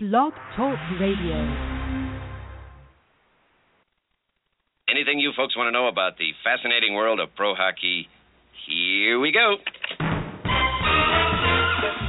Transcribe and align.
Blog 0.00 0.32
Talk 0.54 0.78
Radio. 1.00 1.34
Anything 4.88 5.18
you 5.18 5.32
folks 5.36 5.56
want 5.56 5.66
to 5.66 5.72
know 5.72 5.88
about 5.88 6.16
the 6.18 6.30
fascinating 6.44 6.94
world 6.94 7.18
of 7.18 7.34
pro 7.34 7.56
hockey? 7.56 8.06
Here 8.68 9.18
we 9.18 9.32
go. 9.32 9.56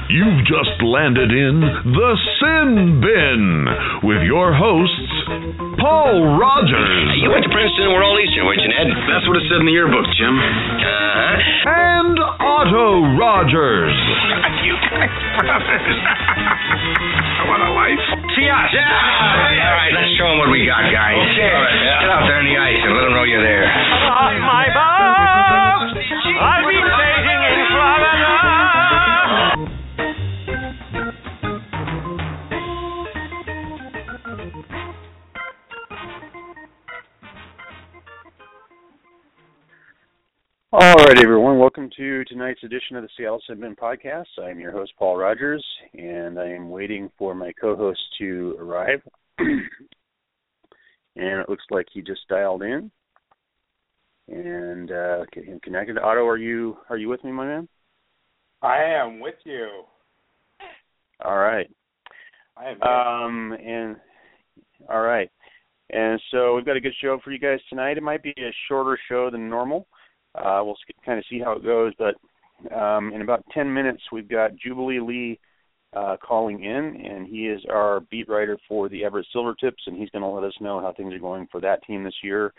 You've 0.07 0.45
just 0.45 0.77
landed 0.85 1.31
in 1.31 1.61
the 1.61 2.17
Sin 2.37 3.01
Bin 3.01 3.65
with 4.03 4.21
your 4.21 4.53
hosts, 4.53 5.18
Paul 5.29 6.41
Rogers 6.41 7.05
Hey, 7.13 7.21
you 7.21 7.29
went 7.29 7.45
to 7.45 7.53
Princeton. 7.53 7.93
We're 7.93 8.01
all 8.01 8.17
Eastern, 8.17 8.49
weren't 8.49 8.61
you, 8.65 8.69
Ned? 8.73 8.89
That's 9.13 9.25
what 9.29 9.37
it 9.37 9.45
said 9.45 9.61
in 9.61 9.67
the 9.69 9.75
yearbook, 9.77 10.05
Jim. 10.17 10.33
Uh-huh. 10.33 11.69
and 11.69 12.17
Otto 12.17 13.13
Rogers. 13.13 13.93
you 14.65 14.73
guys 14.89 15.13
brothers. 15.37 15.99
what 17.45 17.61
a 17.61 17.69
life. 17.77 18.01
See 18.33 18.49
us. 18.49 18.69
Yeah. 18.73 18.81
All 18.89 19.77
right, 19.77 19.93
let's 19.93 20.11
show 20.17 20.27
them 20.33 20.41
what 20.41 20.49
we 20.49 20.65
got, 20.65 20.89
guys. 20.89 21.13
Okay. 21.13 21.45
All 21.45 21.61
right, 21.61 21.77
Yeah. 21.77 22.01
Get 22.01 22.09
out 22.09 22.25
there 22.25 22.39
in 22.41 22.47
the 22.49 22.57
ice 22.57 22.81
and 22.81 22.91
let 22.97 23.03
them 23.05 23.13
know 23.13 23.25
you're 23.29 23.45
there. 23.45 23.69
my 24.49 24.65
box. 24.73 24.98
All 40.71 40.93
right, 40.93 41.17
everyone. 41.17 41.57
Welcome 41.57 41.89
to 41.97 42.23
tonight's 42.25 42.63
edition 42.63 42.95
of 42.95 43.01
the 43.01 43.09
Seattle 43.17 43.41
Sin 43.47 43.59
Bin 43.59 43.75
Podcast. 43.75 44.27
I'm 44.39 44.59
your 44.59 44.71
host, 44.71 44.93
Paul 44.99 45.17
Rogers, 45.17 45.65
and 45.95 46.39
I 46.39 46.45
am 46.45 46.69
waiting 46.69 47.09
for 47.17 47.33
my 47.33 47.51
co-host 47.59 47.99
to 48.19 48.55
arrive. 48.59 49.01
and 49.39 49.63
it 51.15 51.49
looks 51.49 51.63
like 51.71 51.87
he 51.91 52.03
just 52.03 52.19
dialed 52.29 52.61
in 52.61 52.91
and 54.27 54.91
uh, 54.91 55.25
get 55.33 55.45
him 55.45 55.59
connected. 55.61 55.97
Otto, 55.97 56.27
are 56.27 56.37
you 56.37 56.77
are 56.91 56.97
you 56.97 57.09
with 57.09 57.23
me, 57.23 57.31
my 57.31 57.47
man? 57.47 57.67
I 58.61 58.83
am 58.83 59.19
with 59.19 59.39
you. 59.45 59.85
All 61.25 61.39
right. 61.39 61.67
I 62.55 62.69
am. 62.69 62.81
Um, 62.83 63.53
and 63.53 63.95
all 64.87 65.01
right, 65.01 65.31
and 65.89 66.21
so 66.29 66.55
we've 66.55 66.65
got 66.65 66.77
a 66.77 66.81
good 66.81 66.93
show 67.01 67.17
for 67.23 67.31
you 67.31 67.39
guys 67.39 67.59
tonight. 67.69 67.97
It 67.97 68.03
might 68.03 68.21
be 68.21 68.35
a 68.37 68.53
shorter 68.67 68.99
show 69.09 69.31
than 69.31 69.49
normal. 69.49 69.87
Uh, 70.35 70.61
we'll 70.63 70.77
kind 71.05 71.19
of 71.19 71.25
see 71.29 71.39
how 71.39 71.53
it 71.53 71.63
goes, 71.63 71.93
but 71.97 72.15
um, 72.75 73.13
in 73.13 73.21
about 73.21 73.43
ten 73.53 73.73
minutes, 73.73 74.01
we've 74.11 74.29
got 74.29 74.55
Jubilee 74.55 75.37
Le 75.93 75.99
uh, 75.99 76.17
calling 76.17 76.63
in, 76.63 77.03
and 77.05 77.27
he 77.27 77.47
is 77.47 77.61
our 77.69 78.01
beat 78.11 78.29
writer 78.29 78.57
for 78.67 78.89
the 78.89 79.03
Everett 79.03 79.25
Silvertips, 79.35 79.87
and 79.87 79.97
he's 79.97 80.09
going 80.11 80.21
to 80.21 80.27
let 80.27 80.43
us 80.43 80.53
know 80.61 80.79
how 80.79 80.93
things 80.93 81.13
are 81.13 81.19
going 81.19 81.47
for 81.51 81.59
that 81.61 81.83
team 81.85 82.03
this 82.03 82.15
year. 82.21 82.53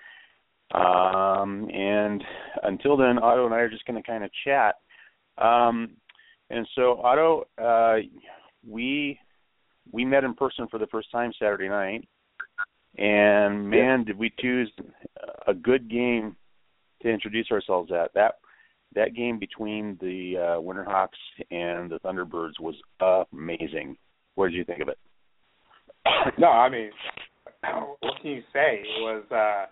Um, 0.74 1.68
and 1.70 2.22
until 2.62 2.96
then, 2.96 3.18
Otto 3.18 3.44
and 3.44 3.54
I 3.54 3.58
are 3.58 3.70
just 3.70 3.84
going 3.84 4.00
to 4.00 4.08
kind 4.08 4.24
of 4.24 4.30
chat. 4.44 4.76
Um, 5.38 5.90
and 6.48 6.66
so, 6.74 7.00
Otto, 7.02 7.44
uh, 7.62 7.98
we 8.68 9.18
we 9.92 10.04
met 10.04 10.24
in 10.24 10.34
person 10.34 10.66
for 10.70 10.78
the 10.78 10.86
first 10.88 11.10
time 11.10 11.32
Saturday 11.38 11.68
night, 11.68 12.06
and 12.98 13.68
man, 13.68 14.04
did 14.04 14.18
we 14.18 14.32
choose 14.38 14.72
a 15.46 15.54
good 15.54 15.90
game 15.90 16.36
to 17.02 17.08
introduce 17.08 17.50
ourselves 17.50 17.90
at. 17.92 18.12
That 18.14 18.36
that 18.94 19.14
game 19.14 19.38
between 19.38 19.96
the 20.00 20.36
uh, 20.36 20.60
Winterhawks 20.60 21.08
and 21.50 21.90
the 21.90 22.00
Thunderbirds 22.04 22.58
was 22.58 22.74
amazing. 23.32 23.96
What 24.34 24.50
did 24.50 24.56
you 24.56 24.64
think 24.64 24.80
of 24.80 24.88
it? 24.88 24.98
no, 26.38 26.48
I 26.48 26.68
mean, 26.68 26.90
what 28.00 28.20
can 28.20 28.30
you 28.30 28.42
say? 28.52 28.82
It 28.82 29.00
was 29.00 29.24
uh, 29.30 29.66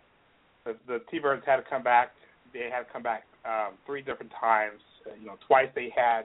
the 0.64 0.76
the 0.86 1.04
T-Birds 1.10 1.42
had 1.46 1.56
to 1.56 1.64
come 1.68 1.82
back. 1.82 2.12
They 2.52 2.68
had 2.72 2.84
to 2.84 2.92
come 2.92 3.02
back 3.02 3.24
um, 3.44 3.74
three 3.86 4.02
different 4.02 4.32
times. 4.40 4.80
You 5.20 5.26
know, 5.26 5.36
twice 5.46 5.68
they 5.74 5.92
had 5.94 6.22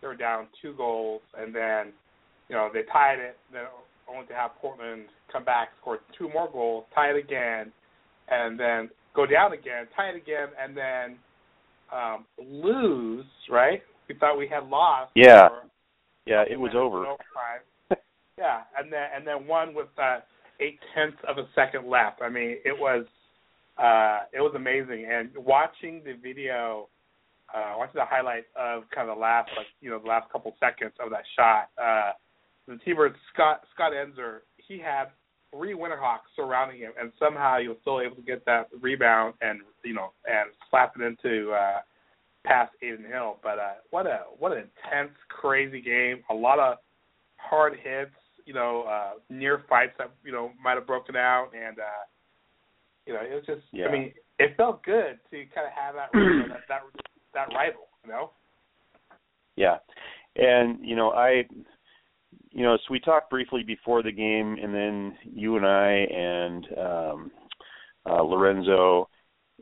they 0.00 0.08
were 0.08 0.16
down 0.16 0.46
two 0.62 0.74
goals, 0.76 1.22
and 1.38 1.54
then 1.54 1.92
you 2.48 2.54
know 2.54 2.68
they 2.72 2.82
tied 2.92 3.18
it. 3.18 3.36
Then 3.52 3.64
only 4.08 4.26
to 4.26 4.34
have 4.34 4.52
Portland 4.60 5.06
come 5.32 5.44
back, 5.44 5.68
score 5.80 5.98
two 6.16 6.28
more 6.28 6.50
goals, 6.50 6.84
tie 6.94 7.10
it 7.10 7.16
again, 7.16 7.72
and 8.28 8.58
then 8.58 8.88
go 9.16 9.26
down 9.26 9.52
again, 9.52 9.86
tie 9.96 10.10
it 10.10 10.16
again, 10.16 10.48
and 10.62 10.76
then 10.76 11.16
um, 11.92 12.26
lose. 12.38 13.24
Right? 13.50 13.82
We 14.08 14.14
thought 14.14 14.38
we 14.38 14.46
had 14.46 14.68
lost. 14.68 15.10
Yeah. 15.16 15.48
or- 15.48 15.62
Yeah, 16.26 16.44
it 16.48 16.58
was 16.58 16.72
over. 16.76 17.04
yeah, 18.38 18.60
and 18.78 18.92
then 18.92 19.08
and 19.14 19.26
then 19.26 19.46
one 19.46 19.74
with 19.74 19.88
uh, 20.00 20.18
eight 20.60 20.78
tenths 20.94 21.18
of 21.28 21.38
a 21.38 21.46
second 21.54 21.88
left. 21.88 22.20
I 22.22 22.28
mean, 22.28 22.56
it 22.64 22.76
was 22.78 23.06
uh, 23.78 24.20
it 24.32 24.40
was 24.40 24.52
amazing. 24.54 25.06
And 25.10 25.30
watching 25.36 26.02
the 26.04 26.12
video, 26.14 26.88
uh, 27.54 27.74
watching 27.78 27.96
the 28.00 28.04
highlight 28.04 28.44
of 28.58 28.84
kind 28.94 29.08
of 29.08 29.16
the 29.16 29.20
last 29.20 29.50
like 29.56 29.66
you 29.80 29.90
know 29.90 29.98
the 29.98 30.08
last 30.08 30.30
couple 30.30 30.54
seconds 30.60 30.92
of 31.00 31.10
that 31.10 31.24
shot. 31.36 31.70
Uh, 31.80 32.12
the 32.68 32.78
T-Bird 32.84 33.14
Scott 33.32 33.62
Scott 33.74 33.92
Eansor, 33.92 34.38
he 34.56 34.78
had 34.78 35.06
three 35.56 35.74
Winterhawks 35.74 36.28
surrounding 36.34 36.78
him, 36.78 36.92
and 37.00 37.12
somehow 37.18 37.58
he 37.58 37.68
was 37.68 37.76
still 37.80 38.00
able 38.00 38.16
to 38.16 38.22
get 38.22 38.44
that 38.46 38.68
rebound 38.80 39.34
and 39.40 39.60
you 39.84 39.94
know 39.94 40.12
and 40.26 40.50
slap 40.70 40.94
it 40.98 41.02
into. 41.02 41.52
Uh, 41.52 41.80
past 42.46 42.72
Adin 42.82 43.04
Hill. 43.04 43.36
But 43.42 43.58
uh, 43.58 43.74
what 43.90 44.06
a 44.06 44.20
what 44.38 44.52
an 44.52 44.58
intense, 44.58 45.12
crazy 45.28 45.82
game. 45.82 46.22
A 46.30 46.34
lot 46.34 46.58
of 46.58 46.78
hard 47.36 47.74
hits. 47.74 48.14
You 48.46 48.54
know, 48.54 48.84
uh, 48.88 49.18
near 49.28 49.64
fights 49.68 49.94
that 49.98 50.12
you 50.24 50.32
know 50.32 50.52
might 50.62 50.76
have 50.76 50.86
broken 50.86 51.16
out, 51.16 51.50
and 51.52 51.78
uh, 51.78 52.04
you 53.04 53.12
know 53.12 53.20
it 53.20 53.34
was 53.34 53.44
just. 53.44 53.66
Yeah. 53.72 53.86
I 53.86 53.92
mean, 53.92 54.12
it 54.38 54.56
felt 54.56 54.84
good 54.84 55.18
to 55.30 55.36
kind 55.52 55.66
of 55.66 55.72
have 55.74 55.96
that 55.96 56.08
you 56.14 56.20
know, 56.20 56.48
that 56.48 56.60
that 56.68 56.80
that 57.34 57.54
rival. 57.54 57.88
You 58.04 58.12
know. 58.12 58.30
Yeah, 59.56 59.78
and 60.36 60.78
you 60.80 60.94
know 60.94 61.10
I, 61.10 61.42
you 62.56 62.62
know, 62.62 62.76
so 62.76 62.84
we 62.90 62.98
talked 63.00 63.28
briefly 63.28 63.62
before 63.62 64.02
the 64.02 64.10
game, 64.10 64.56
and 64.62 64.74
then 64.74 65.18
you 65.22 65.56
and 65.58 65.66
I 65.66 65.90
and 65.92 66.66
um, 66.78 67.30
uh, 68.08 68.22
Lorenzo 68.22 69.10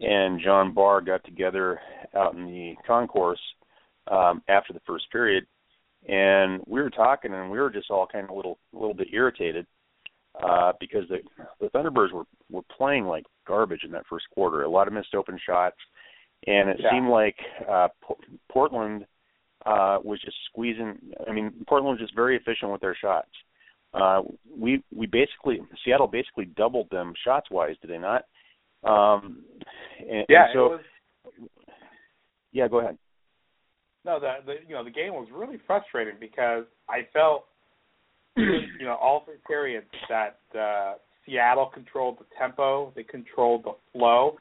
and 0.00 0.40
John 0.40 0.72
Barr 0.72 1.00
got 1.00 1.24
together 1.24 1.80
out 2.16 2.34
in 2.34 2.46
the 2.46 2.74
concourse 2.86 3.40
um, 4.08 4.42
after 4.48 4.72
the 4.72 4.80
first 4.86 5.10
period, 5.10 5.44
and 6.08 6.62
we 6.68 6.80
were 6.80 6.90
talking, 6.90 7.34
and 7.34 7.50
we 7.50 7.58
were 7.58 7.70
just 7.70 7.90
all 7.90 8.06
kind 8.06 8.24
of 8.24 8.30
a 8.30 8.34
little, 8.34 8.58
a 8.72 8.78
little 8.78 8.94
bit 8.94 9.08
irritated 9.12 9.66
uh, 10.40 10.72
because 10.78 11.02
the 11.08 11.18
the 11.60 11.70
Thunderbirds 11.70 12.12
were 12.12 12.26
were 12.48 12.62
playing 12.76 13.06
like 13.06 13.24
garbage 13.44 13.82
in 13.84 13.90
that 13.90 14.06
first 14.08 14.26
quarter. 14.32 14.62
A 14.62 14.70
lot 14.70 14.86
of 14.86 14.94
missed 14.94 15.16
open 15.16 15.36
shots, 15.44 15.78
and 16.46 16.68
it 16.68 16.76
Yeah. 16.78 16.90
seemed 16.92 17.08
like 17.08 17.36
uh, 17.68 17.88
P- 18.06 18.38
Portland 18.52 19.04
uh, 19.66 19.98
was 20.02 20.20
just 20.20 20.36
squeezing. 20.50 20.98
I 21.28 21.32
mean, 21.32 21.52
Portland 21.66 21.98
was 21.98 22.00
just 22.00 22.14
very 22.14 22.36
efficient 22.36 22.70
with 22.70 22.80
their 22.80 22.96
shots. 23.00 23.30
Uh, 23.94 24.22
we 24.58 24.82
we 24.94 25.06
basically 25.06 25.60
Seattle 25.84 26.08
basically 26.08 26.46
doubled 26.46 26.90
them 26.90 27.14
shots 27.24 27.50
wise, 27.50 27.76
did 27.80 27.90
they 27.90 27.98
not? 27.98 28.24
Um, 28.82 29.44
and, 30.00 30.26
Yeah. 30.28 30.44
and 30.44 30.50
so 30.52 30.68
was, 30.68 30.80
yeah, 32.52 32.68
go 32.68 32.80
ahead. 32.80 32.98
no, 34.04 34.18
the, 34.20 34.34
the 34.44 34.54
you 34.66 34.74
know 34.74 34.84
the 34.84 34.90
game 34.90 35.12
was 35.14 35.28
really 35.32 35.58
frustrating 35.66 36.14
because 36.18 36.64
I 36.88 37.06
felt 37.12 37.46
you 38.36 38.84
know 38.84 38.96
all 38.96 39.24
three 39.24 39.36
periods 39.46 39.86
that 40.08 40.40
uh, 40.58 40.94
Seattle 41.24 41.70
controlled 41.72 42.18
the 42.18 42.26
tempo, 42.38 42.92
they 42.96 43.04
controlled 43.04 43.64
the 43.64 43.74
flow, 43.92 44.36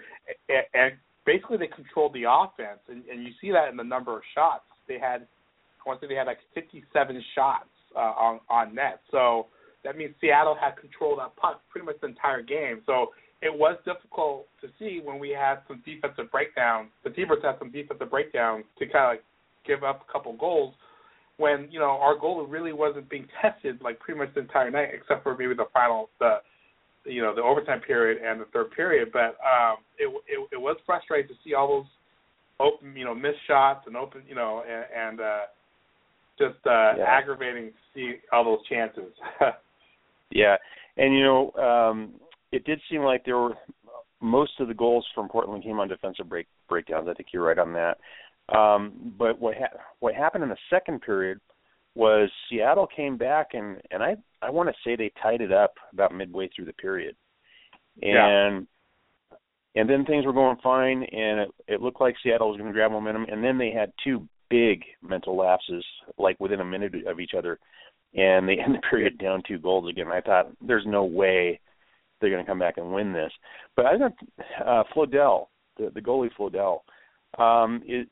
and, 0.50 0.64
and 0.74 0.94
basically 1.26 1.58
they 1.58 1.68
controlled 1.68 2.14
the 2.14 2.24
offense, 2.28 2.80
and, 2.90 3.06
and 3.06 3.24
you 3.24 3.34
see 3.40 3.52
that 3.52 3.70
in 3.70 3.78
the 3.78 3.84
number 3.84 4.18
of 4.18 4.24
shots 4.36 4.66
they 4.94 5.00
had. 5.00 5.28
I 5.86 5.90
want 5.90 6.00
to 6.00 6.06
say 6.06 6.14
they 6.14 6.18
had 6.18 6.28
like 6.28 6.40
57 6.54 6.86
shots 7.36 7.66
uh, 7.96 8.00
on 8.00 8.40
on 8.50 8.76
net, 8.76 9.02
so 9.12 9.48
that 9.84 9.98
means 9.98 10.14
Seattle 10.22 10.56
had 10.60 10.78
control 10.78 11.14
of 11.14 11.20
that 11.20 11.36
puck 11.36 11.62
pretty 11.70 11.86
much 11.86 11.96
the 12.02 12.08
entire 12.08 12.42
game. 12.42 12.82
So 12.86 13.08
it 13.42 13.52
was 13.54 13.78
difficult 13.84 14.48
to 14.62 14.70
see 14.80 15.02
when 15.04 15.20
we 15.20 15.30
had 15.32 15.60
some 15.68 15.84
defensive 15.86 16.32
breakdowns. 16.32 16.90
The 17.04 17.10
T-Birds 17.10 17.44
had 17.44 17.60
some 17.60 17.72
defensive 17.72 18.10
breakdowns 18.10 18.64
to 18.80 18.86
kind 18.86 19.04
of 19.04 19.10
like 19.20 19.24
give 19.68 19.84
up 19.84 20.06
a 20.08 20.12
couple 20.12 20.34
goals 20.38 20.74
when 21.38 21.68
you 21.72 21.80
know 21.80 21.98
our 22.00 22.18
goal 22.18 22.46
really 22.46 22.74
wasn't 22.74 23.10
being 23.10 23.28
tested 23.42 23.82
like 23.82 24.00
pretty 24.00 24.20
much 24.20 24.34
the 24.34 24.42
entire 24.42 24.72
night, 24.72 24.90
except 24.94 25.24
for 25.24 25.36
maybe 25.38 25.54
the 25.54 25.66
final 25.74 26.10
the 26.20 26.38
you 27.06 27.22
know 27.22 27.36
the 27.36 27.42
overtime 27.42 27.82
period 27.82 28.22
and 28.24 28.40
the 28.40 28.46
third 28.54 28.72
period. 28.72 29.10
But 29.12 29.36
um, 29.44 29.78
it, 29.98 30.08
it 30.28 30.50
it 30.54 30.62
was 30.62 30.78
frustrating 30.86 31.28
to 31.28 31.36
see 31.44 31.54
all 31.54 31.68
those 31.68 31.92
open 32.64 32.96
you 32.96 33.06
know 33.06 33.14
missed 33.14 33.46
shots 33.48 33.84
and 33.88 33.96
open 33.98 34.22
you 34.28 34.36
know 34.36 34.64
and, 34.68 34.86
and 34.96 35.22
uh, 35.22 35.40
just 36.40 36.66
uh, 36.66 36.94
Yeah. 36.98 37.06
aggravating 37.08 37.66
to 37.72 37.74
see 37.94 38.16
all 38.32 38.44
those 38.44 38.66
chances. 38.68 39.12
Yeah, 40.36 40.56
and 40.98 41.14
you 41.14 41.24
know, 41.24 41.52
um, 41.62 42.14
it 42.52 42.66
did 42.66 42.82
seem 42.90 43.02
like 43.04 43.24
there 43.24 43.38
were 43.38 43.56
most 44.20 44.60
of 44.60 44.68
the 44.68 44.74
goals 44.74 45.06
from 45.14 45.30
Portland 45.30 45.64
came 45.64 45.80
on 45.80 45.88
defensive 45.88 46.28
break 46.28 46.48
breakdowns. 46.68 47.08
I 47.08 47.14
think 47.14 47.30
you're 47.32 47.46
right 47.46 47.60
on 47.60 47.72
that. 47.74 47.98
Um, 48.58 49.14
but 49.20 49.40
what 49.40 49.56
ha- 49.56 49.78
what 50.00 50.16
happened 50.16 50.44
in 50.44 50.50
the 50.50 50.58
second 50.72 51.02
period 51.02 51.40
was 51.94 52.32
Seattle 52.50 52.88
came 52.88 53.16
back 53.16 53.50
and 53.54 53.80
and 53.92 54.02
I 54.02 54.16
I 54.42 54.50
want 54.50 54.70
to 54.70 54.76
say 54.84 54.96
they 54.96 55.12
tied 55.22 55.42
it 55.42 55.52
up 55.52 55.76
about 55.92 56.16
midway 56.16 56.50
through 56.50 56.66
the 56.66 56.74
period, 56.74 57.16
and 58.02 58.12
Yeah. 58.12 58.60
And 59.76 59.90
then 59.90 60.06
things 60.06 60.26
were 60.26 60.34
going 60.34 60.58
fine 60.64 61.04
and 61.04 61.40
it, 61.42 61.50
it 61.68 61.82
looked 61.82 62.02
like 62.02 62.16
Seattle 62.24 62.50
was 62.50 62.58
going 62.58 62.70
to 62.70 62.74
grab 62.74 62.92
momentum 62.92 63.26
and 63.30 63.44
then 63.44 63.58
they 63.58 63.72
had 63.72 63.92
two 64.04 64.28
big 64.54 64.84
mental 65.02 65.36
lapses 65.36 65.84
like 66.20 66.40
within 66.40 66.60
a 66.60 66.66
minute 66.66 66.94
of 67.08 67.20
each 67.20 67.32
other, 67.36 67.60
and 68.14 68.48
they 68.48 68.54
end 68.64 68.76
the 68.76 68.82
period 68.90 69.18
down 69.18 69.42
two 69.48 69.58
goals 69.58 69.90
again. 69.90 70.08
I 70.08 70.22
thought 70.22 70.52
there's 70.66 70.86
no 70.86 71.04
way 71.04 71.60
they're 72.22 72.30
going 72.30 72.46
to 72.46 72.50
come 72.50 72.60
back 72.60 72.78
and 72.78 72.94
win 72.94 73.12
this, 73.12 73.32
but 73.76 73.86
I 73.86 73.98
thought 73.98 74.14
uh, 74.66 74.84
Flodell, 74.96 75.48
the 75.78 75.92
the 75.94 76.02
goalie 76.02 76.30
Flodell. 76.40 76.80
Um, 77.40 77.82
is 77.88 78.06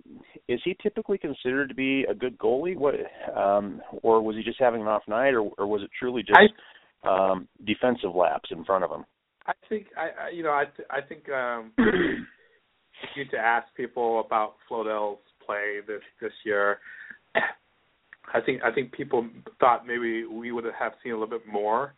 is 0.48 0.60
he 0.66 0.76
typically 0.82 1.20
considered 1.20 1.70
to 1.70 1.76
be 1.76 2.06
a 2.10 2.14
good 2.16 2.40
goalie? 2.40 2.76
What, 2.76 2.96
um, 3.38 3.80
or 4.02 4.20
was 4.20 4.36
he 4.36 4.42
just 4.42 4.60
having 4.60 4.82
an 4.82 4.88
off 4.88 5.04
night, 5.08 5.36
or, 5.36 5.52
or 5.60 5.68
was 5.68 5.84
it 5.84 5.92
truly 5.98 6.24
just 6.24 6.40
um, 7.08 7.48
defensive 7.64 8.16
laps 8.16 8.50
in 8.52 8.66
front 8.66 8.84
of 8.84 8.90
him? 8.90 9.06
I 9.48 9.54
think 9.70 9.88
I, 9.98 10.28
I 10.28 10.30
you 10.30 10.44
know 10.44 10.52
I 10.52 10.66
I 10.90 11.02
think 11.02 11.30
um 11.30 11.72
if 11.78 13.10
you 13.16 13.26
to 13.32 13.38
ask 13.38 13.68
people 13.76 14.20
about 14.26 14.56
Flodell's 14.68 15.20
play 15.46 15.80
this 15.86 16.02
this 16.22 16.34
year, 16.46 16.80
I 17.36 18.42
think 18.46 18.62
I 18.64 18.72
think 18.72 18.92
people 18.92 19.28
thought 19.60 19.88
maybe 19.88 20.26
we 20.26 20.52
would 20.52 20.66
have 20.66 20.94
seen 21.04 21.14
a 21.14 21.16
little 21.16 21.40
bit 21.40 21.48
more 21.48 21.94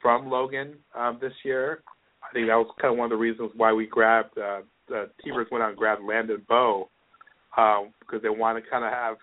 from 0.00 0.28
Logan 0.28 0.74
um 0.94 1.18
this 1.20 1.32
year. 1.44 1.82
I 2.22 2.32
think 2.32 2.48
that 2.48 2.56
was 2.56 2.72
kind 2.80 2.92
of 2.92 2.98
one 2.98 3.06
of 3.06 3.10
the 3.10 3.22
reasons 3.22 3.50
why 3.56 3.72
we 3.72 3.86
grabbed 3.86 4.36
uh 4.38 4.60
the 4.88 5.10
T-Birds 5.24 5.50
went 5.50 5.64
out 5.64 5.70
and 5.70 5.78
grabbed 5.78 6.02
Landon 6.02 6.42
Bow 6.48 6.88
um 7.56 7.92
because 8.00 8.22
they 8.22 8.28
want 8.28 8.62
to 8.62 8.70
kind 8.70 8.84
of 8.84 8.92
have 8.92 9.16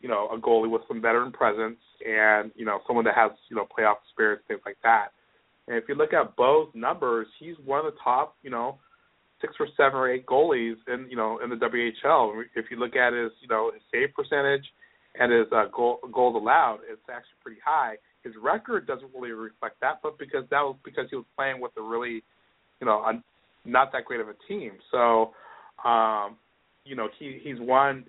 you 0.00 0.08
know 0.08 0.28
a 0.32 0.38
goalie 0.38 0.70
with 0.70 0.82
some 0.88 1.00
veteran 1.00 1.32
presence 1.32 1.78
and 2.04 2.50
you 2.56 2.64
know 2.64 2.80
someone 2.86 3.04
that 3.04 3.14
has 3.14 3.30
you 3.48 3.56
know 3.56 3.66
playoff 3.66 3.96
experience 4.04 4.42
things 4.48 4.60
like 4.66 4.78
that. 4.82 5.08
And 5.68 5.76
if 5.76 5.84
you 5.88 5.94
look 5.94 6.12
at 6.12 6.36
Bow's 6.36 6.68
numbers, 6.74 7.26
he's 7.38 7.56
one 7.64 7.84
of 7.84 7.92
the 7.92 7.98
top, 8.02 8.36
you 8.42 8.50
know, 8.50 8.78
six 9.40 9.54
or 9.58 9.66
seven 9.76 9.98
or 9.98 10.10
eight 10.10 10.26
goalies 10.26 10.76
in, 10.88 11.06
you 11.10 11.16
know, 11.16 11.40
in 11.42 11.50
the 11.50 11.56
WHL. 11.56 12.42
If 12.54 12.66
you 12.70 12.78
look 12.78 12.96
at 12.96 13.12
his, 13.12 13.32
you 13.40 13.48
know, 13.48 13.70
his 13.72 13.82
save 13.92 14.14
percentage 14.14 14.64
and 15.18 15.32
his 15.32 15.46
uh, 15.52 15.64
goal, 15.74 15.98
goals 16.12 16.36
allowed, 16.36 16.78
it's 16.90 17.00
actually 17.10 17.38
pretty 17.42 17.60
high. 17.64 17.96
His 18.22 18.34
record 18.42 18.86
doesn't 18.86 19.10
really 19.14 19.32
reflect 19.32 19.80
that, 19.80 20.00
but 20.02 20.18
because 20.18 20.44
that 20.50 20.60
was 20.60 20.76
because 20.84 21.06
he 21.10 21.16
was 21.16 21.26
playing 21.36 21.60
with 21.60 21.72
a 21.76 21.82
really, 21.82 22.22
you 22.80 22.86
know, 22.86 22.98
a, 22.98 23.22
not 23.64 23.92
that 23.92 24.04
great 24.04 24.20
of 24.20 24.28
a 24.28 24.34
team. 24.48 24.72
So, 24.90 25.32
um, 25.88 26.36
you 26.84 26.96
know, 26.96 27.08
he 27.18 27.40
he's 27.42 27.58
won 27.60 28.04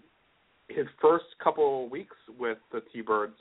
his 0.70 0.86
first 1.02 1.26
couple 1.44 1.86
of 1.86 1.92
weeks 1.92 2.16
with 2.40 2.58
the 2.72 2.82
T-Birds 2.94 3.38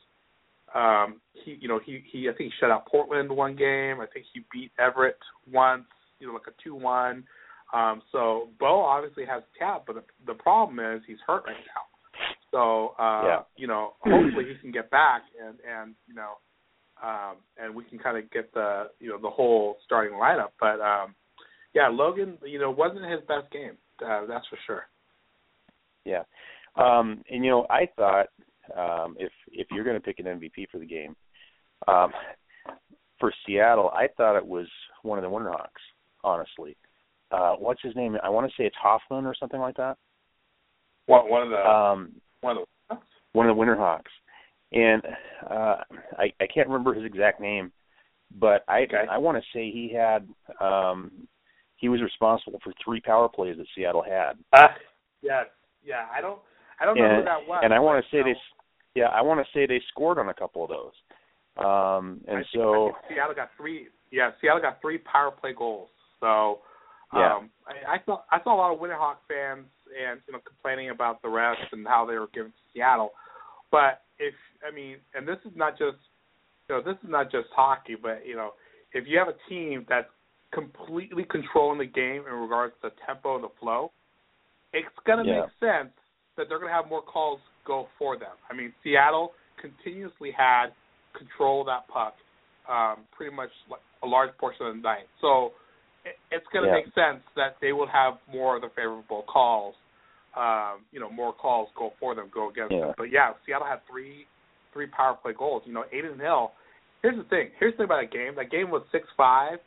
um, 0.74 1.20
he, 1.32 1.56
you 1.60 1.68
know, 1.68 1.80
he 1.84 2.02
he 2.10 2.28
I 2.28 2.32
think 2.32 2.50
he 2.52 2.56
shut 2.60 2.70
out 2.70 2.86
Portland 2.86 3.30
one 3.30 3.56
game. 3.56 4.00
I 4.00 4.06
think 4.06 4.26
he 4.32 4.44
beat 4.52 4.72
Everett 4.78 5.18
once, 5.52 5.84
you 6.18 6.26
know, 6.26 6.34
like 6.34 6.46
a 6.48 6.62
two-one. 6.62 7.24
Um, 7.72 8.02
so 8.12 8.48
Bow 8.60 8.80
obviously 8.80 9.24
has 9.26 9.42
talent, 9.58 9.84
but 9.86 9.96
the, 9.96 10.02
the 10.26 10.34
problem 10.34 10.78
is 10.78 11.02
he's 11.06 11.18
hurt 11.26 11.44
right 11.46 11.56
now. 11.56 11.82
So 12.50 12.94
uh, 12.98 13.22
Yeah. 13.26 13.40
you 13.56 13.66
know, 13.66 13.94
hopefully 14.00 14.44
he 14.48 14.58
can 14.60 14.70
get 14.72 14.90
back 14.90 15.22
and 15.42 15.56
and 15.68 15.94
you 16.08 16.14
know, 16.14 16.34
um, 17.02 17.36
and 17.62 17.74
we 17.74 17.84
can 17.84 17.98
kind 17.98 18.16
of 18.16 18.30
get 18.30 18.52
the 18.54 18.90
you 18.98 19.08
know 19.10 19.18
the 19.20 19.30
whole 19.30 19.76
starting 19.84 20.16
lineup. 20.16 20.50
But 20.60 20.80
um, 20.80 21.14
yeah, 21.74 21.88
Logan, 21.88 22.38
you 22.44 22.58
know, 22.58 22.70
wasn't 22.70 23.04
his 23.10 23.20
best 23.28 23.50
game. 23.52 23.76
Uh, 24.04 24.26
that's 24.26 24.46
for 24.48 24.58
sure. 24.66 24.84
Yeah. 26.04 26.22
Um, 26.76 27.22
and 27.30 27.44
you 27.44 27.50
know, 27.50 27.66
I 27.70 27.88
thought 27.96 28.26
um, 28.76 29.16
if 29.18 29.32
if 29.52 29.66
you're 29.70 29.84
going 29.84 29.96
to 29.96 30.00
pick 30.02 30.18
an 30.18 30.26
MVP 30.26 30.68
for 30.70 30.78
the 30.78 30.86
game, 30.86 31.14
um, 31.88 32.12
for 33.18 33.32
Seattle, 33.46 33.90
I 33.90 34.08
thought 34.16 34.36
it 34.36 34.46
was 34.46 34.66
one 35.02 35.18
of 35.18 35.22
the 35.22 35.30
Winterhawks. 35.30 35.68
Honestly, 36.24 36.76
uh, 37.30 37.54
what's 37.54 37.82
his 37.82 37.94
name? 37.94 38.16
I 38.22 38.28
want 38.30 38.50
to 38.50 38.52
say 38.56 38.66
it's 38.66 38.76
Hoffman 38.80 39.26
or 39.26 39.34
something 39.34 39.60
like 39.60 39.76
that. 39.76 39.96
One 41.06 41.28
one 41.30 41.42
of 41.42 41.50
the 41.50 41.56
Um, 41.68 42.12
one 42.40 42.56
of 42.56 42.64
the 42.90 42.96
one 43.32 43.48
of 43.48 43.56
the 43.56 43.62
Winterhawks, 43.62 44.02
and 44.72 45.02
uh, 45.48 45.76
I 46.18 46.32
I 46.40 46.46
can't 46.52 46.68
remember 46.68 46.94
his 46.94 47.04
exact 47.04 47.40
name, 47.40 47.70
but 48.40 48.64
I 48.68 48.82
Okay. 48.82 49.04
I 49.10 49.18
want 49.18 49.38
to 49.38 49.44
say 49.56 49.70
he 49.70 49.92
had 49.94 50.28
um, 50.60 51.12
he 51.76 51.88
was 51.88 52.02
responsible 52.02 52.58
for 52.64 52.72
three 52.84 53.00
power 53.00 53.28
plays 53.28 53.56
that 53.58 53.66
Seattle 53.74 54.02
had. 54.02 54.32
Uh, 54.52 54.68
yes, 55.22 55.46
yeah. 55.84 56.06
I 56.12 56.20
don't, 56.20 56.40
I 56.80 56.84
don't 56.86 56.96
know 56.96 57.08
who 57.08 57.14
and, 57.18 57.26
that 57.26 57.46
was. 57.46 57.60
and 57.62 57.72
I 57.72 57.78
want 57.78 58.02
to 58.02 58.10
say 58.10 58.18
you 58.18 58.24
they, 58.24 58.30
know, 58.30 58.36
s- 58.36 58.55
yeah, 58.96 59.08
I 59.08 59.20
want 59.20 59.44
to 59.44 59.46
say 59.52 59.66
they 59.66 59.80
scored 59.90 60.18
on 60.18 60.30
a 60.30 60.34
couple 60.34 60.64
of 60.64 60.70
those. 60.70 60.96
Um, 61.58 62.22
and 62.26 62.38
I 62.38 62.40
think, 62.40 62.46
so, 62.54 62.92
I 63.04 63.14
Seattle 63.14 63.34
got 63.34 63.50
three. 63.56 63.88
Yeah, 64.10 64.30
Seattle 64.40 64.62
got 64.62 64.80
three 64.80 64.98
power 64.98 65.30
play 65.30 65.52
goals. 65.56 65.90
So, 66.18 66.60
Yeah. 67.14 67.36
um, 67.36 67.50
I, 67.66 67.96
I 67.96 67.98
saw 68.06 68.22
I 68.30 68.42
saw 68.42 68.54
a 68.54 68.58
lot 68.58 68.72
of 68.72 68.80
Winterhawk 68.80 69.16
fans 69.28 69.66
and 69.92 70.20
you 70.26 70.32
know 70.32 70.40
complaining 70.46 70.90
about 70.90 71.20
the 71.20 71.28
refs 71.28 71.70
and 71.72 71.86
how 71.86 72.06
they 72.06 72.14
were 72.14 72.28
given 72.32 72.50
to 72.52 72.58
Seattle. 72.72 73.10
But 73.70 74.02
if 74.18 74.34
I 74.66 74.74
mean, 74.74 74.96
and 75.14 75.28
this 75.28 75.38
is 75.44 75.52
not 75.54 75.72
just 75.78 75.98
you 76.68 76.76
know 76.76 76.82
this 76.82 76.96
is 77.04 77.10
not 77.10 77.30
just 77.30 77.48
hockey, 77.54 77.96
but 78.00 78.22
you 78.26 78.34
know 78.34 78.52
if 78.92 79.06
you 79.06 79.18
have 79.18 79.28
a 79.28 79.36
team 79.48 79.84
that's 79.88 80.08
completely 80.52 81.24
controlling 81.28 81.78
the 81.78 81.86
game 81.86 82.24
in 82.26 82.32
regards 82.32 82.72
to 82.80 82.90
tempo 83.06 83.34
and 83.34 83.44
the 83.44 83.52
flow, 83.60 83.92
it's 84.72 84.88
going 85.04 85.22
to 85.22 85.30
Yeah. 85.30 85.40
make 85.40 85.50
sense 85.60 85.92
that 86.36 86.48
they're 86.48 86.58
going 86.58 86.70
to 86.70 86.74
have 86.74 86.88
more 86.88 87.02
calls 87.02 87.40
go 87.66 87.88
for 87.98 88.16
them. 88.18 88.36
I 88.50 88.54
mean, 88.54 88.72
Seattle 88.82 89.32
continuously 89.60 90.30
had 90.36 90.66
control 91.16 91.60
of 91.62 91.66
that 91.66 91.88
puck 91.88 92.14
um, 92.68 93.06
pretty 93.16 93.34
much 93.34 93.50
a 94.02 94.06
large 94.06 94.30
portion 94.38 94.66
of 94.66 94.74
the 94.76 94.82
night. 94.82 95.06
So 95.20 95.52
it's 96.30 96.46
going 96.52 96.64
to 96.64 96.70
Yeah. 96.70 96.82
make 96.82 96.92
sense 96.94 97.22
that 97.34 97.56
they 97.60 97.72
will 97.72 97.86
have 97.86 98.18
more 98.26 98.56
of 98.56 98.62
the 98.62 98.68
favorable 98.70 99.22
calls. 99.22 99.74
Um, 100.34 100.84
you 100.92 101.00
know, 101.00 101.08
more 101.08 101.32
calls 101.32 101.70
go 101.74 101.94
for 101.98 102.14
them, 102.14 102.28
go 102.28 102.50
against 102.50 102.74
Yeah. 102.74 102.86
them. 102.86 102.94
But 102.98 103.10
yeah, 103.10 103.32
Seattle 103.44 103.66
had 103.66 103.84
three 103.86 104.26
three 104.72 104.86
power 104.88 105.14
play 105.14 105.32
goals. 105.32 105.62
You 105.64 105.72
know, 105.72 105.84
Adin 105.84 106.18
Hill. 106.18 106.52
Here's 107.00 107.16
the 107.16 107.24
thing. 107.24 107.50
Here's 107.58 107.72
the 107.72 107.78
thing 107.78 107.84
about 107.84 108.02
that 108.02 108.10
game. 108.10 108.34
That 108.34 108.50
game 108.50 108.70
was 108.70 108.82
six 108.92 109.08
five. 109.16 109.58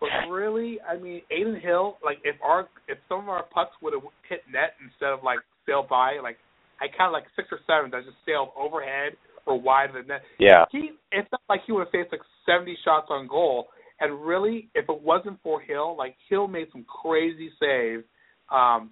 But 0.00 0.10
really, 0.28 0.78
I 0.82 0.96
mean, 0.96 1.22
Adin 1.30 1.58
Hill, 1.60 1.96
like 2.04 2.18
if 2.24 2.36
our 2.42 2.68
if 2.88 2.98
some 3.08 3.20
of 3.20 3.28
our 3.30 3.44
pucks 3.44 3.72
would 3.80 3.94
have 3.94 4.02
hit 4.28 4.42
net 4.52 4.74
instead 4.84 5.10
of 5.10 5.22
like 5.22 5.38
sailed 5.64 5.88
by, 5.88 6.18
like 6.20 6.38
I 6.80 6.86
counted 6.96 7.12
like 7.12 7.24
six 7.36 7.48
or 7.50 7.58
seven 7.66 7.90
that 7.90 8.04
just 8.04 8.16
sailed 8.24 8.50
overhead 8.56 9.12
or 9.46 9.60
wide 9.60 9.90
of 9.90 9.94
the 9.94 10.02
net. 10.02 10.22
yeah, 10.38 10.64
He 10.70 10.90
it 11.12 11.26
felt 11.30 11.42
like 11.48 11.60
he 11.66 11.72
would 11.72 11.86
have 11.86 11.90
faced 11.90 12.12
like 12.12 12.20
seventy 12.46 12.76
shots 12.84 13.06
on 13.10 13.26
goal. 13.26 13.68
And 14.00 14.24
really, 14.24 14.68
if 14.74 14.88
it 14.88 15.02
wasn't 15.02 15.40
for 15.42 15.60
Hill, 15.60 15.96
like 15.96 16.14
Hill 16.28 16.46
made 16.46 16.68
some 16.70 16.84
crazy 16.84 17.50
saves. 17.58 18.04
Um, 18.50 18.90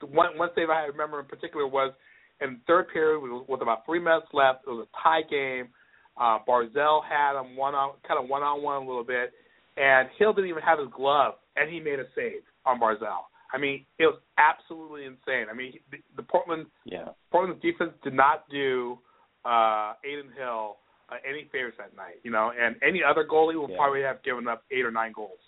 the 0.00 0.06
one 0.06 0.38
one 0.38 0.50
save 0.54 0.70
I 0.70 0.84
remember 0.84 1.18
in 1.20 1.26
particular 1.26 1.66
was 1.66 1.92
in 2.40 2.60
third 2.66 2.86
period 2.92 3.20
with, 3.20 3.48
with 3.48 3.62
about 3.62 3.84
three 3.84 3.98
minutes 3.98 4.26
left. 4.32 4.64
It 4.66 4.70
was 4.70 4.86
a 4.86 5.02
tie 5.02 5.22
game. 5.28 5.68
Uh, 6.16 6.38
Barzal 6.46 7.02
had 7.04 7.38
him 7.40 7.56
one 7.56 7.74
on 7.74 7.94
kind 8.06 8.22
of 8.22 8.28
one 8.28 8.42
on 8.42 8.62
one 8.62 8.82
a 8.82 8.86
little 8.86 9.04
bit, 9.04 9.32
and 9.76 10.08
Hill 10.18 10.32
didn't 10.32 10.50
even 10.50 10.62
have 10.62 10.78
his 10.78 10.88
glove, 10.94 11.34
and 11.56 11.70
he 11.70 11.80
made 11.80 11.98
a 12.00 12.06
save 12.14 12.42
on 12.66 12.80
Barzal. 12.80 13.26
I 13.52 13.58
mean, 13.58 13.86
it 13.98 14.06
was 14.06 14.20
absolutely 14.36 15.04
insane. 15.04 15.46
I 15.50 15.54
mean, 15.54 15.74
the, 15.90 15.98
the 16.16 16.22
Portland 16.22 16.66
yeah, 16.84 17.08
Portland's 17.30 17.62
defense 17.62 17.92
did 18.04 18.12
not 18.14 18.48
do 18.50 18.98
uh, 19.44 19.94
Adin 20.04 20.30
Hill 20.36 20.76
uh, 21.10 21.16
any 21.28 21.48
favors 21.50 21.72
that 21.78 21.96
night, 21.96 22.16
you 22.22 22.30
know, 22.30 22.52
and 22.60 22.76
any 22.82 23.00
other 23.02 23.24
goalie 23.24 23.58
would 23.58 23.70
Yeah. 23.70 23.76
probably 23.76 24.02
have 24.02 24.22
given 24.22 24.46
up 24.48 24.62
eight 24.70 24.84
or 24.84 24.90
nine 24.90 25.12
goals. 25.12 25.38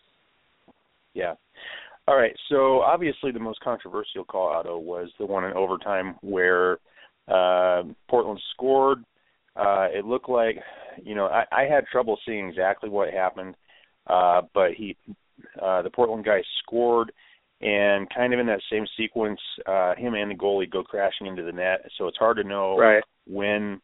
yeah. 1.14 1.34
All 2.08 2.16
right. 2.16 2.34
So 2.48 2.80
obviously, 2.80 3.30
the 3.30 3.38
most 3.38 3.60
controversial 3.60 4.24
call, 4.24 4.48
Otto, 4.48 4.78
was 4.78 5.10
the 5.18 5.26
one 5.26 5.44
in 5.44 5.52
overtime 5.52 6.16
where 6.22 6.78
uh, 7.28 7.82
Portland 8.08 8.40
scored. 8.54 9.04
Uh, 9.54 9.86
it 9.92 10.04
looked 10.04 10.28
like, 10.28 10.56
you 11.04 11.14
know, 11.14 11.26
I, 11.26 11.44
I 11.52 11.62
had 11.64 11.84
trouble 11.86 12.18
seeing 12.26 12.48
exactly 12.48 12.88
what 12.88 13.12
happened, 13.12 13.54
uh, 14.06 14.40
but 14.54 14.72
he, 14.76 14.96
uh, 15.62 15.82
the 15.82 15.90
Portland 15.90 16.24
guy 16.24 16.42
scored, 16.62 17.12
and 17.60 18.08
kind 18.14 18.32
of 18.32 18.40
in 18.40 18.46
that 18.46 18.60
same 18.70 18.86
sequence, 18.96 19.40
uh, 19.66 19.94
him 19.96 20.14
and 20.14 20.30
the 20.30 20.34
goalie 20.34 20.70
go 20.70 20.82
crashing 20.82 21.26
into 21.26 21.42
the 21.42 21.52
net. 21.52 21.84
So 21.98 22.06
it's 22.08 22.16
hard 22.18 22.36
to 22.38 22.44
know 22.44 22.76
Right. 22.78 23.02
when 23.26 23.80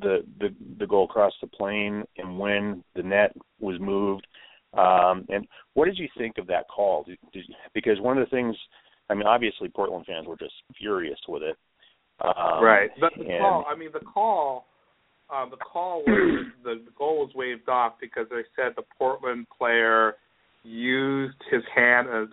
the 0.00 0.24
the 0.38 0.54
the 0.78 0.86
goal 0.86 1.08
crossed 1.08 1.36
the 1.40 1.46
plane 1.48 2.04
and 2.16 2.38
when 2.38 2.82
the 2.94 3.02
net 3.02 3.34
was 3.58 3.78
moved. 3.80 4.26
Um, 4.72 5.26
and 5.28 5.46
what 5.74 5.86
did 5.86 5.98
you 5.98 6.08
think 6.16 6.38
of 6.38 6.46
that 6.46 6.68
call? 6.68 7.02
Did, 7.02 7.18
did, 7.32 7.44
because 7.74 7.98
one 8.00 8.16
of 8.16 8.24
the 8.24 8.30
things, 8.30 8.56
I 9.10 9.14
mean, 9.14 9.26
obviously 9.26 9.68
Portland 9.68 10.06
fans 10.06 10.28
were 10.28 10.36
just 10.36 10.54
furious 10.78 11.18
with 11.28 11.42
it. 11.42 11.56
Um, 12.20 12.62
right. 12.62 12.90
The, 13.00 13.10
the 13.16 13.28
and- 13.30 13.40
call. 13.40 13.64
I 13.68 13.76
mean, 13.76 13.90
the 13.92 14.00
call. 14.00 14.66
Uh, 15.32 15.48
the 15.48 15.56
call 15.56 16.02
was 16.06 16.46
the, 16.64 16.82
the 16.84 16.90
goal 16.96 17.18
was 17.18 17.30
waved 17.34 17.68
off 17.68 17.94
because 18.00 18.26
they 18.30 18.42
said 18.56 18.72
the 18.76 18.82
Portland 18.98 19.46
player 19.56 20.14
used 20.62 21.36
his 21.50 21.62
hand 21.74 22.08
as, 22.08 22.28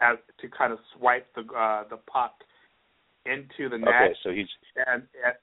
as 0.00 0.18
to 0.40 0.48
kind 0.48 0.72
of 0.72 0.78
swipe 0.96 1.26
the 1.34 1.42
uh, 1.54 1.84
the 1.88 1.96
puck 2.10 2.32
into 3.24 3.68
the 3.68 3.78
net. 3.78 3.88
Okay, 3.88 4.14
so 4.22 4.30
he's 4.30 4.46
and, 4.76 5.02
and 5.24 5.34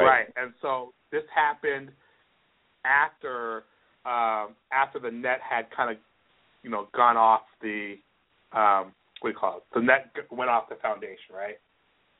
Right. 0.00 0.26
And 0.36 0.52
so 0.62 0.94
this 1.10 1.22
happened 1.34 1.90
after 2.84 3.64
um, 4.04 4.56
after 4.72 4.98
the 4.98 5.10
net 5.10 5.40
had 5.48 5.66
kind 5.74 5.90
of 5.90 5.96
you 6.62 6.70
know 6.70 6.88
gone 6.94 7.16
off 7.16 7.42
the 7.60 7.96
um, 8.52 8.92
what 9.20 9.30
do 9.30 9.34
you 9.34 9.38
call 9.38 9.58
it? 9.58 9.62
The 9.74 9.80
net 9.80 10.12
went 10.30 10.50
off 10.50 10.68
the 10.68 10.76
foundation, 10.76 11.34
right? 11.34 11.58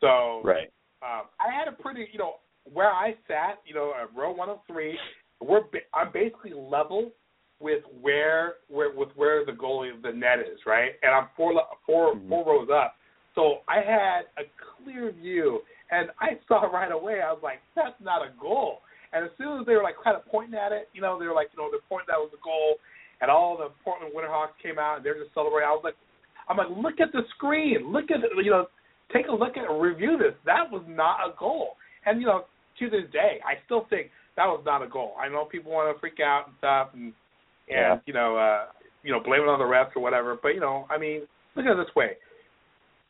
So 0.00 0.42
Right. 0.44 0.70
um, 1.02 1.26
I 1.40 1.52
had 1.52 1.68
a 1.68 1.72
pretty, 1.72 2.08
you 2.12 2.18
know, 2.18 2.36
where 2.64 2.90
I 2.90 3.16
sat, 3.26 3.60
you 3.64 3.74
know, 3.74 3.92
at 4.00 4.14
row 4.14 4.30
103, 4.30 4.98
we're 5.40 5.62
I'm 5.92 6.12
basically 6.12 6.52
level 6.52 7.10
with 7.62 7.82
where 8.00 8.54
where 8.68 8.90
with 8.92 9.10
where 9.14 9.44
the 9.44 9.52
goalie 9.52 9.94
of 9.94 10.02
the 10.02 10.12
net 10.12 10.40
is, 10.40 10.58
right? 10.66 10.92
And 11.02 11.14
I'm 11.14 11.28
four 11.36 11.54
four 11.86 12.14
Mhm. 12.14 12.28
four 12.28 12.44
rows 12.44 12.68
up, 12.70 12.96
so 13.34 13.62
I 13.68 13.80
had 13.80 14.26
a 14.36 14.44
clear 14.58 15.12
view, 15.12 15.62
and 15.90 16.10
I 16.20 16.38
saw 16.48 16.66
right 16.66 16.92
away. 16.92 17.22
I 17.22 17.32
was 17.32 17.42
like, 17.42 17.60
that's 17.74 17.98
not 18.00 18.22
a 18.22 18.30
goal. 18.40 18.82
And 19.12 19.24
as 19.24 19.30
soon 19.36 19.60
as 19.60 19.66
they 19.66 19.76
were 19.76 19.82
like 19.82 19.96
kind 20.02 20.16
of 20.16 20.24
pointing 20.26 20.58
at 20.58 20.72
it, 20.72 20.88
you 20.94 21.00
know, 21.00 21.18
they 21.18 21.26
were 21.26 21.34
like, 21.34 21.48
you 21.54 21.62
know, 21.62 21.70
they're 21.70 21.80
pointing 21.88 22.08
that 22.08 22.18
was 22.18 22.32
a 22.32 22.42
goal, 22.42 22.78
and 23.20 23.30
all 23.30 23.56
the 23.56 23.70
Portland 23.84 24.12
Winterhawks 24.14 24.56
came 24.62 24.78
out 24.78 24.96
and 24.96 25.04
they're 25.04 25.18
just 25.18 25.32
celebrating. 25.34 25.68
I 25.68 25.72
was 25.72 25.84
like, 25.84 25.96
I'm 26.48 26.56
like, 26.56 26.70
look 26.70 27.00
at 27.00 27.12
the 27.12 27.22
screen, 27.36 27.92
look 27.92 28.10
at 28.10 28.20
you 28.42 28.50
know, 28.50 28.66
take 29.12 29.28
a 29.28 29.32
look 29.32 29.56
at 29.56 29.64
it, 29.64 29.70
review 29.70 30.18
this. 30.18 30.34
That 30.44 30.70
was 30.70 30.82
not 30.88 31.20
a 31.20 31.34
goal. 31.38 31.76
And 32.06 32.20
you 32.20 32.26
know, 32.26 32.46
to 32.78 32.90
this 32.90 33.04
day, 33.12 33.38
I 33.44 33.62
still 33.66 33.86
think 33.90 34.10
that 34.36 34.46
was 34.46 34.62
not 34.64 34.82
a 34.82 34.88
goal. 34.88 35.14
I 35.20 35.28
know 35.28 35.44
people 35.44 35.70
want 35.70 35.94
to 35.94 36.00
freak 36.00 36.18
out 36.20 36.48
and 36.48 36.56
stuff, 36.58 36.88
and 36.94 37.12
and 37.68 37.76
Yeah. 37.78 37.98
you 38.06 38.12
know, 38.12 38.36
uh, 38.36 38.66
you 39.02 39.12
know, 39.12 39.20
blame 39.20 39.42
it 39.42 39.48
on 39.48 39.58
the 39.58 39.64
refs 39.64 39.94
or 39.96 40.02
whatever. 40.02 40.36
But 40.40 40.54
you 40.54 40.60
know, 40.60 40.86
I 40.90 40.98
mean, 40.98 41.22
look 41.54 41.66
at 41.66 41.72
it 41.72 41.86
this 41.86 41.94
way: 41.94 42.16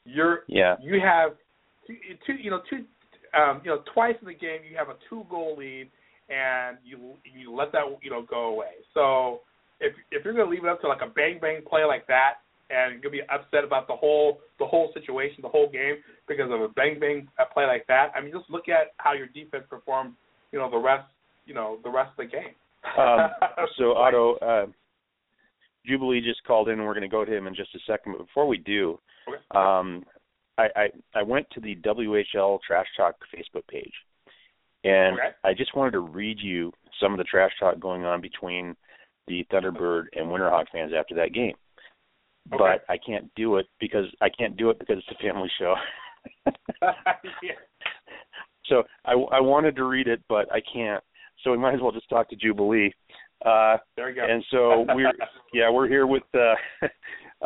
you're 0.04 0.44
Yeah. 0.46 0.76
you 0.80 1.00
have 1.00 1.36
two, 1.86 1.96
two 2.26 2.34
you 2.34 2.50
know, 2.50 2.60
two, 2.68 2.84
um, 3.34 3.60
you 3.64 3.70
know, 3.70 3.82
twice 3.92 4.16
in 4.20 4.26
the 4.26 4.34
game 4.34 4.60
you 4.68 4.76
have 4.76 4.88
a 4.88 4.96
two 5.08 5.24
goal 5.30 5.56
lead, 5.56 5.90
and 6.28 6.78
you 6.84 7.16
you 7.24 7.54
let 7.54 7.72
that 7.72 7.84
you 8.02 8.10
know 8.10 8.22
go 8.22 8.46
away. 8.46 8.72
So 8.94 9.40
if 9.80 9.94
if 10.10 10.24
you're 10.24 10.34
going 10.34 10.46
to 10.46 10.50
leave 10.50 10.64
it 10.64 10.70
up 10.70 10.80
to 10.82 10.88
like 10.88 11.02
a 11.02 11.08
bang 11.08 11.38
bang 11.40 11.62
play 11.68 11.84
like 11.84 12.06
that, 12.06 12.34
and 12.70 12.92
you're 12.92 13.02
going 13.02 13.18
to 13.18 13.22
be 13.24 13.28
upset 13.28 13.64
about 13.64 13.86
the 13.86 13.96
whole 13.96 14.40
the 14.58 14.66
whole 14.66 14.90
situation, 14.94 15.38
the 15.42 15.48
whole 15.48 15.68
game 15.68 15.96
because 16.28 16.50
of 16.50 16.60
a 16.60 16.68
bang 16.68 16.98
bang 16.98 17.28
play 17.52 17.66
like 17.66 17.86
that, 17.88 18.12
I 18.14 18.20
mean, 18.20 18.32
just 18.32 18.48
look 18.48 18.68
at 18.68 18.94
how 18.98 19.12
your 19.12 19.26
defense 19.28 19.64
performed. 19.68 20.14
You 20.52 20.58
know, 20.58 20.70
the 20.70 20.78
rest 20.78 21.08
you 21.46 21.54
know 21.54 21.78
the 21.82 21.90
rest 21.90 22.10
of 22.18 22.24
the 22.24 22.30
game. 22.30 22.54
Um, 22.98 23.30
so 23.78 23.92
Otto, 23.92 24.34
uh, 24.36 24.66
Jubilee 25.86 26.20
just 26.20 26.44
called 26.44 26.68
in, 26.68 26.78
and 26.78 26.86
we're 26.86 26.94
going 26.94 27.02
to 27.02 27.08
go 27.08 27.24
to 27.24 27.36
him 27.36 27.46
in 27.46 27.54
just 27.54 27.74
a 27.74 27.78
second. 27.86 28.12
But 28.12 28.26
before 28.26 28.46
we 28.46 28.58
do, 28.58 28.98
um, 29.52 30.04
I, 30.58 30.68
I 30.76 30.88
I 31.14 31.22
went 31.22 31.46
to 31.50 31.60
the 31.60 31.76
WHL 31.76 32.58
Trash 32.66 32.86
Talk 32.96 33.16
Facebook 33.34 33.66
page, 33.68 33.92
and 34.84 35.14
Okay. 35.14 35.28
I 35.44 35.54
just 35.54 35.74
wanted 35.76 35.92
to 35.92 36.00
read 36.00 36.38
you 36.40 36.72
some 37.00 37.12
of 37.12 37.18
the 37.18 37.24
trash 37.24 37.52
talk 37.58 37.80
going 37.80 38.04
on 38.04 38.20
between 38.20 38.76
the 39.26 39.44
Thunderbird 39.52 40.04
and 40.14 40.26
Winterhawk 40.26 40.66
fans 40.72 40.92
after 40.96 41.14
that 41.14 41.32
game. 41.32 41.54
Okay. 42.52 42.58
But 42.58 42.84
I 42.88 42.98
can't 42.98 43.30
do 43.34 43.56
it 43.56 43.66
because 43.80 44.06
I 44.20 44.28
can't 44.28 44.56
do 44.56 44.70
it 44.70 44.78
because 44.78 44.98
it's 44.98 45.18
a 45.18 45.22
family 45.22 45.50
show. 45.58 45.74
yeah. 47.42 47.52
So 48.66 48.84
I, 49.04 49.12
I 49.12 49.40
wanted 49.40 49.74
to 49.76 49.84
read 49.84 50.06
it, 50.06 50.22
but 50.28 50.50
I 50.52 50.60
can't. 50.72 51.02
So 51.42 51.50
we 51.50 51.58
might 51.58 51.74
as 51.74 51.80
well 51.80 51.92
just 51.92 52.08
talk 52.08 52.28
to 52.30 52.36
Jubilee. 52.36 52.92
Uh, 53.44 53.76
There 53.96 54.08
you 54.10 54.14
go. 54.16 54.24
and 54.28 54.44
so 54.50 54.84
we're 54.94 55.12
yeah 55.52 55.68
we're 55.70 55.88
here 55.88 56.06
with 56.06 56.22
uh, 56.34 56.54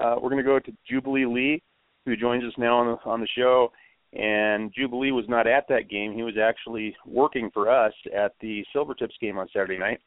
uh, 0.00 0.16
we're 0.20 0.30
going 0.30 0.36
to 0.38 0.42
go 0.42 0.58
to 0.58 0.72
Jubilee 0.88 1.26
Le, 1.26 1.58
who 2.04 2.16
joins 2.16 2.44
us 2.44 2.52
now 2.58 2.78
on 2.78 2.86
the 2.86 3.10
on 3.10 3.20
the 3.20 3.28
show. 3.36 3.72
And 4.12 4.72
Jubilee 4.74 5.10
was 5.12 5.24
not 5.28 5.46
at 5.46 5.66
that 5.68 5.88
game; 5.90 6.12
he 6.14 6.22
was 6.22 6.34
actually 6.42 6.96
working 7.06 7.50
for 7.52 7.70
us 7.70 7.92
at 8.16 8.32
the 8.40 8.64
Silvertips 8.74 9.18
game 9.20 9.36
on 9.38 9.48
Saturday 9.52 9.78
night. 9.78 10.00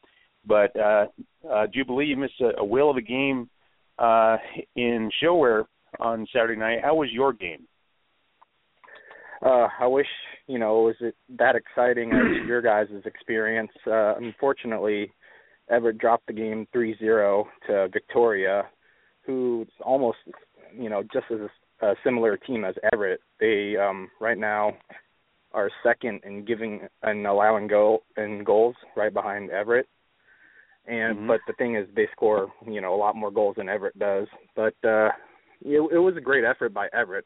But 0.45 0.75
uh, 0.79 1.07
uh, 1.51 1.67
Jubilee, 1.73 2.05
you 2.05 2.17
missed 2.17 2.39
a, 2.41 2.59
a 2.59 2.63
whale 2.65 2.89
of 2.89 2.97
a 2.97 3.01
game 3.01 3.49
uh, 3.99 4.37
in 4.75 5.11
ShoWare 5.21 5.65
on 5.99 6.25
Saturday 6.31 6.57
night. 6.59 6.79
How 6.83 6.95
was 6.95 7.09
your 7.11 7.33
game? 7.33 7.67
uh 9.45 9.67
I 9.79 9.87
wish 9.87 10.07
you 10.49 10.57
know 10.57 10.81
was 10.81 10.95
it 10.99 11.15
that 11.37 11.55
exciting 11.55 12.11
as 12.11 12.25
your 12.47 12.61
guys' 12.61 12.87
experience. 13.05 13.71
Uh 13.85 14.15
unfortunately 14.15 15.13
Everett 15.69 15.99
dropped 15.99 16.25
the 16.25 16.33
game 16.33 16.67
3-0 16.75 17.43
to 17.67 17.87
Victoria, 17.93 18.63
who's 19.25 19.67
almost 19.85 20.17
you 20.75 20.89
know 20.89 21.03
just 21.13 21.27
as 21.31 21.39
a 21.81 21.93
similar 22.03 22.35
team 22.35 22.65
as 22.65 22.75
Everett. 22.91 23.21
They 23.39 23.77
um 23.77 24.09
right 24.19 24.37
now 24.37 24.73
are 25.51 25.69
second 25.83 26.21
in 26.25 26.45
giving 26.45 26.87
and 27.03 27.25
allowing 27.25 27.67
goal 27.67 28.03
and 28.17 28.45
goals 28.45 28.75
right 28.95 29.13
behind 29.13 29.51
Everett. 29.51 29.87
And 30.87 31.19
Mhm. 31.19 31.27
but 31.27 31.41
the 31.47 31.53
thing 31.53 31.75
is 31.75 31.87
they 31.95 32.07
score, 32.11 32.51
you 32.67 32.81
know, 32.81 32.93
a 32.95 33.03
lot 33.03 33.15
more 33.15 33.31
goals 33.31 33.55
than 33.57 33.69
Everett 33.69 33.97
does. 33.99 34.27
But 34.55 34.75
uh 34.83 35.09
it, 35.63 35.79
it 35.95 36.01
was 36.07 36.15
a 36.17 36.21
great 36.29 36.45
effort 36.45 36.73
by 36.73 36.87
Everett 36.93 37.25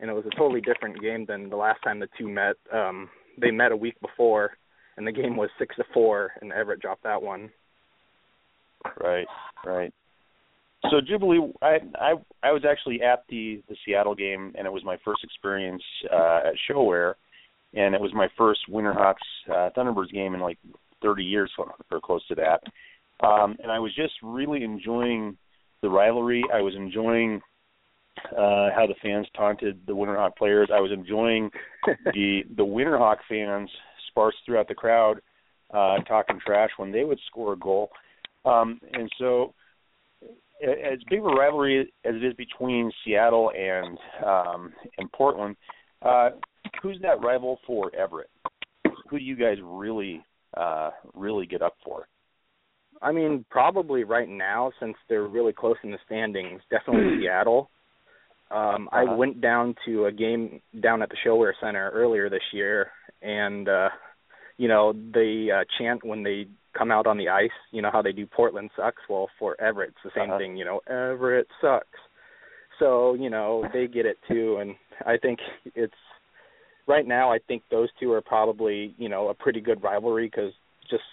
and 0.00 0.10
it 0.10 0.14
was 0.14 0.24
a 0.26 0.36
totally 0.36 0.60
different 0.60 1.00
game 1.00 1.26
than 1.26 1.50
the 1.50 1.56
last 1.56 1.82
time 1.82 2.00
the 2.00 2.08
two 2.18 2.28
met. 2.28 2.56
Um, 2.72 3.08
they 3.40 3.50
met 3.50 3.72
a 3.72 3.76
week 3.76 4.00
before, 4.00 4.52
and 4.96 5.06
the 5.06 5.12
game 5.12 5.36
was 5.36 5.50
six 5.58 5.76
to 5.76 5.84
four, 5.92 6.32
and 6.40 6.52
Everett 6.52 6.80
dropped 6.80 7.04
that 7.04 7.22
one. 7.22 7.50
Right, 8.98 9.26
right. 9.64 9.92
So 10.90 11.00
Jubilee, 11.06 11.52
I 11.60 11.78
I 11.98 12.14
I 12.42 12.52
was 12.52 12.62
actually 12.68 13.02
at 13.02 13.24
the 13.28 13.62
the 13.68 13.76
Seattle 13.84 14.14
game, 14.14 14.54
and 14.56 14.66
it 14.66 14.72
was 14.72 14.84
my 14.84 14.96
first 15.04 15.22
experience 15.22 15.82
uh, 16.10 16.40
at 16.46 16.54
ShoWare, 16.68 17.14
and 17.74 17.94
it 17.94 18.00
was 18.00 18.12
my 18.14 18.28
first 18.38 18.60
Winterhawks 18.70 19.14
uh, 19.48 19.70
Thunderbirds 19.76 20.12
game 20.12 20.34
in 20.34 20.40
like 20.40 20.58
30 21.02 21.22
years 21.22 21.50
or 21.58 22.00
close 22.00 22.26
to 22.28 22.34
that. 22.36 22.62
Um, 23.26 23.56
and 23.62 23.70
I 23.70 23.78
was 23.78 23.94
just 23.94 24.14
really 24.22 24.64
enjoying 24.64 25.36
the 25.82 25.90
rivalry. 25.90 26.42
I 26.52 26.60
was 26.60 26.74
enjoying 26.74 27.40
uh, 28.32 28.70
how 28.74 28.86
the 28.86 28.94
fans 29.02 29.26
taunted 29.36 29.80
the 29.86 29.92
Winterhawk 29.92 30.36
players. 30.36 30.68
I 30.72 30.80
was 30.80 30.92
enjoying 30.92 31.50
the 32.06 32.42
the 32.56 32.64
Winterhawk 32.64 33.16
fans 33.28 33.70
sparse 34.08 34.34
throughout 34.44 34.68
the 34.68 34.74
crowd, 34.74 35.20
uh, 35.72 35.98
talking 36.08 36.38
trash 36.44 36.70
when 36.76 36.92
they 36.92 37.04
would 37.04 37.20
score 37.26 37.52
a 37.52 37.58
goal. 37.58 37.90
Um, 38.44 38.80
and 38.92 39.10
so, 39.18 39.54
as 40.62 40.98
big 41.08 41.20
of 41.20 41.26
a 41.26 41.28
rivalry 41.28 41.92
as 42.04 42.14
it 42.14 42.24
is 42.24 42.34
between 42.34 42.90
Seattle 43.04 43.50
and 43.56 43.98
um, 44.24 44.72
and 44.98 45.10
Portland, 45.12 45.56
uh, 46.02 46.30
who's 46.82 46.98
that 47.02 47.20
rival 47.22 47.58
for 47.66 47.94
Everett? 47.94 48.30
Who 49.08 49.18
do 49.18 49.24
you 49.24 49.36
guys 49.36 49.56
really 49.62 50.24
uh, 50.56 50.90
really 51.14 51.46
get 51.46 51.62
up 51.62 51.74
for? 51.84 52.06
I 53.02 53.12
mean, 53.12 53.44
probably 53.50 54.04
right 54.04 54.28
now 54.28 54.72
since 54.78 54.96
they're 55.08 55.26
really 55.26 55.52
close 55.52 55.76
in 55.82 55.90
the 55.90 55.98
standings, 56.04 56.60
definitely 56.70 57.18
Seattle. 57.22 57.70
Um, 58.50 58.88
I 58.92 59.04
Uh-huh. 59.04 59.14
went 59.16 59.40
down 59.40 59.74
to 59.86 60.06
a 60.06 60.12
game 60.12 60.60
down 60.80 61.02
at 61.02 61.08
the 61.08 61.16
ShoWare 61.24 61.52
Center 61.60 61.90
earlier 61.90 62.28
this 62.28 62.42
year, 62.52 62.90
and 63.22 63.68
uh, 63.68 63.90
you 64.56 64.68
know 64.68 64.92
they 64.92 65.50
uh, 65.50 65.64
chant 65.78 66.04
when 66.04 66.22
they 66.22 66.46
come 66.76 66.90
out 66.90 67.06
on 67.06 67.16
the 67.16 67.28
ice. 67.28 67.50
You 67.70 67.82
know 67.82 67.90
how 67.92 68.02
they 68.02 68.12
do 68.12 68.26
Portland 68.26 68.70
sucks. 68.76 69.02
Well, 69.08 69.28
for 69.38 69.60
Everett, 69.60 69.90
it's 69.90 70.02
the 70.04 70.10
same 70.20 70.30
Uh-huh. 70.30 70.38
thing. 70.38 70.56
You 70.56 70.64
know, 70.64 70.80
Everett 70.88 71.46
sucks. 71.60 71.98
So 72.78 73.14
you 73.14 73.30
know 73.30 73.64
they 73.72 73.86
get 73.86 74.06
it 74.06 74.18
too, 74.26 74.56
and 74.60 74.74
I 75.06 75.16
think 75.16 75.38
it's 75.74 75.94
right 76.86 77.06
now. 77.06 77.30
I 77.32 77.38
think 77.38 77.62
those 77.70 77.88
two 78.00 78.12
are 78.12 78.20
probably 78.22 78.94
you 78.98 79.08
know 79.08 79.28
a 79.28 79.34
pretty 79.34 79.60
good 79.60 79.82
rivalry 79.82 80.26
because 80.26 80.52
just 80.90 81.04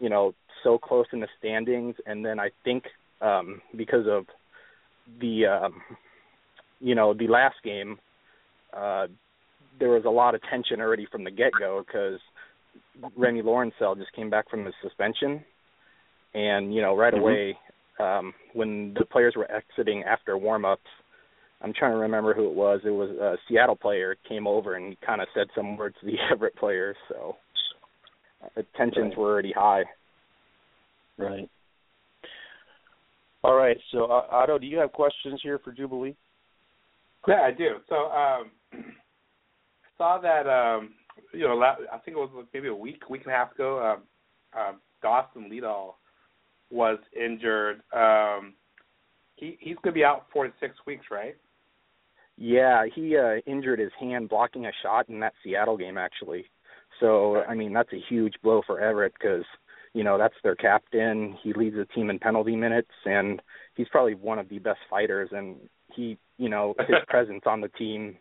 you 0.00 0.08
know 0.10 0.34
so 0.64 0.76
close 0.76 1.06
in 1.12 1.20
the 1.20 1.28
standings, 1.38 1.94
and 2.04 2.24
then 2.26 2.38
I 2.40 2.50
think 2.64 2.84
um, 3.22 3.62
because 3.76 4.06
of 4.06 4.26
the 5.20 5.46
um, 5.46 5.80
you 6.80 6.94
know 6.94 7.14
the 7.14 7.28
last 7.28 7.56
game, 7.64 7.98
uh, 8.72 9.06
there 9.78 9.90
was 9.90 10.04
a 10.04 10.10
lot 10.10 10.34
of 10.34 10.40
tension 10.50 10.80
already 10.80 11.06
from 11.10 11.24
the 11.24 11.30
get 11.30 11.52
go 11.58 11.82
because 11.86 12.20
Remi 13.16 13.42
Laurencelle 13.42 13.96
just 13.96 14.12
came 14.12 14.30
back 14.30 14.48
from 14.50 14.64
his 14.64 14.74
suspension, 14.82 15.44
and 16.34 16.74
you 16.74 16.80
know 16.82 16.96
right 16.96 17.14
Mhm. 17.14 17.20
away 17.20 17.58
um, 17.98 18.34
when 18.52 18.94
the 18.94 19.04
players 19.04 19.34
were 19.36 19.50
exiting 19.50 20.04
after 20.04 20.36
warm 20.38 20.64
ups. 20.64 20.90
I'm 21.60 21.72
trying 21.72 21.90
to 21.90 21.98
remember 21.98 22.34
who 22.34 22.46
it 22.48 22.54
was. 22.54 22.80
It 22.84 22.90
was 22.90 23.10
a 23.10 23.36
Seattle 23.48 23.74
player 23.74 24.14
came 24.28 24.46
over 24.46 24.74
and 24.74 24.98
kind 25.00 25.20
of 25.20 25.26
said 25.34 25.48
some 25.56 25.76
words 25.76 25.96
to 26.00 26.06
the 26.06 26.16
Everett 26.32 26.54
players. 26.54 26.96
So 27.08 27.36
uh, 28.56 28.62
tensions 28.76 29.08
Right. 29.08 29.18
were 29.18 29.32
already 29.32 29.50
high. 29.52 29.84
Right. 31.16 31.50
All 33.42 33.56
right. 33.56 33.76
So, 33.90 34.04
uh, 34.04 34.26
Otto, 34.30 34.58
do 34.58 34.66
you 34.66 34.78
have 34.78 34.92
questions 34.92 35.40
here 35.42 35.58
for 35.58 35.72
Jubilee? 35.72 36.16
Yeah, 37.26 37.42
I 37.42 37.50
do. 37.50 37.76
So 37.88 37.96
um, 37.96 38.50
I 38.72 38.78
saw 39.98 40.18
that 40.20 40.46
um, 40.46 40.90
you 41.32 41.40
know 41.40 41.60
I 41.60 41.98
think 42.04 42.16
it 42.16 42.20
was 42.20 42.46
maybe 42.54 42.68
a 42.68 42.74
week, 42.74 43.08
week 43.10 43.22
and 43.24 43.32
a 43.32 43.36
half 43.36 43.52
ago. 43.52 43.96
Um, 44.54 44.60
um, 44.60 44.80
Dawson 45.02 45.50
Leedahl 45.50 45.94
was 46.70 46.98
injured. 47.14 47.82
Um, 47.94 48.54
he 49.36 49.56
he's 49.60 49.76
going 49.76 49.92
to 49.92 49.98
be 49.98 50.04
out 50.04 50.26
four 50.32 50.46
to 50.46 50.52
six 50.60 50.74
weeks, 50.86 51.06
right? 51.10 51.36
Yeah, 52.36 52.84
he 52.94 53.16
uh 53.16 53.40
injured 53.46 53.80
his 53.80 53.92
hand 53.98 54.28
blocking 54.28 54.66
a 54.66 54.72
shot 54.82 55.08
in 55.08 55.20
that 55.20 55.34
Seattle 55.42 55.76
game 55.76 55.98
actually. 55.98 56.44
So 57.00 57.42
I 57.42 57.54
mean 57.54 57.72
that's 57.72 57.92
a 57.92 58.02
huge 58.08 58.34
blow 58.42 58.62
for 58.66 58.80
Everett 58.80 59.14
because 59.18 59.44
you 59.92 60.04
know 60.04 60.18
that's 60.18 60.34
their 60.42 60.54
captain. 60.54 61.36
He 61.42 61.52
leads 61.52 61.76
the 61.76 61.86
team 61.86 62.10
in 62.10 62.18
penalty 62.18 62.54
minutes, 62.54 62.90
and 63.04 63.42
he's 63.74 63.88
probably 63.88 64.14
one 64.14 64.38
of 64.38 64.48
the 64.48 64.58
best 64.58 64.78
fighters. 64.88 65.30
And 65.32 65.56
he, 65.94 66.18
you 66.38 66.48
know, 66.48 66.74
his 66.86 66.96
presence 67.08 67.42
on 67.46 67.60
the 67.60 67.68
team 67.68 68.16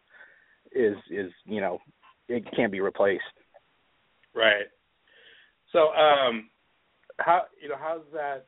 is 0.73 0.95
is 1.09 1.31
you 1.45 1.61
know 1.61 1.79
it 2.27 2.43
can't 2.55 2.71
be 2.71 2.81
replaced. 2.81 3.23
Right. 4.35 4.67
So, 5.71 5.89
um, 5.89 6.49
how 7.19 7.43
you 7.61 7.69
know 7.69 7.75
how's 7.79 8.01
that? 8.13 8.45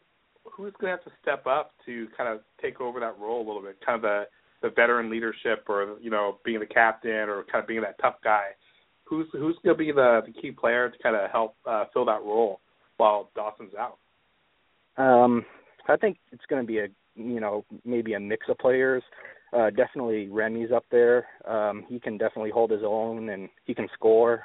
Who's 0.56 0.74
going 0.80 0.92
to 0.92 0.98
have 0.98 1.04
to 1.04 1.12
step 1.22 1.46
up 1.48 1.72
to 1.86 2.08
kind 2.18 2.30
of 2.34 2.42
take 2.62 2.82
over 2.82 3.00
that 3.00 3.20
role 3.20 3.46
a 3.46 3.48
little 3.48 3.62
bit? 3.62 3.78
Kind 3.86 3.98
of 3.98 4.02
the 4.02 4.24
the 4.62 4.70
veteran 4.70 5.10
leadership, 5.10 5.66
or 5.68 5.98
you 6.02 6.10
know, 6.10 6.38
being 6.44 6.60
the 6.60 6.66
captain, 6.66 7.12
or 7.12 7.46
kind 7.52 7.62
of 7.62 7.68
being 7.68 7.82
that 7.82 8.00
tough 8.02 8.16
guy. 8.24 8.48
Who's 9.06 9.28
who's 9.32 9.58
going 9.64 9.76
to 9.76 9.84
be 9.84 9.92
the, 9.92 10.22
the 10.26 10.34
key 10.34 10.52
player 10.52 10.90
to 10.90 11.04
kind 11.04 11.16
of 11.16 11.30
help 11.32 11.56
uh, 11.66 11.86
fill 11.94 12.06
that 12.06 12.22
role 12.22 12.60
while 12.98 13.30
Dawson's 13.36 13.74
out? 13.74 13.98
Um, 15.02 15.46
I 15.88 15.96
think 15.96 16.18
it's 16.32 16.46
going 16.50 16.62
to 16.62 16.68
be 16.68 16.80
a 16.80 16.88
you 17.16 17.40
know 17.40 17.66
maybe 17.86 18.14
a 18.14 18.20
mix 18.20 18.48
of 18.50 18.58
players. 18.58 19.04
Uh, 19.52 19.70
definitely 19.72 20.28
Remi's 20.28 20.72
up 20.72 20.86
there. 20.92 21.26
Um, 21.48 21.86
he 21.88 22.00
can 22.00 22.18
definitely 22.18 22.52
hold 22.52 22.72
his 22.72 22.84
own 22.86 23.30
and 23.30 23.50
he 23.66 23.74
can 23.74 23.88
score. 23.94 24.44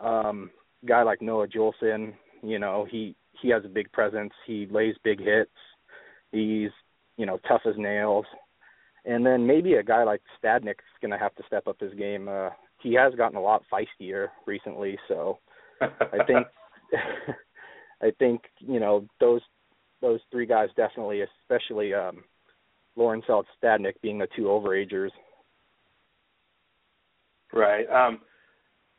Um, 0.00 0.50
guy 0.86 1.02
like 1.02 1.20
Noah 1.20 1.48
Juulsen, 1.48 2.14
you 2.42 2.58
know, 2.58 2.86
he 2.88 3.16
he 3.40 3.48
has 3.50 3.64
a 3.64 3.68
big 3.68 3.90
presence. 3.92 4.32
He 4.46 4.66
lays 4.70 4.94
big 5.02 5.20
hits. 5.20 5.50
He's 6.30 6.70
you 7.16 7.26
know 7.26 7.38
tough 7.48 7.62
as 7.66 7.74
nails. 7.76 8.26
And 9.04 9.24
then 9.24 9.46
maybe 9.46 9.74
a 9.74 9.82
guy 9.82 10.04
like 10.04 10.20
Stadnyk's 10.42 10.84
going 11.00 11.12
to 11.12 11.18
have 11.18 11.34
to 11.36 11.42
step 11.46 11.66
up 11.66 11.80
his 11.80 11.94
game. 11.94 12.28
Uh, 12.28 12.50
he 12.80 12.94
has 12.94 13.14
gotten 13.14 13.38
a 13.38 13.40
lot 13.40 13.62
feistier 13.72 14.28
recently, 14.46 14.98
so 15.08 15.38
I 15.80 16.24
think 16.26 16.46
I 18.02 18.10
think 18.18 18.42
you 18.58 18.80
know 18.80 19.06
those 19.20 19.40
those 20.00 20.20
three 20.30 20.46
guys 20.46 20.68
definitely, 20.76 21.22
especially 21.22 21.94
um, 21.94 22.22
Laurencelle 22.98 23.44
Stadnyk 23.62 23.94
being 24.02 24.18
the 24.18 24.28
two 24.36 24.44
overagers. 24.44 25.10
Right. 27.52 27.88
Um, 27.88 28.20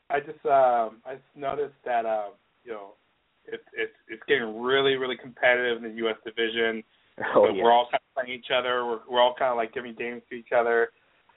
I 0.10 0.20
just 0.20 0.44
um, 0.46 1.02
I 1.06 1.14
just 1.14 1.36
noticed 1.36 1.76
that 1.86 2.06
uh, 2.06 2.30
you 2.64 2.72
know 2.72 2.94
it's 3.46 3.64
it's 3.74 3.94
it's 4.08 4.24
getting 4.28 4.62
really 4.62 4.96
really 4.96 5.18
competitive 5.18 5.84
in 5.84 5.92
the 5.92 5.98
U.S. 5.98 6.16
division. 6.26 6.84
Oh, 7.36 7.48
So 7.48 7.54
yeah. 7.54 7.64
We're 7.66 7.74
all 7.74 7.84
kind 7.92 8.00
of 8.00 8.24
playing 8.24 8.40
each 8.40 8.50
other. 8.50 8.86
We're 8.86 9.00
we're 9.10 9.22
all 9.22 9.36
kind 9.38 9.52
of 9.52 9.58
like 9.58 9.74
giving 9.74 9.94
games 9.94 10.22
to 10.30 10.36
each 10.36 10.54
other. 10.58 10.84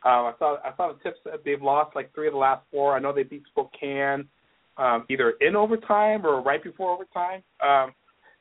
Um, 0.04 0.30
I 0.30 0.32
saw 0.38 0.58
I 0.64 0.76
saw 0.76 0.92
the 0.92 0.98
tips 1.02 1.18
that 1.24 1.44
they've 1.44 1.60
lost 1.60 1.96
like 1.96 2.14
three 2.14 2.28
of 2.28 2.34
the 2.34 2.38
last 2.38 2.62
four. 2.70 2.94
I 2.94 3.00
know 3.00 3.12
they 3.12 3.24
beat 3.24 3.42
Spokane 3.50 4.28
um, 4.76 5.04
either 5.10 5.34
in 5.40 5.56
overtime 5.56 6.24
or 6.24 6.40
right 6.40 6.62
before 6.62 6.92
overtime. 6.92 7.42
Um, 7.60 7.92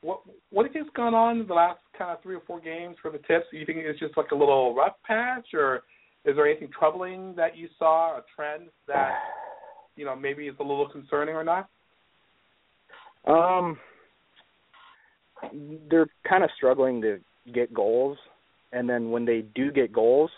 what 0.02 0.20
what 0.50 0.72
think's 0.72 0.90
gone 0.94 1.14
on 1.14 1.40
in 1.40 1.46
the 1.48 1.54
last 1.54 1.80
kind 1.96 2.10
of 2.10 2.22
three 2.22 2.34
or 2.34 2.42
four 2.46 2.60
games 2.60 2.96
for 3.00 3.10
the 3.10 3.18
tips? 3.18 3.46
Do 3.50 3.58
you 3.58 3.66
think 3.66 3.78
it's 3.78 3.98
just 3.98 4.16
like 4.16 4.30
a 4.32 4.36
little 4.36 4.74
rough 4.74 4.94
patch, 5.04 5.48
or 5.54 5.82
is 6.24 6.36
there 6.36 6.46
anything 6.46 6.68
troubling 6.76 7.34
that 7.36 7.56
you 7.56 7.68
saw, 7.78 8.18
a 8.18 8.22
trend 8.34 8.68
that 8.86 9.10
you 9.96 10.04
know 10.04 10.16
maybe 10.16 10.46
is 10.46 10.56
a 10.60 10.62
little 10.62 10.88
concerning 10.88 11.34
or 11.34 11.44
not? 11.44 11.68
Um, 13.26 13.78
they're 15.90 16.08
kind 16.28 16.44
of 16.44 16.50
struggling 16.56 17.00
to 17.02 17.18
get 17.52 17.72
goals, 17.74 18.18
and 18.72 18.88
then 18.88 19.10
when 19.10 19.24
they 19.24 19.44
do 19.54 19.70
get 19.70 19.92
goals, 19.92 20.30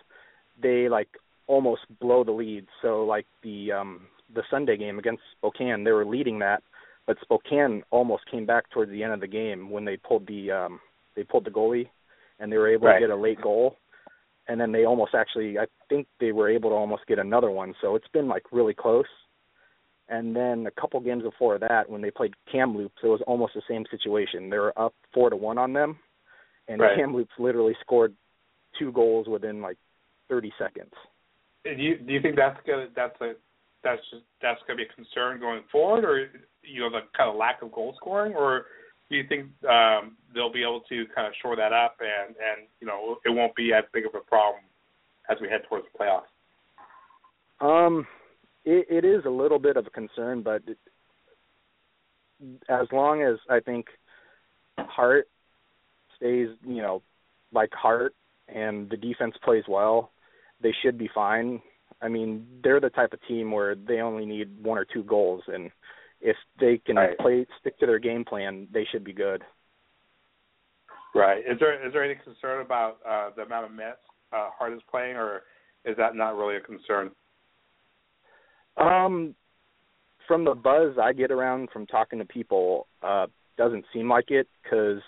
they 0.60 0.88
like 0.88 1.08
almost 1.46 1.82
blow 2.00 2.24
the 2.24 2.32
lead. 2.32 2.66
So 2.82 3.04
like 3.04 3.26
the 3.42 3.72
um 3.72 4.02
the 4.34 4.42
Sunday 4.50 4.76
game 4.76 4.98
against 4.98 5.22
Spokane, 5.38 5.84
they 5.84 5.92
were 5.92 6.06
leading 6.06 6.38
that, 6.40 6.62
but 7.06 7.16
Spokane 7.20 7.82
almost 7.90 8.28
came 8.30 8.46
back 8.46 8.68
towards 8.70 8.90
the 8.90 9.02
end 9.02 9.12
of 9.12 9.20
the 9.20 9.26
game 9.28 9.70
when 9.70 9.84
they 9.84 9.96
pulled 9.96 10.26
the 10.26 10.50
um 10.50 10.80
they 11.16 11.24
pulled 11.24 11.44
the 11.44 11.50
goalie, 11.50 11.88
and 12.38 12.50
they 12.50 12.58
were 12.58 12.68
able 12.68 12.88
Right. 12.88 12.94
to 12.94 13.06
get 13.06 13.10
a 13.10 13.16
late 13.16 13.40
goal. 13.40 13.76
And 14.46 14.60
then 14.60 14.72
they 14.72 14.84
almost 14.84 15.14
actually, 15.14 15.58
I 15.58 15.66
think 15.88 16.06
they 16.20 16.32
were 16.32 16.50
able 16.50 16.70
to 16.70 16.76
almost 16.76 17.06
get 17.06 17.18
another 17.18 17.50
one. 17.50 17.74
So 17.80 17.94
it's 17.94 18.08
been 18.08 18.28
like 18.28 18.44
really 18.52 18.74
close. 18.74 19.06
And 20.08 20.36
then 20.36 20.66
a 20.66 20.70
couple 20.70 21.00
games 21.00 21.22
before 21.22 21.58
that, 21.58 21.88
when 21.88 22.02
they 22.02 22.10
played 22.10 22.34
Kamloops, 22.50 23.02
it 23.02 23.06
was 23.06 23.22
almost 23.22 23.54
the 23.54 23.62
same 23.66 23.86
situation. 23.90 24.50
They 24.50 24.58
were 24.58 24.78
up 24.78 24.94
four 25.14 25.30
to 25.30 25.36
one 25.36 25.56
on 25.56 25.72
them, 25.72 25.98
and 26.68 26.80
Right. 26.80 26.96
Kamloops 26.96 27.32
literally 27.38 27.74
scored 27.80 28.14
two 28.78 28.92
goals 28.92 29.28
within 29.28 29.62
like 29.62 29.78
30 30.28 30.52
seconds. 30.58 30.92
Do 31.64 31.70
you 31.70 31.96
do 31.96 32.12
you 32.12 32.20
think 32.20 32.36
that's 32.36 32.60
gonna 32.66 32.88
that's 32.94 33.18
a 33.22 33.34
that's 33.82 34.02
just 34.10 34.24
that's 34.42 34.60
gonna 34.66 34.76
be 34.76 34.82
a 34.82 34.94
concern 34.94 35.40
going 35.40 35.62
forward, 35.72 36.04
or 36.04 36.30
you 36.62 36.80
know 36.80 36.90
the 36.90 37.00
kind 37.16 37.30
of 37.30 37.36
lack 37.36 37.62
of 37.62 37.72
goal 37.72 37.94
scoring, 37.96 38.34
or 38.34 38.66
do 39.10 39.16
you 39.16 39.24
think 39.28 39.46
um, 39.68 40.16
they'll 40.34 40.52
be 40.52 40.62
able 40.62 40.80
to 40.88 41.04
kind 41.14 41.26
of 41.26 41.32
shore 41.40 41.56
that 41.56 41.72
up 41.72 41.96
and 42.00 42.34
and 42.36 42.66
you 42.80 42.86
know 42.86 43.18
it 43.24 43.30
won't 43.30 43.54
be 43.54 43.72
as 43.72 43.84
big 43.92 44.06
of 44.06 44.14
a 44.14 44.20
problem 44.20 44.62
as 45.30 45.38
we 45.40 45.48
head 45.48 45.62
towards 45.68 45.86
the 45.92 45.98
playoffs? 45.98 46.30
Um, 47.60 48.06
it, 48.64 48.86
it 48.90 49.04
is 49.04 49.24
a 49.24 49.30
little 49.30 49.58
bit 49.58 49.76
of 49.76 49.86
a 49.86 49.90
concern, 49.90 50.42
but 50.42 50.62
it, 50.66 50.78
as 52.68 52.86
long 52.92 53.22
as 53.22 53.36
I 53.48 53.60
think 53.60 53.86
Hart 54.78 55.28
stays, 56.16 56.48
you 56.66 56.82
know, 56.82 57.02
like 57.52 57.70
Hart, 57.72 58.14
and 58.48 58.90
the 58.90 58.96
defense 58.96 59.34
plays 59.42 59.64
well, 59.68 60.10
they 60.62 60.74
should 60.82 60.98
be 60.98 61.08
fine. 61.14 61.62
I 62.02 62.08
mean, 62.08 62.46
they're 62.62 62.80
the 62.80 62.90
type 62.90 63.12
of 63.12 63.20
team 63.26 63.50
where 63.52 63.74
they 63.74 64.00
only 64.00 64.26
need 64.26 64.62
one 64.62 64.76
or 64.76 64.84
two 64.84 65.04
goals, 65.04 65.42
and 65.46 65.70
if 66.24 66.36
they 66.58 66.78
can 66.78 66.96
Right. 66.96 67.18
play 67.18 67.46
stick 67.60 67.78
to 67.78 67.86
their 67.86 67.98
game 67.98 68.24
plan, 68.24 68.66
they 68.72 68.84
should 68.86 69.04
be 69.04 69.12
good. 69.12 69.44
Right. 71.14 71.46
Is 71.46 71.60
there 71.60 71.86
is 71.86 71.92
there 71.92 72.02
any 72.02 72.16
concern 72.16 72.60
about 72.62 72.98
uh, 73.06 73.30
the 73.36 73.42
amount 73.42 73.66
of 73.66 73.70
minutes 73.72 74.00
uh, 74.32 74.50
Hart 74.58 74.72
is 74.72 74.82
playing, 74.90 75.16
or 75.16 75.42
is 75.84 75.96
that 75.96 76.16
not 76.16 76.36
really 76.36 76.56
a 76.56 76.60
concern? 76.60 77.12
Um, 78.76 79.36
from 80.26 80.44
the 80.44 80.54
buzz 80.54 80.96
I 81.00 81.12
get 81.12 81.30
around 81.30 81.68
from 81.70 81.86
talking 81.86 82.18
to 82.18 82.24
people, 82.24 82.88
uh, 83.02 83.26
doesn't 83.56 83.84
seem 83.92 84.08
like 84.08 84.30
it 84.32 84.48
because 84.62 85.00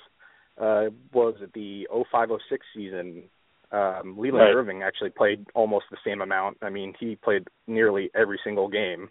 uh, 0.59 0.91
was 1.13 1.35
it 1.41 1.53
the 1.55 1.89
0506 1.91 2.65
season? 2.75 3.25
Um, 3.73 4.17
Leland 4.17 4.45
Right. 4.45 4.55
Irving 4.55 4.83
actually 4.85 5.11
played 5.11 5.45
almost 5.55 5.87
the 5.91 5.97
same 6.05 6.21
amount. 6.21 6.59
I 6.63 6.71
mean, 6.71 6.95
he 7.01 7.17
played 7.17 7.49
nearly 7.67 8.11
every 8.15 8.39
single 8.45 8.69
game. 8.69 9.11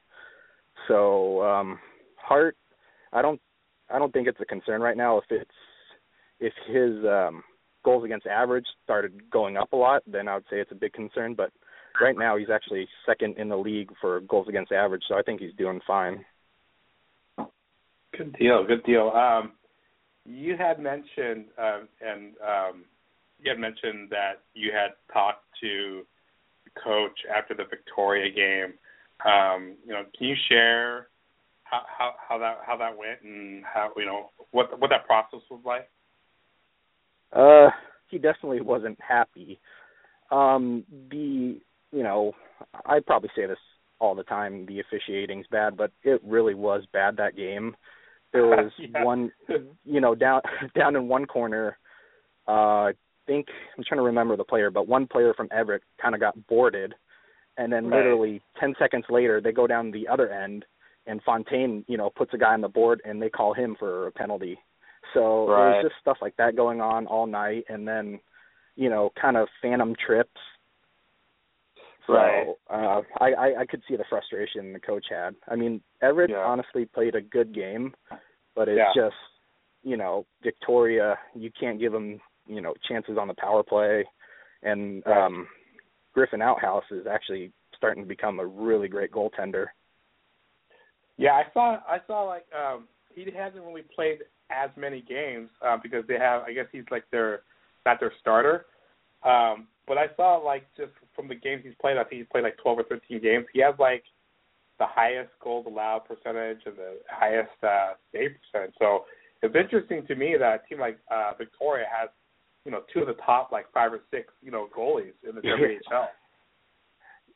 So 0.88 1.44
um, 1.44 1.80
Hart, 2.28 2.58
I 3.14 3.22
don't, 3.22 3.40
I 3.90 4.00
don't 4.00 4.12
think 4.12 4.28
it's 4.28 4.40
a 4.42 4.46
concern 4.46 4.82
right 4.82 4.98
now. 4.98 5.18
If 5.18 5.26
it's 5.30 5.52
if 6.40 6.54
his 6.68 7.06
um, 7.06 7.44
goals 7.84 8.04
against 8.04 8.28
average 8.28 8.66
started 8.84 9.30
going 9.32 9.58
up 9.58 9.72
a 9.74 9.76
lot, 9.76 10.02
then 10.08 10.28
I 10.28 10.36
would 10.36 10.46
say 10.50 10.60
it's 10.60 10.72
a 10.72 10.76
big 10.76 10.94
concern. 10.94 11.34
But 11.36 11.52
right 12.02 12.18
now 12.18 12.38
he's 12.38 12.50
actually 12.50 12.88
second 13.06 13.38
in 13.38 13.50
the 13.50 13.58
league 13.58 13.92
for 14.02 14.22
goals 14.22 14.48
against 14.50 14.72
average, 14.72 15.04
so 15.08 15.16
I 15.16 15.22
think 15.22 15.40
he's 15.40 15.54
doing 15.58 15.80
fine. 15.86 16.26
Good 18.18 18.36
deal. 18.40 18.66
Good 18.66 18.84
deal. 18.86 19.10
Um, 19.10 19.54
you 20.26 20.56
had 20.58 20.80
mentioned, 20.80 21.46
um, 21.58 21.88
and 22.02 22.34
um, 22.42 22.86
you 23.40 23.52
had 23.52 23.60
mentioned 23.60 24.10
that 24.10 24.42
you 24.54 24.72
had 24.72 24.92
talked 25.14 25.44
to 25.62 26.02
the 26.64 26.82
coach 26.82 27.18
after 27.36 27.54
the 27.54 27.66
Victoria 27.70 28.32
game. 28.32 28.74
Um, 29.26 29.76
you 29.86 29.94
know, 29.94 30.04
can 30.18 30.28
you 30.28 30.36
share 30.50 31.08
how, 31.76 31.84
how 31.98 32.14
how 32.30 32.38
that 32.40 32.58
how 32.66 32.78
that 32.78 32.98
went 32.98 33.22
and 33.24 33.64
how 33.66 33.92
you 33.98 34.06
know 34.06 34.32
what 34.52 34.80
what 34.80 34.90
that 34.90 35.06
process 35.06 35.42
was 35.50 35.62
like? 35.66 35.90
Uh, 37.34 37.70
he 38.10 38.18
definitely 38.18 38.62
wasn't 38.62 38.98
happy. 39.02 39.60
Um, 40.32 40.84
the 41.10 41.60
you 41.92 42.04
know, 42.04 42.34
I 42.86 43.00
probably 43.00 43.30
say 43.36 43.46
this 43.46 43.58
all 44.00 44.16
the 44.16 44.24
time. 44.24 44.66
The 44.66 44.80
officiating's 44.80 45.48
bad, 45.52 45.78
but 45.78 45.92
it 46.04 46.22
really 46.24 46.54
was 46.54 46.84
bad 46.94 47.18
that 47.18 47.36
game. 47.36 47.76
There 48.34 48.48
was 48.48 48.72
Yeah. 48.78 49.04
one, 49.04 49.32
you 49.86 50.02
know, 50.02 50.16
down 50.16 50.42
down 50.78 50.96
in 50.96 51.08
one 51.08 51.26
corner. 51.26 51.78
Uh, 52.48 52.90
I 52.90 52.94
think 53.28 53.48
I'm 53.78 53.84
trying 53.84 54.00
to 54.00 54.04
remember 54.06 54.36
the 54.38 54.44
player, 54.44 54.70
but 54.70 54.88
one 54.88 55.08
player 55.08 55.34
from 55.34 55.50
Everett 55.52 55.84
kind 56.02 56.14
of 56.14 56.22
got 56.22 56.48
boarded, 56.48 56.94
and 57.58 57.72
then 57.72 57.90
Right. 57.90 57.98
literally 57.98 58.42
ten 58.60 58.76
seconds 58.78 59.06
later 59.10 59.42
they 59.42 59.52
go 59.52 59.68
down 59.68 59.92
the 59.92 60.08
other 60.08 60.30
end, 60.32 60.66
and 61.08 61.24
Fonteyne, 61.24 61.84
you 61.88 61.98
know, 61.98 62.10
puts 62.10 62.34
a 62.34 62.38
guy 62.38 62.54
on 62.54 62.62
the 62.62 62.68
board, 62.68 63.02
and 63.06 63.22
they 63.22 63.30
call 63.30 63.54
him 63.54 63.76
for 63.78 64.08
a 64.08 64.12
penalty. 64.12 64.58
So 65.13 65.48
Right. 65.48 65.76
was 65.76 65.84
just 65.84 65.96
stuff 66.02 66.18
like 66.22 66.36
that 66.38 66.56
going 66.56 66.82
on 66.82 67.08
all 67.08 67.28
night, 67.28 67.65
and 67.70 67.88
then, 67.88 68.20
you 68.76 68.89
know, 68.89 69.12
kind 69.20 69.38
of 69.38 69.48
phantom 69.62 69.96
trips. 69.96 70.41
So 72.08 72.13
Right. 72.13 72.56
uh, 72.70 73.02
I, 73.20 73.34
I 73.34 73.60
I 73.62 73.65
could 73.65 73.84
see 73.88 73.96
the 73.96 74.04
frustration 74.10 74.74
the 74.74 74.80
coach 74.80 75.08
had. 75.10 75.36
I 75.48 75.56
mean, 75.56 75.82
Everett 76.02 76.30
Yeah. 76.30 76.44
honestly 76.44 76.86
played 76.86 77.15
a 77.15 77.22
good 77.22 77.54
game, 77.54 77.96
but 78.56 78.68
it's 78.68 78.78
Yeah. 78.78 78.94
just, 78.94 79.15
you 79.84 79.98
know, 79.98 80.26
Victoria. 80.41 81.18
You 81.34 81.52
can't 81.52 81.80
give 81.80 81.91
them, 81.91 82.22
you 82.48 82.62
know, 82.62 82.74
chances 82.88 83.18
on 83.18 83.28
the 83.28 83.34
power 83.36 83.63
play, 83.63 84.06
and 84.62 85.04
Right. 85.06 85.18
um, 85.18 85.48
Griffin 86.13 86.41
Outhouse 86.41 86.89
is 86.91 87.08
actually 87.08 87.52
starting 87.76 88.04
to 88.04 88.08
become 88.08 88.39
a 88.39 88.46
really 88.46 88.88
great 88.88 89.12
goaltender. 89.12 89.68
Yeah, 91.17 91.34
I 91.34 91.43
saw. 91.54 91.78
I 91.88 91.97
saw 92.08 92.23
like 92.23 92.45
um 92.54 92.88
he 93.13 93.25
hasn't 93.32 93.63
really 93.63 93.84
played 93.95 94.19
as 94.51 94.69
many 94.75 95.01
games 95.01 95.49
uh, 95.65 95.78
because 95.82 96.04
they 96.08 96.17
have. 96.19 96.43
I 96.43 96.54
guess 96.54 96.65
he's 96.71 96.84
like 96.91 97.06
their 97.12 97.41
not 97.86 97.99
their 97.99 98.12
starter. 98.19 98.65
Um, 99.23 99.67
but 99.88 99.97
I 99.97 100.08
saw 100.15 100.38
like 100.38 100.65
just 100.78 100.91
from 101.15 101.28
the 101.28 101.36
games 101.36 101.62
he's 101.63 101.73
played. 101.80 101.97
I 101.97 102.04
think 102.04 102.21
he's 102.21 102.30
played 102.32 102.43
like 102.43 102.58
12 102.58 102.80
or 102.80 102.84
13 102.84 103.21
games. 103.21 103.45
He 103.54 103.62
has 103.62 103.75
like 103.80 104.04
the 104.80 104.86
highest 104.88 105.32
goals 105.41 105.65
allowed 105.67 105.99
percentage 105.99 106.60
and 106.65 106.75
the 106.75 106.97
highest 107.10 107.51
uh, 107.63 107.93
save 108.12 108.32
percentage. 108.51 108.75
So 108.80 109.06
it's 109.41 109.56
interesting 109.56 110.06
to 110.08 110.15
me 110.15 110.36
that 110.38 110.62
a 110.65 110.67
team 110.67 110.80
like 110.80 110.97
uh, 111.10 111.32
Victoria 111.38 111.86
has, 111.89 112.10
you 112.65 112.71
know, 112.71 112.82
two 112.93 113.01
of 113.01 113.08
the 113.08 113.15
top 113.25 113.51
like 113.51 113.71
five 113.73 113.93
or 113.93 114.01
six, 114.12 114.34
you 114.41 114.51
know, 114.51 114.67
goalies 114.75 115.13
in 115.28 115.36
the 115.36 115.41
WHL. 115.41 116.08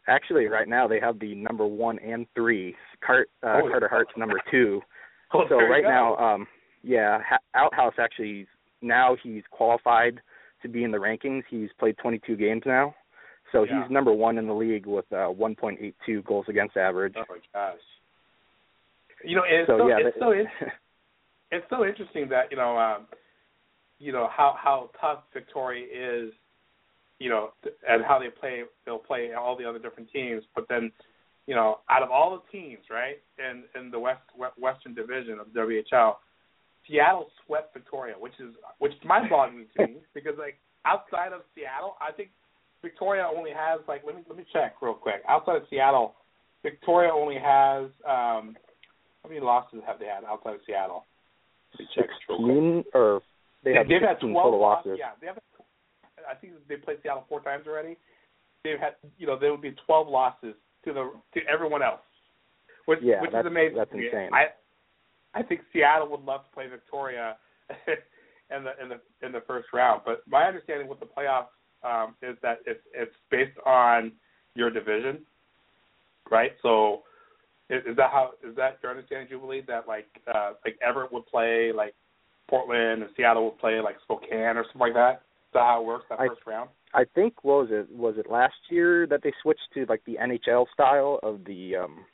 Actually, 0.10 0.48
right 0.48 0.67
now 0.67 0.88
they 0.88 1.00
have 1.00 1.19
the 1.19 1.36
number 1.36 1.65
one 1.65 2.00
and 2.00 2.26
three. 2.36 2.76
Cart, 3.06 3.30
uh, 3.43 3.60
Holy 3.60 3.72
Carter 3.72 3.88
Hart's 3.88 4.12
number 4.17 4.41
two. 4.52 4.82
Oh, 5.32 5.43
so 5.48 5.58
right 5.58 5.84
now, 5.84 6.15
um, 6.17 6.48
yeah, 6.82 7.19
ha- 7.24 7.38
Outhouse 7.54 7.93
actually 8.00 8.48
now 8.82 9.15
he's 9.22 9.43
qualified 9.52 10.19
to 10.63 10.67
be 10.67 10.84
in 10.84 10.89
the 10.91 10.98
rankings. 10.98 11.43
He's 11.52 11.69
played 11.78 11.95
22 12.00 12.36
games 12.36 12.63
now, 12.65 12.95
so 13.52 13.62
Yeah. 13.63 13.84
he's 13.84 13.91
number 13.91 14.12
one 14.12 14.39
in 14.39 14.48
the 14.48 14.54
league 14.56 14.88
with 14.88 15.06
uh, 15.12 15.30
1.82 15.32 16.26
goals 16.26 16.48
against 16.50 16.78
average. 16.78 17.13
Oh 17.15 17.26
my 17.30 17.38
gosh. 17.54 17.78
You 19.24 19.36
know, 19.36 19.43
it's 19.48 19.67
so 19.67 19.78
so, 19.78 19.88
yeah, 19.88 19.98
it's 20.00 20.15
that- 20.17 20.19
so 20.19 20.32
in- 20.32 20.48
it's 21.52 21.65
so 21.69 21.86
interesting 21.86 22.28
that 22.30 22.50
you 22.50 22.58
know, 22.58 22.76
um, 22.80 23.06
you 24.00 24.12
know 24.12 24.28
how 24.36 24.56
how 24.58 24.89
tough 25.00 25.26
Victoria 25.32 25.86
is, 25.91 26.34
you 27.19 27.29
know, 27.29 27.49
and 27.88 28.03
how 28.03 28.17
they 28.19 28.29
play. 28.29 28.63
They'll 28.86 28.97
play 28.97 29.32
all 29.34 29.58
the 29.58 29.65
other 29.67 29.79
different 29.79 30.10
teams, 30.12 30.43
but 30.55 30.65
then, 30.69 30.91
you 31.47 31.55
know, 31.55 31.79
out 31.89 32.01
of 32.03 32.12
all 32.12 32.32
the 32.39 32.58
teams, 32.58 32.86
right, 32.89 33.17
in 33.38 33.63
in 33.79 33.91
the 33.91 33.99
West 33.99 34.21
we- 34.38 34.62
Western 34.62 34.93
Division 34.93 35.39
of 35.39 35.51
the 35.53 35.60
WHL, 35.60 36.15
Seattle 36.88 37.27
swept 37.45 37.73
Victoria, 37.73 38.15
which 38.17 38.34
is 38.39 38.55
which 38.79 38.93
is 38.93 38.99
mind-boggling 39.05 39.67
to 39.77 39.88
me 39.88 39.97
because 40.13 40.34
like 40.38 40.58
outside 40.86 41.34
of 41.34 41.41
Seattle, 41.55 41.95
I 42.01 42.12
think 42.12 42.29
Victoria 42.82 43.27
only 43.36 43.51
has 43.51 43.82
like 43.88 44.01
let 44.05 44.15
me 44.15 44.21
let 44.27 44.38
me 44.38 44.45
check 44.53 44.75
real 44.82 44.93
quick. 44.93 45.21
Outside 45.27 45.58
of 45.58 45.63
Seattle, 45.69 46.15
Victoria 46.63 47.12
only 47.13 47.36
has 47.36 47.86
um 48.08 48.55
how 49.21 49.27
many 49.27 49.41
losses 49.41 49.82
have 49.86 49.99
they 49.99 50.05
had 50.05 50.23
outside 50.23 50.55
of 50.55 50.62
Seattle? 50.65 51.05
Let 51.73 51.79
me 51.82 51.88
check 51.93 52.05
real 52.29 52.38
quick. 52.39 52.84
16 52.84 52.84
or 52.93 53.21
they 53.65 53.73
have 53.73 53.88
They've 53.89 54.01
had 54.01 54.15
16 54.23 54.32
twelve 54.32 54.45
total 54.45 54.62
losses. 54.62 54.86
losses. 54.95 54.99
Yeah, 54.99 55.12
they 55.19 55.27
have. 55.27 55.38
I 56.29 56.35
think 56.35 56.53
they 56.67 56.75
played 56.77 56.97
Seattle 57.03 57.25
four 57.27 57.41
times 57.41 57.65
already. 57.67 57.97
They've 58.63 58.79
had, 58.79 58.95
you 59.17 59.25
know, 59.27 59.37
there 59.39 59.51
would 59.51 59.61
be 59.61 59.75
twelve 59.85 60.07
losses 60.07 60.53
to 60.85 60.93
the 60.93 61.11
to 61.33 61.39
everyone 61.47 61.81
else, 61.81 62.01
which 62.85 62.99
Yeah, 63.01 63.21
which 63.21 63.31
that's- 63.31 63.45
is 63.45 63.51
amazing. 63.51 63.77
that's 63.77 63.91
insane. 63.93 64.29
I 64.33 64.47
I 65.33 65.43
think 65.43 65.61
Seattle 65.71 66.07
would 66.09 66.21
love 66.25 66.43
to 66.45 66.51
play 66.51 66.67
Victoria 66.67 67.37
in 67.87 68.63
the 68.63 68.71
in 68.81 68.89
the 68.89 68.99
in 69.25 69.31
the 69.31 69.41
first 69.41 69.67
round. 69.73 70.01
But 70.05 70.23
my 70.27 70.43
understanding 70.45 70.87
with 70.87 70.99
the 70.99 71.05
playoffs 71.05 71.47
um, 71.83 72.15
is 72.21 72.35
that 72.41 72.59
it's 72.65 72.81
it's 72.93 73.15
based 73.31 73.57
on 73.65 74.11
your 74.55 74.69
division, 74.69 75.19
right? 76.29 76.51
So 76.61 77.03
is, 77.69 77.83
is 77.85 77.95
that 77.97 78.11
how 78.11 78.31
is 78.43 78.55
that 78.55 78.79
your 78.81 78.91
understanding, 78.91 79.27
Jubilee? 79.29 79.61
That 79.67 79.87
like 79.87 80.07
uh, 80.33 80.53
like 80.65 80.77
Everett 80.85 81.13
would 81.13 81.25
play 81.27 81.71
like 81.71 81.93
Portland 82.49 83.03
and 83.03 83.11
Seattle 83.15 83.45
would 83.45 83.59
play 83.59 83.79
like 83.79 83.97
Spokane 84.03 84.57
or 84.57 84.63
something 84.65 84.79
like 84.81 84.93
that. 84.95 85.21
That 85.53 85.62
how 85.62 85.81
it 85.81 85.85
works 85.85 86.05
that 86.09 86.19
I- 86.19 86.27
first 86.27 86.45
round? 86.45 86.69
I 86.93 87.05
think 87.05 87.43
what 87.43 87.69
was 87.69 87.71
it 87.71 87.91
was 87.91 88.17
it 88.17 88.29
last 88.29 88.55
year 88.69 89.05
that 89.07 89.21
they 89.23 89.31
switched 89.43 89.71
to 89.75 89.85
like 89.88 90.03
the 90.05 90.17
NHL 90.19 90.65
style 90.73 91.19
of 91.23 91.43
the 91.45 91.75
um 91.75 92.05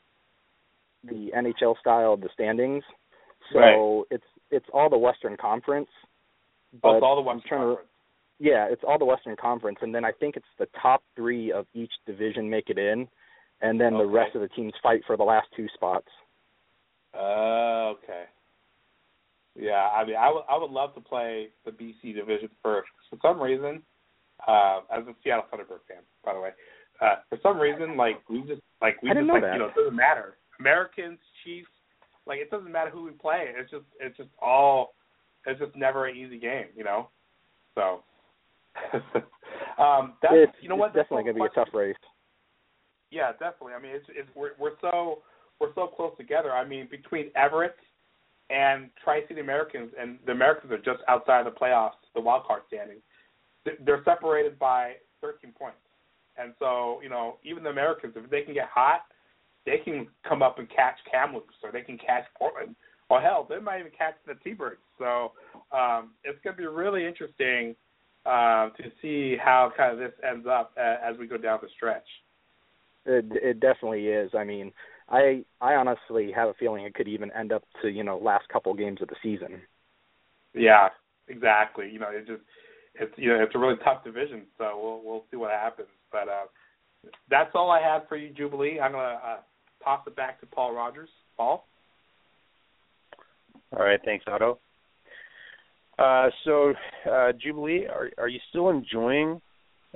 the 1.03 1.31
NHL 1.35 1.77
style 1.79 2.13
of 2.13 2.21
the 2.21 2.29
standings. 2.33 2.83
So 3.53 3.59
Right. 3.59 4.05
it's 4.11 4.27
it's 4.51 4.65
all 4.73 4.89
the 4.89 4.97
Western 4.97 5.37
Conference. 5.37 5.89
Oh, 6.75 6.79
But 6.81 6.95
it's 6.97 7.03
all 7.03 7.15
the 7.15 7.21
Western 7.21 7.47
trying 7.47 7.75
to- 7.77 7.81
Yeah, 8.39 8.65
it's 8.69 8.83
all 8.83 8.97
the 8.97 9.05
Western 9.05 9.35
Conference, 9.37 9.79
and 9.81 9.95
then 9.95 10.03
I 10.03 10.11
think 10.11 10.35
it's 10.35 10.45
the 10.57 10.65
top 10.81 11.03
three 11.15 11.51
of 11.53 11.67
each 11.73 11.93
division 12.05 12.49
make 12.49 12.69
it 12.69 12.77
in, 12.77 13.07
and 13.61 13.79
then 13.79 13.93
the 13.97 14.05
rest 14.05 14.35
of 14.35 14.41
the 14.41 14.49
teams 14.49 14.73
fight 14.83 15.05
for 15.05 15.15
the 15.15 15.23
last 15.23 15.47
two 15.55 15.69
spots. 15.69 16.09
Uh, 17.13 17.93
okay. 17.95 18.25
Yeah, 19.57 19.87
I 19.95 20.05
mean, 20.05 20.15
I 20.17 20.31
would 20.31 20.43
I 20.49 20.57
would 20.57 20.71
love 20.71 20.93
to 20.95 21.01
play 21.01 21.49
the 21.63 21.71
BC 21.71 22.15
division 22.15 22.49
first. 22.61 22.89
For 23.09 23.17
some 23.21 23.41
reason, 23.41 23.81
uh, 24.47 24.81
as 24.91 25.03
a 25.07 25.15
Seattle 25.23 25.45
Thunderbird 25.51 25.87
fan, 25.87 26.03
by 26.25 26.33
the 26.33 26.41
way, 26.41 26.49
uh, 27.01 27.15
for 27.29 27.37
some 27.41 27.57
reason, 27.57 27.95
like 27.95 28.17
we 28.29 28.41
just 28.41 28.61
like 28.81 29.01
we 29.01 29.09
just 29.09 29.21
know 29.21 29.33
like 29.33 29.43
that. 29.43 29.53
you 29.53 29.59
know 29.59 29.67
it 29.67 29.75
doesn't 29.75 29.95
matter. 29.95 30.37
Americans, 30.59 31.19
Chiefs, 31.43 31.69
like 32.27 32.39
it 32.39 32.51
doesn't 32.51 32.71
matter 32.71 32.89
who 32.89 33.03
we 33.03 33.11
play. 33.11 33.47
It's 33.55 33.71
just 33.71 33.85
it's 33.99 34.17
just 34.17 34.29
all 34.41 34.93
it's 35.45 35.59
just 35.59 35.75
never 35.75 36.07
an 36.07 36.17
easy 36.17 36.39
game, 36.39 36.65
you 36.75 36.83
know. 36.83 37.09
So, 37.75 38.03
um, 39.81 40.13
that's 40.21 40.33
it's 40.33 40.53
you 40.61 40.69
know 40.69 40.75
what 40.75 40.93
that's 40.93 41.05
definitely 41.07 41.31
so 41.31 41.37
going 41.39 41.49
to 41.49 41.55
be 41.55 41.61
a 41.61 41.65
tough 41.65 41.73
race. 41.73 41.95
yeah, 43.11 43.31
definitely. 43.33 43.73
I 43.73 43.81
mean, 43.81 43.91
it's 43.95 44.05
it's 44.09 44.29
we're 44.35 44.51
we're 44.59 44.79
so 44.81 45.19
we're 45.59 45.73
so 45.75 45.87
close 45.87 46.11
together. 46.17 46.51
I 46.51 46.67
mean, 46.67 46.87
between 46.89 47.31
Everett 47.35 47.75
and 48.49 48.89
Tri-City 49.03 49.39
Americans, 49.39 49.91
and 49.99 50.19
the 50.25 50.31
Americans 50.31 50.71
are 50.71 50.77
just 50.77 51.03
outside 51.07 51.45
of 51.45 51.53
the 51.53 51.59
playoffs, 51.59 51.99
the 52.13 52.21
wild 52.21 52.45
card 52.45 52.61
standings. 52.67 53.01
Th- 53.63 53.77
They're 53.85 54.03
separated 54.05 54.59
by 54.59 54.93
13 55.21 55.51
points, 55.57 55.77
and 56.37 56.53
so 56.59 56.99
you 57.01 57.09
know, 57.09 57.37
even 57.43 57.63
the 57.63 57.69
Americans, 57.69 58.13
if 58.15 58.29
they 58.29 58.41
can 58.41 58.53
get 58.53 58.67
hot, 58.73 59.01
they 59.65 59.79
can 59.83 60.07
come 60.27 60.41
up 60.41 60.59
and 60.59 60.69
catch 60.69 60.95
Kamloops, 61.09 61.55
or 61.63 61.71
they 61.71 61.81
can 61.81 61.97
catch 61.97 62.25
Portland, 62.37 62.75
or 63.09 63.21
hell, 63.21 63.45
they 63.49 63.59
might 63.59 63.79
even 63.79 63.91
catch 63.97 64.15
the 64.25 64.35
T-Birds. 64.43 64.81
So 64.99 65.33
um, 65.71 66.11
it's 66.23 66.39
going 66.43 66.55
to 66.55 66.61
be 66.61 66.67
really 66.67 67.05
interesting 67.05 67.75
uh, 68.25 68.69
to 68.69 68.91
see 69.01 69.37
how 69.43 69.71
kind 69.75 69.93
of 69.93 69.99
this 69.99 70.13
ends 70.27 70.47
up 70.49 70.73
uh, 70.77 70.95
as 71.03 71.17
we 71.17 71.27
go 71.27 71.37
down 71.37 71.59
the 71.61 71.69
stretch. 71.75 72.05
It 73.05 73.25
it 73.31 73.59
definitely 73.59 74.07
is. 74.07 74.31
I 74.35 74.43
mean, 74.43 74.71
I 75.09 75.43
I 75.61 75.75
honestly 75.75 76.31
have 76.35 76.49
a 76.49 76.53
feeling 76.55 76.85
it 76.85 76.95
could 76.95 77.07
even 77.07 77.31
end 77.31 77.51
up 77.51 77.63
to 77.81 77.89
you 77.89 78.03
know 78.03 78.17
last 78.17 78.47
couple 78.49 78.73
games 78.73 79.01
of 79.01 79.07
the 79.07 79.15
season. 79.21 79.61
Yeah, 80.53 80.89
exactly. 81.27 81.89
You 81.91 81.99
know, 81.99 82.09
it 82.09 82.27
just 82.27 82.41
it's 82.95 83.13
you 83.17 83.29
know 83.29 83.43
it's 83.43 83.55
a 83.55 83.59
really 83.59 83.77
tough 83.83 84.03
division, 84.03 84.43
so 84.57 84.79
we'll 84.81 85.01
we'll 85.03 85.23
see 85.29 85.37
what 85.37 85.51
happens. 85.51 85.89
But 86.11 86.27
uh, 86.27 86.45
that's 87.29 87.51
all 87.53 87.69
I 87.71 87.81
have 87.81 88.07
for 88.07 88.17
you, 88.17 88.29
Jubilee. 88.29 88.79
I'm 88.79 88.93
gonna 88.93 89.19
uh, 89.23 89.37
toss 89.83 90.01
it 90.07 90.15
back 90.15 90.39
to 90.41 90.45
Paul 90.45 90.73
Rogers. 90.73 91.09
Paul. 91.37 91.67
All 93.75 93.83
right, 93.83 93.99
thanks, 94.05 94.25
Otto. 94.27 94.59
Uh, 95.97 96.29
so, 96.43 96.73
uh, 97.09 97.31
Jubilee, 97.41 97.85
are 97.87 98.09
are 98.17 98.27
you 98.27 98.39
still 98.49 98.69
enjoying 98.69 99.41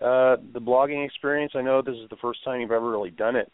uh, 0.02 0.38
the 0.54 0.60
blogging 0.60 1.06
experience? 1.06 1.54
I 1.56 1.62
know 1.62 1.82
this 1.82 1.96
is 1.96 2.10
the 2.10 2.18
first 2.22 2.44
time 2.44 2.62
you've 2.62 2.72
ever 2.72 2.90
really 2.90 3.12
done 3.12 3.36
it, 3.36 3.52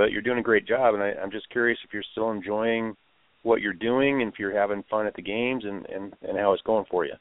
but 0.00 0.12
you're 0.12 0.22
doing 0.22 0.38
a 0.38 0.42
great 0.42 0.66
job, 0.66 0.94
and 0.94 1.02
I, 1.02 1.10
I'm 1.22 1.30
just 1.30 1.50
curious 1.50 1.78
if 1.84 1.92
you're 1.92 2.02
still 2.12 2.30
enjoying 2.30 2.96
what 3.42 3.60
you're 3.60 3.74
doing 3.74 4.22
and 4.22 4.32
if 4.32 4.38
you're 4.38 4.58
having 4.58 4.82
fun 4.88 5.06
at 5.06 5.14
the 5.14 5.20
games 5.20 5.62
and 5.66 5.84
and, 5.94 6.14
and 6.26 6.38
how 6.38 6.54
it's 6.54 6.62
going 6.62 6.86
for 6.90 7.04
you. 7.04 7.12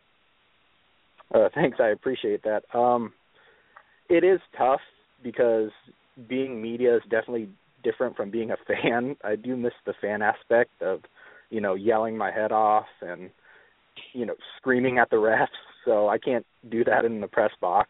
Uh, 1.36 1.50
thanks, 1.54 1.78
I 1.82 1.90
appreciate 1.90 2.42
that. 2.44 2.64
Um, 2.74 3.12
it 4.10 4.24
is 4.24 4.40
tough 4.58 4.80
because 5.22 5.72
being 6.30 6.62
media 6.62 6.96
is 6.96 7.02
definitely 7.04 7.50
different 7.84 8.16
from 8.16 8.32
being 8.32 8.52
a 8.52 8.56
fan. 8.66 9.18
I 9.26 9.36
do 9.36 9.58
miss 9.58 9.74
the 9.86 9.94
fan 10.00 10.22
aspect 10.22 10.82
of, 10.82 11.02
you 11.50 11.60
know, 11.60 11.76
yelling 11.76 12.18
my 12.18 12.32
head 12.32 12.54
off 12.54 12.88
and, 13.02 13.30
you 14.14 14.26
know, 14.26 14.36
screaming 14.58 15.00
at 15.00 15.10
the 15.10 15.18
refs. 15.18 15.48
So 15.86 16.10
I 16.10 16.18
can't 16.18 16.46
do 16.70 16.84
that 16.84 17.06
in 17.06 17.22
the 17.22 17.28
press 17.28 17.52
box. 17.62 17.90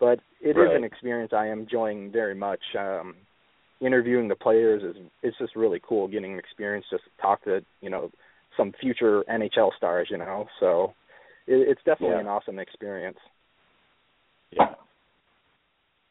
But 0.00 0.20
it 0.40 0.50
is 0.50 0.56
Right. 0.56 0.74
an 0.74 0.84
experience 0.84 1.32
I 1.34 1.48
am 1.48 1.60
enjoying 1.60 2.10
very 2.10 2.34
much. 2.34 2.60
Um, 2.76 3.14
interviewing 3.80 4.28
the 4.28 4.34
players 4.34 4.82
is 4.82 5.02
it's 5.22 5.38
just 5.38 5.56
really 5.56 5.80
cool 5.86 6.08
getting 6.08 6.32
an 6.32 6.38
experience 6.38 6.86
just 6.90 7.04
to 7.04 7.10
talk 7.20 7.42
to 7.44 7.64
you 7.80 7.90
know 7.90 8.10
some 8.56 8.72
future 8.80 9.24
NHL 9.30 9.70
stars. 9.76 10.08
You 10.10 10.18
know, 10.18 10.46
so 10.58 10.94
it, 11.46 11.68
it's 11.68 11.82
definitely 11.84 12.16
Yeah. 12.16 12.20
an 12.20 12.28
awesome 12.28 12.58
experience. 12.58 13.18
Yeah. 14.50 14.74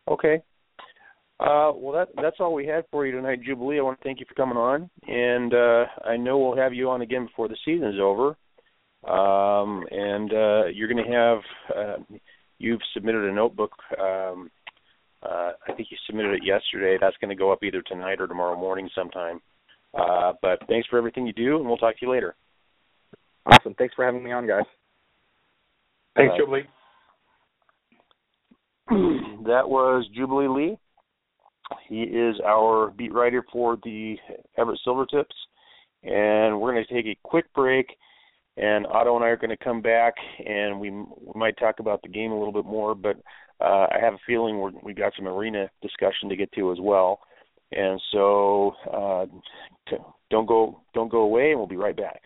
Okay. 0.07 0.41
Uh, 1.39 1.71
well, 1.73 1.93
that 1.93 2.09
that's 2.21 2.37
all 2.39 2.53
we 2.53 2.65
had 2.65 2.83
for 2.91 3.05
you 3.05 3.13
tonight, 3.13 3.41
Jubilee. 3.45 3.79
I 3.79 3.81
want 3.81 3.97
to 3.99 4.03
thank 4.03 4.19
you 4.19 4.25
for 4.27 4.35
coming 4.35 4.57
on, 4.57 4.89
and 5.07 5.53
uh, 5.53 5.85
I 6.05 6.17
know 6.17 6.37
we'll 6.37 6.57
have 6.57 6.73
you 6.73 6.89
on 6.89 7.01
again 7.01 7.27
before 7.27 7.47
the 7.47 7.57
season 7.63 7.87
is 7.87 7.99
over. 8.01 8.35
Um, 9.07 9.85
and 9.89 10.33
uh, 10.33 10.65
you're 10.73 10.89
going 10.89 11.05
to 11.05 11.11
have 11.11 11.39
uh, 11.73 12.15
you've 12.57 12.81
submitted 12.93 13.23
a 13.23 13.33
notebook. 13.33 13.71
Um, 13.97 14.51
uh, 15.23 15.51
I 15.67 15.73
think 15.75 15.89
you 15.91 15.97
submitted 16.05 16.33
it 16.35 16.45
yesterday. 16.45 16.97
That's 16.99 17.17
going 17.17 17.29
to 17.29 17.35
go 17.35 17.51
up 17.51 17.63
either 17.63 17.81
tonight 17.81 18.19
or 18.21 18.27
tomorrow 18.27 18.57
morning 18.57 18.89
sometime. 18.95 19.41
Uh, 19.93 20.33
but 20.41 20.59
thanks 20.67 20.87
for 20.87 20.97
everything 20.97 21.25
you 21.27 21.33
do, 21.33 21.57
and 21.57 21.65
we'll 21.65 21.77
talk 21.77 21.97
to 21.97 22.05
you 22.05 22.11
later. 22.11 22.35
Awesome. 23.45 23.73
Thanks 23.75 23.95
for 23.95 24.05
having 24.05 24.23
me 24.23 24.31
on, 24.31 24.47
guys. 24.47 24.63
Thanks, 26.15 26.31
Right. 26.31 26.39
Jubilee. 26.39 26.63
that 29.45 29.67
was 29.67 30.05
Jubilee 30.15 30.47
Le. 30.47 30.75
He 31.87 32.01
is 32.03 32.35
our 32.45 32.91
beat 32.97 33.13
writer 33.13 33.43
for 33.51 33.77
the 33.83 34.15
Everett 34.57 34.79
Silvertips. 34.85 35.25
and 36.03 36.59
we're 36.59 36.73
going 36.73 36.85
to 36.85 36.93
take 36.93 37.05
a 37.05 37.17
quick 37.23 37.45
break. 37.53 37.87
And 38.57 38.85
Otto 38.87 39.15
and 39.15 39.23
I 39.23 39.29
are 39.29 39.37
going 39.37 39.51
to 39.51 39.63
come 39.63 39.81
back, 39.81 40.13
and 40.45 40.79
we 40.79 40.89
we 40.91 41.05
might 41.35 41.57
talk 41.57 41.79
about 41.79 42.01
the 42.01 42.09
game 42.09 42.31
a 42.31 42.37
little 42.37 42.51
bit 42.51 42.65
more. 42.65 42.93
But 42.93 43.15
uh, 43.61 43.87
I 43.91 43.97
have 44.01 44.13
a 44.13 44.23
feeling 44.25 44.59
we're, 44.59 44.71
we 44.83 44.93
got 44.93 45.13
some 45.15 45.27
arena 45.27 45.69
discussion 45.81 46.29
to 46.29 46.35
get 46.35 46.51
to 46.53 46.71
as 46.71 46.77
well. 46.81 47.19
And 47.71 48.01
so 48.11 48.73
uh, 48.91 49.25
don't 50.31 50.47
go 50.47 50.81
don't 50.93 51.11
go 51.11 51.21
away, 51.21 51.51
and 51.51 51.59
we'll 51.59 51.67
be 51.67 51.77
right 51.77 51.95
back. 51.95 52.21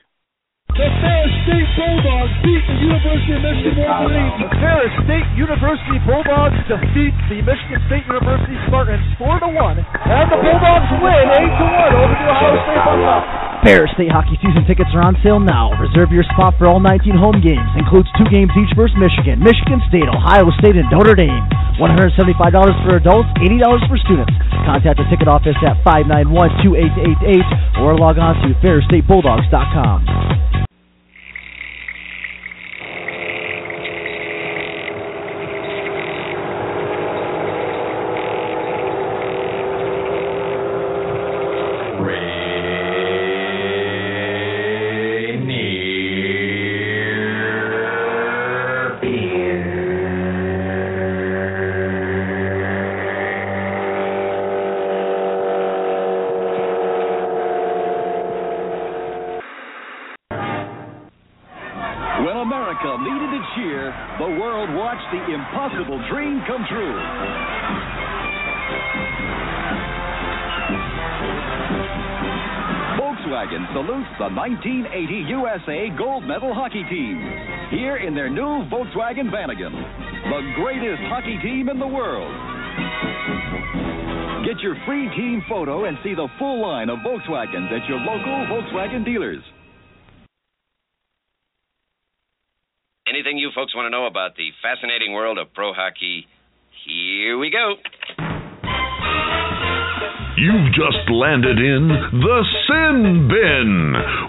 The 0.73 0.89
Ferris 0.89 1.35
State 1.45 1.69
Bulldogs 1.77 2.33
beat 2.41 2.63
the 2.65 2.77
University 2.81 3.33
of 3.37 3.41
Michigan 3.45 3.77
Wolverines. 3.77 4.41
The 4.41 4.49
Ferris 4.57 4.95
State 5.05 5.27
University 5.37 6.01
Bulldogs 6.01 6.57
defeat 6.65 7.13
the 7.29 7.45
Michigan 7.45 7.77
State 7.85 8.07
University 8.09 8.57
Spartans 8.65 9.05
4 9.21 9.37
to 9.45 9.49
1, 9.53 9.53
and 9.53 10.25
the 10.33 10.39
Bulldogs 10.41 10.89
win 10.97 11.25
8 11.29 11.45
to 11.45 11.65
1 11.77 11.93
over 11.93 12.15
the 12.17 12.25
Ohio 12.25 12.57
State 12.65 12.83
Buckeyes. 12.89 13.42
Ferris 13.63 13.95
State 13.95 14.11
hockey 14.11 14.35
season 14.43 14.67
tickets 14.67 14.91
are 14.91 14.99
on 14.99 15.15
sale 15.23 15.39
now. 15.39 15.71
Reserve 15.79 16.11
your 16.11 16.27
spot 16.35 16.51
for 16.59 16.67
all 16.67 16.83
19 16.83 17.15
home 17.15 17.39
games. 17.39 17.63
Includes 17.79 18.11
two 18.19 18.27
games 18.27 18.51
each 18.59 18.75
versus 18.75 18.91
Michigan, 18.99 19.39
Michigan 19.39 19.79
State, 19.87 20.03
Ohio 20.03 20.51
State, 20.59 20.75
and 20.75 20.83
Notre 20.91 21.15
Dame. 21.15 21.47
$175 21.79 22.11
for 22.83 22.99
adults, 22.99 23.31
$80 23.39 23.87
for 23.87 23.95
students. 24.03 24.35
Contact 24.67 24.99
the 24.99 25.07
ticket 25.07 25.31
office 25.31 25.55
at 25.63 25.79
591-2888 25.87 27.79
or 27.79 27.95
log 27.95 28.19
on 28.19 28.35
to 28.43 28.51
ferrisstatebulldogs.com. 28.59 30.67
Volkswagen 73.33 73.65
salutes 73.73 74.09
the 74.19 74.29
1980 74.29 75.25
USA 75.33 75.89
gold 75.97 76.23
medal 76.23 76.53
hockey 76.53 76.83
team. 76.85 77.17
Here 77.71 77.97
in 77.97 78.13
their 78.13 78.29
new 78.29 78.61
Volkswagen 78.69 79.33
Vanagon, 79.33 79.73
the 79.73 80.53
greatest 80.61 81.01
hockey 81.09 81.39
team 81.41 81.67
in 81.67 81.79
the 81.79 81.87
world. 81.87 82.29
Get 84.45 84.61
your 84.61 84.75
free 84.85 85.09
team 85.17 85.41
photo 85.49 85.85
and 85.85 85.97
see 86.03 86.13
the 86.13 86.27
full 86.37 86.61
line 86.61 86.89
of 86.89 86.99
Volkswagens 86.99 87.71
at 87.73 87.89
your 87.89 87.97
local 87.97 88.45
Volkswagen 88.53 89.03
dealers. 89.03 89.41
Anything 93.07 93.39
you 93.39 93.49
folks 93.55 93.73
want 93.73 93.87
to 93.87 93.89
know 93.89 94.05
about 94.05 94.35
the 94.35 94.49
fascinating 94.61 95.11
world 95.11 95.39
of 95.39 95.51
pro 95.53 95.73
hockey? 95.73 96.27
Here 96.85 97.37
we 97.39 97.49
go. 97.49 97.75
You've 100.33 100.73
just 100.73 101.05
landed 101.13 101.61
in 101.61 101.85
the 102.17 102.37
Sin 102.65 103.29
Bin 103.29 103.69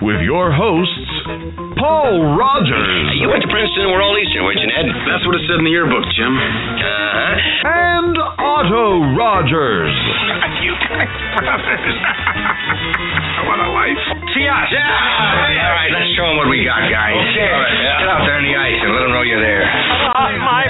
with 0.04 0.20
your 0.20 0.52
hosts, 0.52 1.10
Paul 1.80 2.36
Rogers 2.36 3.08
You 3.16 3.32
went 3.32 3.40
to 3.40 3.48
Princeton. 3.48 3.88
We're 3.88 4.04
all 4.04 4.12
Eastern, 4.20 4.44
weren't 4.44 4.60
you, 4.60 4.68
Ned? 4.68 4.84
That's 5.08 5.24
what 5.24 5.40
it 5.40 5.42
said 5.48 5.58
in 5.58 5.64
the 5.64 5.72
yearbook, 5.72 6.04
Jim. 6.12 6.28
Uh-huh. 6.28 7.72
and 7.72 8.14
Otto 8.20 9.16
Rogers. 9.16 9.96
you 10.60 10.76
guys, 10.92 11.08
brothers. 11.40 11.96
what 13.48 13.58
a 13.64 13.68
life. 13.72 14.02
See 14.36 14.44
us. 14.44 14.68
Yeah. 14.76 14.84
All 14.84 15.72
right, 15.72 15.88
let's 15.88 16.12
show 16.20 16.28
them 16.28 16.36
what 16.36 16.52
we 16.52 16.68
got, 16.68 16.84
guys. 16.92 17.16
Okay. 17.16 17.48
All 17.48 17.64
right, 17.64 18.04
Get 18.04 18.08
out 18.12 18.22
there 18.28 18.36
on 18.36 18.44
the 18.44 18.52
ice 18.60 18.76
and 18.84 18.92
let 18.92 19.02
them 19.08 19.12
know 19.16 19.24
you're 19.24 19.40
there. 19.40 19.64
On 20.20 20.36
my 20.44 20.63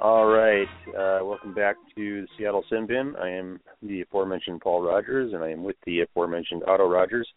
All 0.00 0.26
right, 0.26 0.68
uh, 0.88 1.24
welcome 1.24 1.52
back 1.52 1.74
to 1.96 2.22
the 2.22 2.28
Seattle 2.36 2.64
Sin 2.70 2.86
Bin. 2.86 3.14
I 3.20 3.30
am 3.30 3.58
the 3.82 4.02
aforementioned 4.02 4.60
Paul 4.60 4.82
Rogers, 4.82 5.32
and 5.32 5.42
I 5.42 5.50
am 5.50 5.64
with 5.64 5.76
the 5.86 6.00
aforementioned 6.02 6.62
Otto 6.68 6.86
Rogers. 6.88 7.28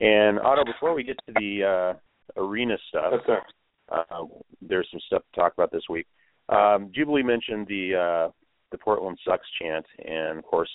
And 0.00 0.38
Otto, 0.38 0.64
before 0.64 0.94
we 0.94 1.02
get 1.02 1.16
to 1.26 1.32
the 1.34 1.96
uh, 2.36 2.40
arena 2.40 2.76
stuff, 2.88 3.14
sir. 3.26 3.40
uh, 3.90 4.24
there's 4.62 4.86
some 4.92 5.00
stuff 5.06 5.22
to 5.32 5.40
talk 5.40 5.54
about 5.54 5.72
this 5.72 5.82
week. 5.90 6.06
Um, 6.48 6.92
Jubilee 6.94 7.24
mentioned 7.24 7.66
the 7.66 7.94
uh, 8.28 8.32
the 8.70 8.78
Portland 8.78 9.18
sucks 9.26 9.46
chant, 9.60 9.86
and 10.04 10.38
of 10.38 10.44
course, 10.44 10.70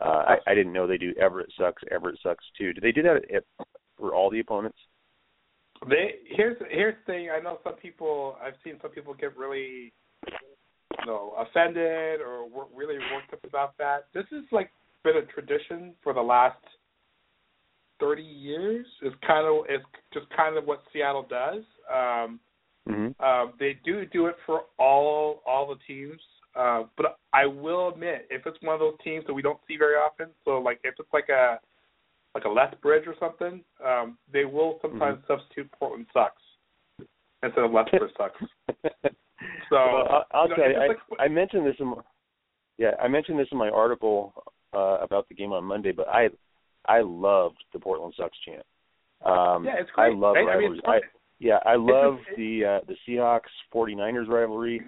uh, 0.00 0.04
I, 0.04 0.36
I 0.46 0.54
didn't 0.54 0.74
know 0.74 0.86
they 0.86 0.98
do 0.98 1.14
Everett 1.18 1.50
sucks, 1.58 1.82
Everett 1.90 2.18
sucks 2.22 2.44
too. 2.58 2.74
Do 2.74 2.80
they 2.80 2.92
do 2.92 3.02
that 3.02 3.22
at, 3.34 3.44
for 3.96 4.14
all 4.14 4.30
the 4.30 4.40
opponents? 4.40 4.78
They 5.88 6.16
here's 6.26 6.56
here's 6.70 6.94
the 7.06 7.12
thing. 7.12 7.30
I 7.30 7.40
know 7.40 7.58
some 7.64 7.74
people. 7.74 8.36
I've 8.42 8.54
seen 8.62 8.74
some 8.82 8.90
people 8.90 9.14
get 9.14 9.36
really, 9.36 9.92
know, 11.06 11.34
offended 11.38 12.20
or 12.20 12.48
wor- 12.48 12.68
really 12.74 12.98
worked 13.12 13.32
up 13.32 13.44
about 13.44 13.76
that. 13.78 14.06
This 14.14 14.24
is 14.32 14.44
like 14.52 14.70
been 15.04 15.16
a 15.16 15.22
tradition 15.22 15.94
for 16.02 16.12
the 16.12 16.20
last 16.20 16.62
thirty 18.00 18.22
years. 18.22 18.86
It's 19.02 19.16
kind 19.26 19.46
of 19.46 19.64
it's 19.68 19.84
just 20.12 20.26
kind 20.36 20.56
of 20.56 20.64
what 20.64 20.82
Seattle 20.92 21.26
does. 21.28 21.62
Um, 21.92 22.40
Mm-hmm. 22.88 23.22
um, 23.22 23.52
they 23.58 23.78
do 23.84 24.06
do 24.06 24.26
it 24.26 24.36
for 24.46 24.62
all 24.78 25.42
all 25.46 25.68
the 25.68 25.76
teams, 25.86 26.20
uh, 26.58 26.84
but 26.96 27.18
I 27.34 27.44
will 27.44 27.90
admit 27.90 28.26
if 28.30 28.46
it's 28.46 28.56
one 28.62 28.72
of 28.72 28.80
those 28.80 28.94
teams 29.04 29.26
that 29.26 29.34
we 29.34 29.42
don't 29.42 29.58
see 29.68 29.76
very 29.76 29.94
often, 29.94 30.28
so 30.44 30.52
like 30.58 30.80
if 30.84 30.94
it's 30.98 31.12
like 31.12 31.28
a 31.28 31.58
like 32.34 32.44
a 32.44 32.48
Lethbridge 32.48 33.06
or 33.06 33.14
something, 33.20 33.62
um, 33.84 34.16
they 34.32 34.46
will 34.46 34.78
sometimes 34.80 35.18
substitute 35.28 35.70
Portland 35.78 36.06
sucks 36.14 36.40
instead 37.42 37.64
of 37.64 37.72
Lethbridge 37.72 38.10
sucks. 38.16 38.40
So 39.70 39.76
well, 39.76 40.06
I'll, 40.10 40.24
I'll 40.32 40.42
you 40.44 40.50
know, 40.50 40.56
tell 40.56 40.70
you, 40.70 40.88
like- 40.88 40.98
I, 41.18 41.24
I 41.24 41.28
mentioned 41.28 41.66
this 41.66 41.76
in 41.78 41.88
my, 41.88 41.96
yeah, 42.78 42.92
I 43.02 43.08
mentioned 43.08 43.38
this 43.38 43.48
in 43.52 43.58
my 43.58 43.68
article 43.70 44.32
uh, 44.74 44.98
about 45.00 45.28
the 45.28 45.34
game 45.34 45.52
on 45.52 45.64
Monday, 45.64 45.92
but 45.92 46.08
I 46.08 46.28
I 46.86 47.00
loved 47.00 47.58
the 47.72 47.78
Portland 47.78 48.14
sucks 48.16 48.38
chant. 48.44 48.62
Um, 49.24 49.64
yeah, 49.64 49.74
it's 49.78 49.90
I 49.96 50.08
great. 50.08 50.18
love 50.18 50.36
I, 50.36 50.50
I 50.52 50.58
mean. 50.58 50.80
I, 50.86 51.00
yeah, 51.40 51.58
I 51.64 51.76
love 51.76 52.18
the 52.36 52.64
uh, 52.82 52.86
the 52.86 52.96
Seahawks 53.06 53.50
49ers 53.74 54.28
rivalry, 54.28 54.82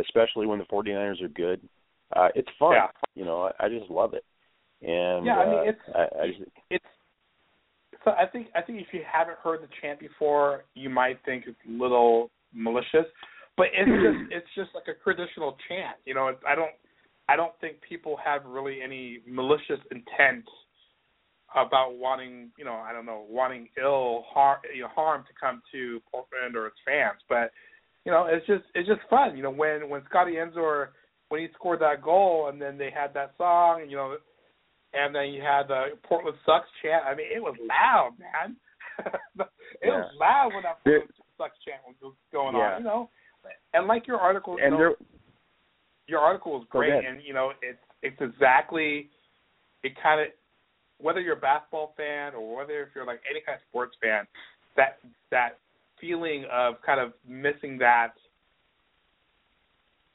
especially 0.00 0.46
when 0.46 0.58
the 0.58 0.64
49ers 0.64 1.22
are 1.22 1.28
good. 1.28 1.60
Uh, 2.14 2.28
it's 2.34 2.48
fun. 2.58 2.72
Yeah. 2.74 2.88
You 3.14 3.24
know, 3.24 3.50
I, 3.60 3.66
I 3.66 3.68
just 3.68 3.90
love 3.90 4.14
it. 4.14 4.24
And 4.82 5.24
Yeah, 5.24 5.36
I 5.38 5.48
mean, 5.48 5.58
uh, 5.58 5.62
it's- 5.62 5.94
I, 5.94 6.22
I 6.22 6.26
just, 6.28 6.40
it's 6.70 6.84
so 8.04 8.10
I 8.12 8.26
think 8.26 8.48
I 8.56 8.62
think 8.62 8.80
if 8.80 8.88
you 8.92 9.02
haven't 9.10 9.38
heard 9.38 9.62
the 9.62 9.68
chant 9.80 10.00
before, 10.00 10.64
you 10.74 10.90
might 10.90 11.18
think 11.24 11.44
it's 11.46 11.56
a 11.68 11.70
little 11.70 12.30
malicious, 12.52 13.06
but 13.56 13.66
it's 13.74 13.88
just 13.88 14.32
it's 14.32 14.54
just 14.54 14.70
like 14.74 14.88
a 14.88 14.98
traditional 15.02 15.56
chant. 15.68 15.96
You 16.04 16.14
know, 16.14 16.32
I 16.46 16.54
don't 16.54 16.70
I 17.28 17.36
don't 17.36 17.52
think 17.60 17.76
people 17.86 18.16
have 18.24 18.44
really 18.44 18.80
any 18.82 19.20
malicious 19.26 19.80
intent 19.90 20.44
about 21.54 21.96
wanting 21.98 22.50
you 22.56 22.64
know 22.64 22.74
I 22.74 22.92
don't 22.92 23.06
know 23.06 23.26
wanting 23.28 23.68
ill 23.80 24.24
harm 24.28 24.58
you 24.74 24.82
know, 24.82 24.88
harm 24.88 25.24
to 25.28 25.34
come 25.38 25.62
to 25.72 26.00
Portland 26.10 26.56
or 26.56 26.66
its 26.66 26.76
fans, 26.84 27.20
but 27.28 27.52
you 28.04 28.12
know 28.12 28.26
it's 28.28 28.46
just 28.46 28.64
it's 28.74 28.88
just 28.88 29.00
fun. 29.10 29.36
You 29.36 29.42
know 29.42 29.50
when 29.50 29.88
when 29.88 30.02
Scotty 30.08 30.32
Eansor 30.32 30.88
when 31.28 31.40
he 31.40 31.48
scored 31.54 31.80
that 31.80 32.02
goal 32.02 32.48
and 32.52 32.60
then 32.60 32.76
they 32.76 32.90
had 32.90 33.14
that 33.14 33.32
song 33.38 33.82
and 33.82 33.90
you 33.90 33.96
know 33.96 34.16
and 34.94 35.14
then 35.14 35.32
you 35.32 35.40
had 35.40 35.68
the 35.68 35.96
Portland 36.04 36.36
sucks 36.44 36.68
chant. 36.82 37.04
I 37.06 37.14
mean, 37.14 37.26
it 37.34 37.40
was 37.40 37.56
loud, 37.66 38.12
man. 38.18 38.56
it 39.38 39.48
Yeah. 39.82 39.90
was 40.04 40.12
loud 40.20 40.50
when 40.54 40.62
that 40.64 40.84
Portland 40.84 41.10
sucks 41.38 41.56
chant 41.64 41.80
was 42.02 42.14
going 42.32 42.54
Yeah. 42.54 42.74
on. 42.76 42.80
You 42.80 42.84
know, 42.84 43.10
and 43.74 43.86
like 43.86 44.06
your 44.06 44.18
article, 44.18 44.58
you 44.58 44.70
know, 44.70 44.94
your 46.06 46.20
article 46.20 46.52
was 46.52 46.66
great, 46.70 46.92
and 46.92 47.22
you 47.24 47.34
know, 47.34 47.52
it's 47.62 47.78
it's 48.02 48.20
exactly 48.20 49.08
it 49.82 49.92
kind 50.02 50.20
of 50.20 50.28
whether 50.98 51.20
you're 51.20 51.36
a 51.36 51.40
basketball 51.40 51.94
fan 51.96 52.34
or 52.34 52.56
whether 52.56 52.82
if 52.82 52.88
you're 52.94 53.06
like 53.06 53.20
any 53.28 53.40
kind 53.44 53.56
of 53.56 53.62
sports 53.68 53.96
fan, 54.00 54.26
that 54.76 54.98
that 55.30 55.58
feeling 56.00 56.44
of 56.52 56.74
kind 56.84 57.00
of 57.00 57.12
missing 57.28 57.78
that 57.78 58.12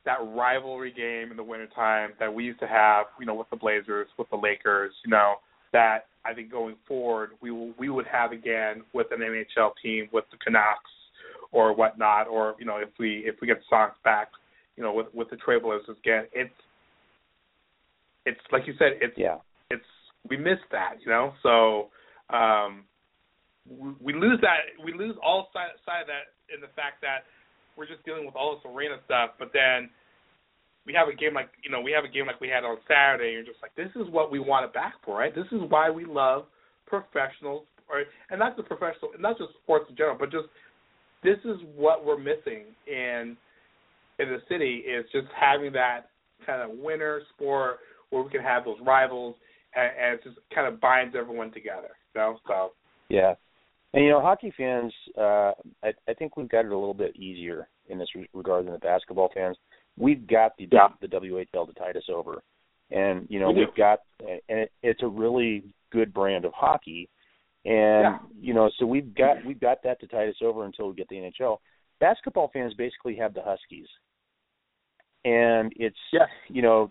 that 0.06 0.18
rivalry 0.36 0.92
game 0.92 1.32
in 1.32 1.38
the 1.38 1.44
wintertime 1.44 2.12
that 2.18 2.34
we 2.34 2.46
used 2.46 2.60
to 2.62 2.68
have, 2.68 3.08
you 3.20 3.26
know, 3.26 3.36
with 3.36 3.50
the 3.50 3.58
Blazers, 3.58 4.08
with 4.18 4.30
the 4.30 4.38
Lakers, 4.38 4.94
you 5.04 5.12
know, 5.12 5.36
that 5.74 6.06
I 6.24 6.34
think 6.34 6.50
going 6.50 6.76
forward 6.88 7.32
we 7.42 7.52
will 7.52 7.74
we 7.78 7.90
would 7.90 8.08
have 8.08 8.32
again 8.32 8.84
with 8.94 9.08
an 9.12 9.20
NHL 9.20 9.72
team 9.84 10.08
with 10.14 10.26
the 10.32 10.38
Canucks 10.38 10.92
or 11.52 11.74
whatnot, 11.74 12.28
or 12.28 12.56
you 12.60 12.66
know 12.66 12.78
if 12.78 12.90
we 13.00 13.24
if 13.26 13.36
we 13.42 13.48
get 13.48 13.58
Sox 13.70 13.96
back, 14.04 14.30
you 14.76 14.84
know 14.84 14.94
with 14.94 15.08
with 15.14 15.30
the 15.30 15.38
Trailblazers 15.38 15.98
again, 16.00 16.26
it's 16.34 16.54
it's 18.28 18.40
like 18.52 18.68
you 18.68 18.74
said, 18.78 19.00
it's 19.02 19.18
yeah, 19.18 19.38
it's 19.72 19.86
we 20.30 20.38
miss 20.38 20.60
that, 20.72 20.96
you 21.00 21.10
know. 21.10 21.34
So 21.42 21.88
um, 22.36 22.84
we, 23.66 24.12
we 24.12 24.14
lose 24.14 24.40
that 24.42 24.76
we 24.84 24.94
lose 24.94 25.16
all 25.24 25.50
side, 25.54 25.72
side 25.86 26.02
of 26.02 26.08
that 26.08 26.36
in 26.54 26.60
the 26.60 26.68
fact 26.76 27.00
that 27.02 27.24
we're 27.78 27.88
just 27.88 28.04
dealing 28.04 28.26
with 28.26 28.36
all 28.36 28.56
this 28.56 28.66
arena 28.68 28.98
stuff, 29.06 29.32
but 29.40 29.52
then 29.54 29.90
we 30.86 30.94
have 30.94 31.08
a 31.08 31.16
game 31.16 31.34
like 31.34 31.50
you 31.64 31.72
know 31.72 31.80
we 31.80 31.92
have 31.92 32.04
a 32.04 32.12
game 32.12 32.28
like 32.28 32.40
we 32.42 32.50
had 32.50 32.64
on 32.64 32.78
Saturday. 32.88 33.36
And 33.36 33.46
you're 33.46 33.48
just 33.48 33.62
like 33.62 33.76
this 33.76 33.92
is 33.96 34.12
what 34.12 34.32
we 34.32 34.40
want 34.40 34.66
it 34.66 34.74
back 34.74 34.96
for, 35.06 35.18
right? 35.18 35.34
This 35.34 35.48
is 35.52 35.62
why 35.70 35.90
we 35.90 36.04
love 36.04 36.46
professionals, 36.86 37.64
right? 37.92 38.06
And 38.30 38.40
not 38.40 38.56
just 38.56 38.68
professional, 38.68 39.12
not 39.20 39.38
just 39.38 39.52
sports 39.64 39.86
in 39.90 39.96
general, 39.96 40.18
but 40.20 40.32
just 40.32 40.48
this 41.24 41.38
is 41.46 41.58
what 41.76 42.06
we're 42.06 42.18
missing 42.18 42.66
in 42.88 43.38
in 44.20 44.30
the 44.30 44.40
city 44.50 44.78
is 44.78 45.06
just 45.12 45.28
having 45.40 45.72
that 45.74 46.10
kind 46.46 46.62
of 46.62 46.78
winter 46.78 47.22
sport 47.36 47.80
where 48.10 48.24
we 48.24 48.30
can 48.30 48.42
have 48.42 48.66
those 48.66 48.78
rivals 48.84 49.36
and, 49.76 49.92
and 50.00 50.14
it 50.16 50.24
just 50.24 50.38
kind 50.54 50.68
of 50.68 50.82
binds 50.82 51.16
everyone 51.18 51.52
together. 51.52 51.90
You 52.16 52.22
know, 52.22 52.40
so 52.48 52.72
yeah. 53.10 53.34
And 53.94 54.04
you 54.04 54.12
know, 54.12 54.22
hockey 54.22 54.54
fans, 54.58 54.94
uh, 55.18 55.52
I, 55.84 55.94
I 56.08 56.14
think 56.18 56.36
we've 56.36 56.50
got 56.50 56.66
it 56.66 56.72
a 56.72 56.78
little 56.78 56.94
bit 56.94 57.16
easier 57.16 57.68
in 57.90 57.98
this 57.98 58.10
regard 58.34 58.66
than 58.66 58.74
the 58.74 58.80
basketball 58.80 59.30
fans. 59.34 59.58
We've 59.98 60.28
got 60.28 60.58
the 60.58 60.68
yeah. 60.72 60.90
the 61.02 61.08
WHL 61.08 61.68
to 61.68 61.74
tide 61.74 61.98
us 61.98 62.10
over, 62.14 62.44
and 62.92 63.26
you 63.30 63.40
know 63.40 63.50
we 63.50 63.66
we've 63.66 63.76
got, 63.76 64.00
and 64.20 64.60
it, 64.60 64.72
it's 64.84 65.02
a 65.04 65.08
really 65.08 65.64
good 65.92 66.14
brand 66.14 66.46
of 66.46 66.52
hockey, 66.54 67.10
and 67.68 68.04
Yeah. 68.04 68.20
you 68.40 68.54
know, 68.54 68.70
so 68.80 68.86
we've 68.86 69.14
got 69.14 69.44
we've 69.46 69.60
got 69.60 69.84
that 69.84 70.00
to 70.00 70.08
tide 70.08 70.30
us 70.30 70.42
over 70.42 70.64
until 70.66 70.88
we 70.88 70.96
get 70.96 71.10
the 71.10 71.18
NHL. 71.18 71.60
Basketball 72.00 72.50
fans 72.54 72.74
basically 72.76 73.16
have 73.18 73.34
the 73.34 73.42
Huskies, 73.42 73.88
and 75.26 75.74
it's 75.76 75.98
Yeah. 76.14 76.28
you 76.48 76.62
know 76.62 76.90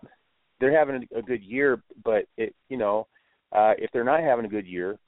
they're 0.60 0.76
having 0.76 1.06
a, 1.14 1.22
good 1.22 1.42
year, 1.42 1.82
but 2.04 2.26
it 2.36 2.54
you 2.68 2.76
know 2.76 3.06
uh, 3.52 3.74
if 3.78 3.90
they're 3.92 4.04
not 4.04 4.20
having 4.20 4.44
a 4.44 4.48
good 4.48 4.66
year, 4.66 4.98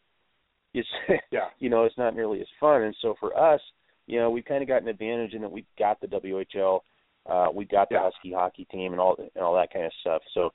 it's 0.72 0.88
yeah, 1.30 1.50
you 1.58 1.68
know, 1.68 1.84
it's 1.84 1.98
not 1.98 2.14
nearly 2.14 2.40
as 2.40 2.46
fun. 2.58 2.82
And 2.82 2.96
so 3.02 3.14
for 3.20 3.36
us, 3.38 3.60
you 4.06 4.18
know, 4.18 4.30
we've 4.30 4.44
kind 4.44 4.62
of 4.62 4.68
got 4.68 4.82
an 4.82 4.88
advantage 4.88 5.34
in 5.34 5.42
that 5.42 5.50
we've 5.52 5.66
got 5.78 6.00
the 6.00 6.06
WHL, 6.06 6.80
uh, 7.26 7.48
we've 7.52 7.68
got 7.68 7.90
the 7.90 7.96
Yeah. 7.96 8.04
Husky 8.04 8.32
hockey 8.32 8.64
team, 8.70 8.92
and 8.92 9.00
all 9.00 9.16
and 9.18 9.44
all 9.44 9.54
that 9.56 9.72
kind 9.72 9.84
of 9.84 9.92
stuff. 10.00 10.22
So, 10.32 10.52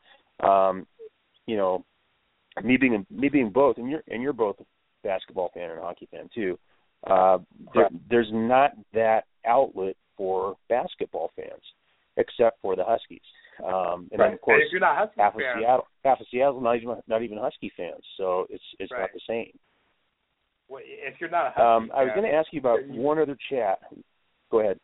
um, 0.47 0.87
you 1.45 1.57
know, 1.57 1.85
me 2.63 2.77
being 2.77 3.05
me 3.11 3.29
being 3.29 3.49
both, 3.51 3.77
and 3.77 3.89
you're 3.89 4.03
and 4.07 4.23
you're 4.23 4.33
both 4.33 4.55
basketball 5.03 5.51
fan 5.53 5.69
and 5.69 5.79
a 5.79 5.81
hockey 5.81 6.07
fan 6.11 6.29
too. 6.33 6.57
Uh, 7.05 7.37
there, 7.73 7.89
there's 8.09 8.29
not 8.31 8.71
that 8.93 9.25
outlet 9.45 9.95
for 10.15 10.55
basketball 10.69 11.31
fans, 11.35 11.61
except 12.17 12.61
for 12.61 12.75
the 12.75 12.83
Huskies. 12.85 13.19
Um, 13.63 14.07
and 14.11 14.19
right. 14.19 14.27
then 14.27 14.33
of 14.33 14.41
course 14.41 14.61
and 14.61 14.67
if 14.67 14.71
you're 14.71 14.81
not 14.81 14.97
Husky 14.97 15.21
half 15.21 15.35
of 15.35 15.41
fan, 15.41 15.55
Seattle, 15.59 15.87
half 16.05 16.19
of 16.21 16.25
Seattle, 16.31 16.61
not 16.61 16.75
even 16.77 16.95
not 17.07 17.21
even 17.21 17.37
Husky 17.37 17.71
fans. 17.77 18.01
So 18.17 18.47
it's 18.49 18.63
it's 18.79 18.91
Right. 18.91 19.01
not 19.01 19.09
the 19.13 19.21
same. 19.27 19.51
well, 20.69 20.81
if 20.85 21.19
you're 21.19 21.29
not 21.29 21.47
a 21.47 21.49
Husky 21.49 21.61
Um, 21.61 21.91
I 21.93 22.03
was 22.03 22.11
going 22.15 22.29
to 22.29 22.35
ask 22.35 22.47
you 22.51 22.59
about 22.59 22.87
you- 22.87 23.01
one 23.01 23.19
other 23.19 23.37
chat. 23.49 23.79
Go 24.49 24.59
ahead. 24.61 24.79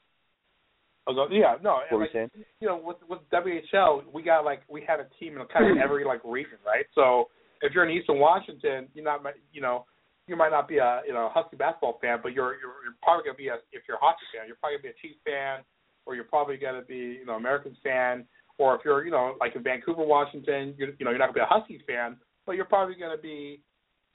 Go, 1.07 1.27
yeah, 1.31 1.55
no, 1.63 1.79
What 1.89 1.91
were 1.91 1.99
like, 2.01 2.13
you 2.13 2.19
saying? 2.19 2.45
you 2.59 2.67
know, 2.67 2.77
with 2.77 2.97
with 3.09 3.19
WHL, 3.31 4.03
we 4.13 4.21
got 4.21 4.45
like 4.45 4.61
we 4.67 4.83
had 4.85 4.99
a 4.99 5.07
team 5.19 5.37
in 5.39 5.47
kind 5.47 5.71
of 5.71 5.77
every 5.83 6.05
like 6.05 6.21
region, 6.23 6.59
right? 6.65 6.85
So 6.93 7.29
if 7.61 7.73
you're 7.73 7.83
in 7.83 7.89
Eastern 7.97 8.19
Washington, 8.19 8.87
you're 8.93 9.05
not, 9.05 9.21
you 9.51 9.61
know, 9.61 9.85
you 10.29 10.37
might 10.37 10.51
not 10.51 10.67
be 10.67 10.77
a 10.77 11.01
you 11.07 11.13
know 11.13 11.29
Husky 11.33 11.57
basketball 11.57 11.97
fan, 12.01 12.19
but 12.21 12.33
you're 12.33 12.53
you're, 12.61 12.77
you're 12.85 12.97
probably 13.01 13.25
gonna 13.25 13.37
be 13.37 13.49
a 13.49 13.57
if 13.73 13.83
you're 13.87 13.97
a 13.97 13.99
hockey 13.99 14.23
fan, 14.31 14.45
you're 14.47 14.57
probably 14.61 14.77
gonna 14.77 14.93
be 14.93 14.95
a 14.95 15.01
Chiefs 15.01 15.19
fan, 15.25 15.65
or 16.05 16.13
you're 16.13 16.29
probably 16.29 16.57
gonna 16.57 16.83
be 16.83 17.17
you 17.19 17.25
know 17.25 17.33
Americans 17.33 17.77
fan, 17.83 18.25
or 18.57 18.75
if 18.75 18.81
you're 18.85 19.03
you 19.03 19.11
know 19.11 19.35
like 19.39 19.55
in 19.55 19.63
Vancouver, 19.63 20.05
Washington, 20.05 20.75
you're, 20.77 20.89
you 20.99 21.03
know 21.03 21.09
you're 21.09 21.19
not 21.19 21.33
gonna 21.33 21.41
be 21.45 21.49
a 21.49 21.49
Huskies 21.49 21.81
fan, 21.87 22.15
but 22.45 22.55
you're 22.55 22.65
probably 22.65 22.95
gonna 22.95 23.17
be, 23.17 23.61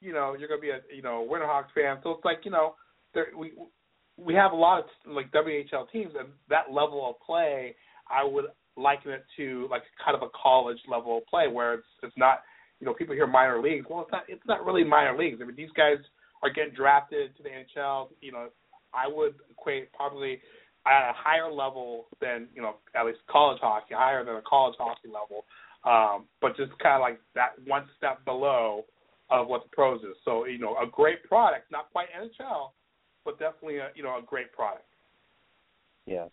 you 0.00 0.12
know, 0.12 0.36
you're 0.38 0.48
gonna 0.48 0.60
be 0.60 0.70
a 0.70 0.80
you 0.94 1.02
know 1.02 1.26
Winterhawks 1.28 1.74
fan. 1.74 1.98
So 2.02 2.12
it's 2.12 2.24
like 2.24 2.40
you 2.44 2.50
know 2.50 2.76
there 3.12 3.26
we 3.36 3.52
we 4.16 4.34
have 4.34 4.52
a 4.52 4.56
lot 4.56 4.78
of 4.78 4.86
like 5.06 5.32
WHL 5.32 5.90
teams, 5.90 6.12
and 6.18 6.28
that 6.48 6.70
level 6.70 7.10
of 7.10 7.16
play, 7.26 7.74
I 8.08 8.24
would 8.24 8.46
liken 8.76 9.12
it 9.12 9.24
to 9.36 9.66
like 9.70 9.82
kind 10.04 10.16
of 10.16 10.22
a 10.22 10.30
college 10.30 10.78
level 10.88 11.18
of 11.18 11.26
play 11.26 11.48
where 11.48 11.74
it's 11.74 11.86
it's 12.02 12.16
not 12.16 12.42
you 12.84 12.90
know 12.90 12.94
people 12.94 13.14
hear 13.14 13.26
minor 13.26 13.62
leagues. 13.62 13.86
Well, 13.88 14.02
it's 14.02 14.12
not 14.12 14.24
it's 14.28 14.46
not 14.46 14.66
really 14.66 14.84
minor 14.84 15.16
leagues. 15.16 15.38
I 15.40 15.46
mean, 15.46 15.56
these 15.56 15.72
guys 15.74 15.96
are 16.42 16.52
getting 16.52 16.74
drafted 16.74 17.34
to 17.34 17.42
the 17.42 17.48
NHL. 17.48 18.08
You 18.20 18.32
know, 18.32 18.48
I 18.92 19.08
would 19.08 19.36
equate 19.50 19.90
probably 19.94 20.38
at 20.86 21.08
a 21.08 21.14
higher 21.16 21.50
level 21.50 22.08
than 22.20 22.48
you 22.54 22.60
know 22.60 22.74
at 22.94 23.06
least 23.06 23.20
college 23.30 23.58
hockey, 23.62 23.94
higher 23.94 24.22
than 24.22 24.34
a 24.36 24.42
college 24.46 24.74
hockey 24.78 25.08
level, 25.08 25.46
um, 25.84 26.26
but 26.42 26.58
just 26.58 26.78
kind 26.78 26.96
of 26.96 27.00
like 27.00 27.18
that 27.34 27.52
one 27.66 27.86
step 27.96 28.22
below 28.26 28.84
of 29.30 29.48
what 29.48 29.62
the 29.62 29.70
pros 29.72 30.02
is. 30.02 30.16
So 30.22 30.44
you 30.44 30.58
know, 30.58 30.76
a 30.76 30.86
great 30.86 31.24
product, 31.24 31.72
not 31.72 31.90
quite 31.90 32.08
NHL, 32.12 32.72
but 33.24 33.38
definitely 33.38 33.78
a 33.78 33.88
you 33.94 34.02
know 34.02 34.18
a 34.18 34.22
great 34.22 34.52
product. 34.52 34.84
Yeah. 36.04 36.26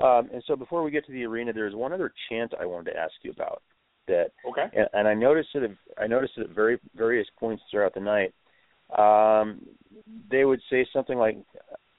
Um, 0.00 0.28
and 0.32 0.42
so 0.46 0.54
before 0.54 0.84
we 0.84 0.92
get 0.92 1.04
to 1.06 1.12
the 1.12 1.24
arena, 1.24 1.52
there's 1.52 1.74
one 1.74 1.92
other 1.92 2.12
chant 2.28 2.52
I 2.60 2.64
wanted 2.64 2.92
to 2.92 2.96
ask 2.96 3.12
you 3.22 3.32
about 3.32 3.62
that, 4.08 4.30
Okay. 4.48 4.66
and, 4.76 4.88
and 4.92 5.08
I 5.08 5.14
noticed 5.14 5.50
it. 5.54 5.70
I 5.98 6.06
noticed 6.06 6.34
it 6.36 6.42
at 6.42 6.50
very 6.50 6.78
various 6.96 7.26
points 7.38 7.62
throughout 7.70 7.94
the 7.94 8.00
night. 8.00 8.34
Um, 8.98 9.60
they 10.30 10.44
would 10.44 10.60
say 10.70 10.86
something 10.92 11.18
like, 11.18 11.36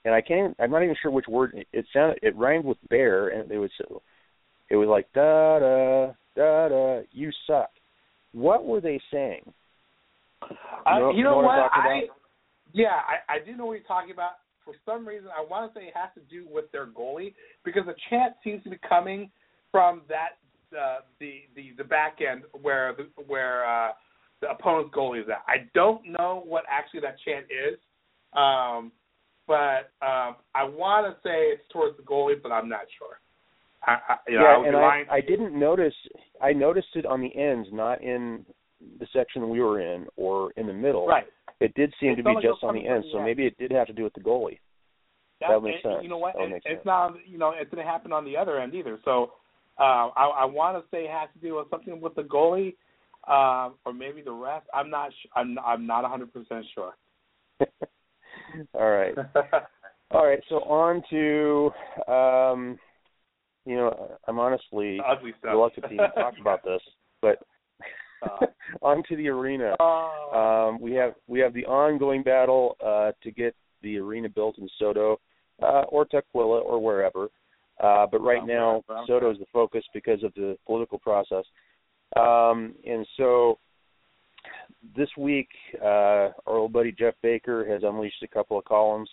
and 0.04 0.14
I 0.14 0.20
can't. 0.20 0.56
I'm 0.58 0.70
not 0.70 0.82
even 0.82 0.96
sure 1.00 1.10
which 1.10 1.28
word 1.28 1.52
it, 1.54 1.66
it 1.72 1.86
sounded. 1.92 2.18
It 2.22 2.36
rhymed 2.36 2.64
with 2.64 2.78
bear, 2.88 3.28
and 3.28 3.48
they 3.50 3.58
would 3.58 3.70
say, 3.78 3.84
it 4.70 4.76
was 4.76 4.88
like 4.88 5.12
da 5.12 5.58
da 5.58 6.12
da 6.36 6.68
da. 6.68 7.00
You 7.12 7.30
suck. 7.46 7.70
What 8.32 8.64
were 8.64 8.80
they 8.80 9.00
saying? 9.12 9.52
Uh, 10.42 10.98
know- 10.98 11.12
you 11.12 11.24
know 11.24 11.30
know 11.30 11.36
what 11.38 11.44
what? 11.44 11.70
I 11.72 12.02
yeah, 12.72 13.00
I, 13.08 13.36
I 13.36 13.38
do 13.44 13.56
know 13.56 13.66
what 13.66 13.74
you're 13.74 13.82
talking 13.82 14.10
about. 14.12 14.32
For 14.64 14.74
some 14.84 15.06
reason, 15.06 15.28
I 15.36 15.40
want 15.48 15.72
to 15.72 15.78
say 15.78 15.86
it 15.86 15.94
has 15.94 16.10
to 16.14 16.20
do 16.28 16.46
with 16.50 16.70
their 16.72 16.86
goalie 16.86 17.34
because 17.64 17.84
the 17.86 17.94
chant 18.10 18.34
seems 18.42 18.62
to 18.64 18.70
be 18.70 18.78
coming 18.86 19.30
from 19.70 20.02
that 20.08 20.38
uh, 20.72 20.98
the 21.20 21.40
the 21.54 21.72
the 21.76 21.84
back 21.84 22.18
end 22.20 22.42
where 22.60 22.94
the 22.96 23.08
where 23.26 23.66
uh, 23.66 23.92
the 24.40 24.50
opponent's 24.50 24.94
goalie 24.94 25.22
is 25.22 25.28
at. 25.28 25.42
I 25.46 25.68
don't 25.74 26.02
know 26.06 26.42
what 26.46 26.64
actually 26.70 27.00
that 27.00 27.16
chant 27.24 27.46
is, 27.46 27.78
um, 28.32 28.92
but 29.46 29.92
um, 30.04 30.36
I 30.54 30.64
want 30.64 31.06
to 31.06 31.16
say 31.22 31.48
it's 31.52 31.62
towards 31.72 31.96
the 31.96 32.02
goalie, 32.02 32.40
but 32.42 32.52
I'm 32.52 32.68
not 32.68 32.82
sure. 32.98 33.20
I, 33.86 33.98
I, 34.08 34.16
you 34.28 34.38
know, 34.38 34.44
I 34.44 34.62
yeah, 34.62 34.68
and 34.68 34.76
I, 34.76 35.04
I 35.16 35.20
didn't 35.20 35.58
notice. 35.58 35.94
I 36.42 36.52
noticed 36.52 36.88
it 36.94 37.06
on 37.06 37.20
the 37.20 37.34
ends, 37.36 37.68
not 37.72 38.02
in 38.02 38.44
the 38.98 39.06
section 39.12 39.48
we 39.48 39.60
were 39.60 39.80
in 39.80 40.06
or 40.16 40.52
in 40.56 40.66
the 40.66 40.72
middle. 40.72 41.06
right. 41.06 41.24
It 41.58 41.72
did 41.74 41.94
seem 41.98 42.10
It 42.10 42.16
to 42.16 42.22
be 42.22 42.34
just 42.34 42.62
on 42.62 42.74
the 42.74 42.80
coming 42.80 42.84
from 42.84 42.94
ends, 42.96 43.06
the 43.06 43.18
so 43.18 43.22
maybe 43.22 43.46
it 43.46 43.56
did 43.56 43.70
have 43.72 43.86
to 43.86 43.94
do 43.94 44.04
with 44.04 44.12
the 44.12 44.20
goalie. 44.20 44.58
Yeah, 45.40 45.52
That 45.52 45.60
makes 45.62 45.80
and, 45.84 45.94
sense. 45.94 46.02
You 46.02 46.10
know 46.10 46.18
what? 46.18 46.34
It, 46.36 46.52
it's 46.52 46.66
sense. 46.66 46.80
not. 46.84 47.14
You 47.26 47.38
know, 47.38 47.52
it 47.58 47.70
didn't 47.70 47.86
happen 47.86 48.12
on 48.12 48.24
the 48.24 48.36
other 48.36 48.58
end 48.58 48.74
either. 48.74 48.98
So 49.04 49.32
uh, 49.78 50.08
I, 50.16 50.42
I 50.42 50.44
want 50.44 50.76
to 50.76 50.88
say 50.90 51.04
it 51.04 51.10
has 51.10 51.28
to 51.34 51.40
do 51.46 51.56
with 51.56 51.70
something 51.70 52.00
with 52.00 52.14
the 52.14 52.22
goalie, 52.22 52.74
um, 53.28 53.74
or 53.84 53.92
maybe 53.92 54.22
the 54.22 54.32
rest. 54.32 54.66
I'm 54.74 54.90
not. 54.90 55.12
Sh- 55.12 55.28
I'm. 55.34 55.58
I'm 55.58 55.86
not 55.86 56.02
100 56.02 56.32
percent 56.32 56.64
sure. 56.74 56.94
All 58.74 58.90
right. 58.90 59.14
All 60.12 60.26
right. 60.26 60.40
So 60.48 60.56
on 60.56 61.02
to, 61.10 62.12
um, 62.12 62.78
you 63.64 63.76
know, 63.76 64.18
I'm 64.28 64.38
honestly 64.38 65.00
reluctant 65.42 65.86
to 65.88 65.92
even 65.92 66.10
talk 66.14 66.34
about 66.40 66.62
this, 66.64 66.80
but 67.20 67.38
Uh, 68.22 68.46
on 68.82 69.02
to 69.08 69.14
the 69.16 69.28
arena. 69.28 69.76
Oh. 69.78 70.70
Um, 70.72 70.80
we 70.80 70.92
have 70.94 71.14
we 71.26 71.38
have 71.40 71.52
the 71.52 71.66
ongoing 71.66 72.22
battle 72.22 72.76
uh, 72.84 73.12
to 73.22 73.30
get 73.30 73.54
the 73.82 73.98
arena 73.98 74.28
built 74.28 74.56
in 74.58 74.68
SoDo 74.80 75.16
uh, 75.62 75.82
or 75.88 76.06
Tukwila 76.06 76.64
or 76.64 76.82
wherever. 76.82 77.28
Uh, 77.82 78.06
but 78.10 78.20
right 78.20 78.46
now. 78.46 78.82
SoDo 79.08 79.32
is 79.32 79.38
the 79.38 79.46
focus 79.52 79.84
because 79.92 80.22
of 80.22 80.32
the 80.34 80.56
political 80.66 80.98
process. 80.98 81.44
Um, 82.16 82.74
and 82.86 83.06
so 83.16 83.58
this 84.96 85.08
week, 85.18 85.48
uh, 85.82 86.30
our 86.46 86.56
old 86.56 86.72
buddy 86.72 86.92
Geoff 86.92 87.14
Baker 87.22 87.66
has 87.68 87.82
unleashed 87.82 88.22
a 88.22 88.28
couple 88.28 88.58
of 88.58 88.64
columns 88.64 89.10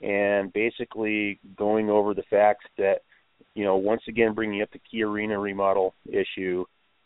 and 0.00 0.52
basically 0.52 1.38
going 1.56 1.90
over 1.90 2.14
the 2.14 2.24
facts 2.30 2.64
that, 2.78 3.02
you 3.54 3.64
know, 3.64 3.76
once 3.76 4.02
again 4.08 4.34
bringing 4.34 4.62
up 4.62 4.70
the 4.72 4.80
key 4.90 5.02
arena 5.02 5.38
remodel 5.38 5.94
issue 6.06 6.64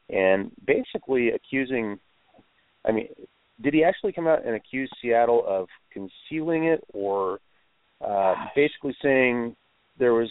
and 0.09 0.51
basically 0.67 1.31
accusing 1.31 1.99
I 2.85 2.93
mean, 2.93 3.09
did 3.61 3.75
he 3.75 3.83
actually 3.83 4.13
come 4.13 4.29
out 4.29 4.47
and 4.47 4.55
accuse 4.55 4.89
Seattle 5.03 5.45
of 5.47 5.67
concealing 5.93 6.65
it 6.65 6.85
or 6.93 7.41
uh 8.01 8.35
basically 8.55 8.95
saying 9.03 9.57
there 9.99 10.15
was 10.15 10.29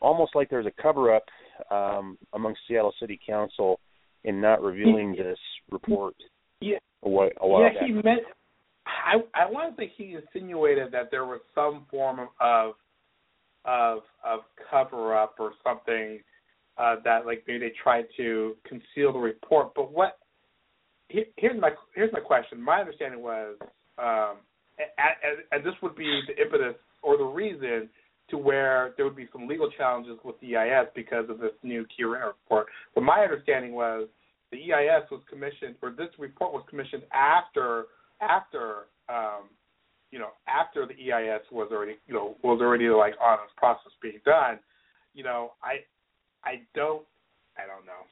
almost 0.00 0.34
like 0.34 0.50
there 0.50 0.62
was 0.62 0.66
a 0.66 0.82
cover 0.82 1.14
up 1.14 1.24
um 1.70 2.18
amongst 2.34 2.60
Seattle 2.68 2.94
City 3.00 3.18
Council 3.26 3.80
in 4.24 4.40
not 4.40 4.62
revealing 4.62 5.12
this 5.16 5.38
report 5.70 6.14
Yeah. 6.60 6.78
a 7.02 7.08
while, 7.08 7.30
a 7.38 7.46
while 7.46 7.62
yeah, 7.62 7.68
back. 7.74 7.82
he 7.86 7.92
meant. 7.92 8.22
I 8.86 9.16
I 9.34 9.50
want 9.50 9.76
to 9.76 9.82
say 9.82 9.92
he 9.96 10.14
insinuated 10.14 10.92
that 10.92 11.10
there 11.10 11.24
was 11.24 11.40
some 11.54 11.86
form 11.90 12.20
of, 12.20 12.28
of 12.40 12.74
of 13.64 13.98
of 14.24 14.40
cover 14.70 15.16
up 15.16 15.34
or 15.38 15.52
something 15.64 16.20
uh, 16.78 16.96
that 17.04 17.26
like 17.26 17.44
maybe 17.46 17.60
they 17.60 17.72
tried 17.82 18.04
to 18.16 18.56
conceal 18.66 19.12
the 19.12 19.18
report. 19.18 19.74
But 19.74 19.92
what 19.92 20.18
here's 21.08 21.60
my 21.60 21.70
here's 21.94 22.12
my 22.12 22.20
question. 22.20 22.62
My 22.62 22.80
understanding 22.80 23.22
was, 23.22 23.56
um, 23.98 24.36
and, 24.78 25.38
and 25.52 25.64
this 25.64 25.74
would 25.82 25.96
be 25.96 26.20
the 26.26 26.40
impetus 26.42 26.76
or 27.02 27.16
the 27.16 27.24
reason 27.24 27.88
to 28.30 28.38
where 28.38 28.92
there 28.96 29.04
would 29.04 29.16
be 29.16 29.28
some 29.32 29.46
legal 29.46 29.70
challenges 29.70 30.18
with 30.24 30.38
the 30.40 30.56
EIS 30.56 30.88
because 30.94 31.28
of 31.30 31.38
this 31.38 31.52
new 31.62 31.86
Key 31.96 32.04
Arena 32.04 32.26
report. 32.26 32.66
But 32.94 33.02
my 33.02 33.20
understanding 33.20 33.72
was 33.72 34.08
the 34.50 34.58
EIS 34.58 35.10
was 35.10 35.20
commissioned, 35.28 35.76
or 35.82 35.90
this 35.90 36.08
report 36.18 36.52
was 36.52 36.64
commissioned 36.68 37.02
after 37.12 37.86
after 38.20 38.86
um, 39.08 39.50
you 40.10 40.18
know 40.18 40.30
after 40.48 40.86
the 40.86 40.94
EIS 40.94 41.42
was 41.52 41.68
already 41.72 41.96
you 42.06 42.14
know 42.14 42.36
was 42.42 42.60
already 42.60 42.88
like 42.88 43.14
on 43.22 43.38
its 43.44 43.52
process 43.56 43.92
being 44.02 44.20
done. 44.24 44.58
You 45.14 45.24
know, 45.24 45.52
I 45.62 45.84
I 46.44 46.62
don't 46.74 47.04
I 47.56 47.62
don't 47.66 47.86
know. 47.86 48.02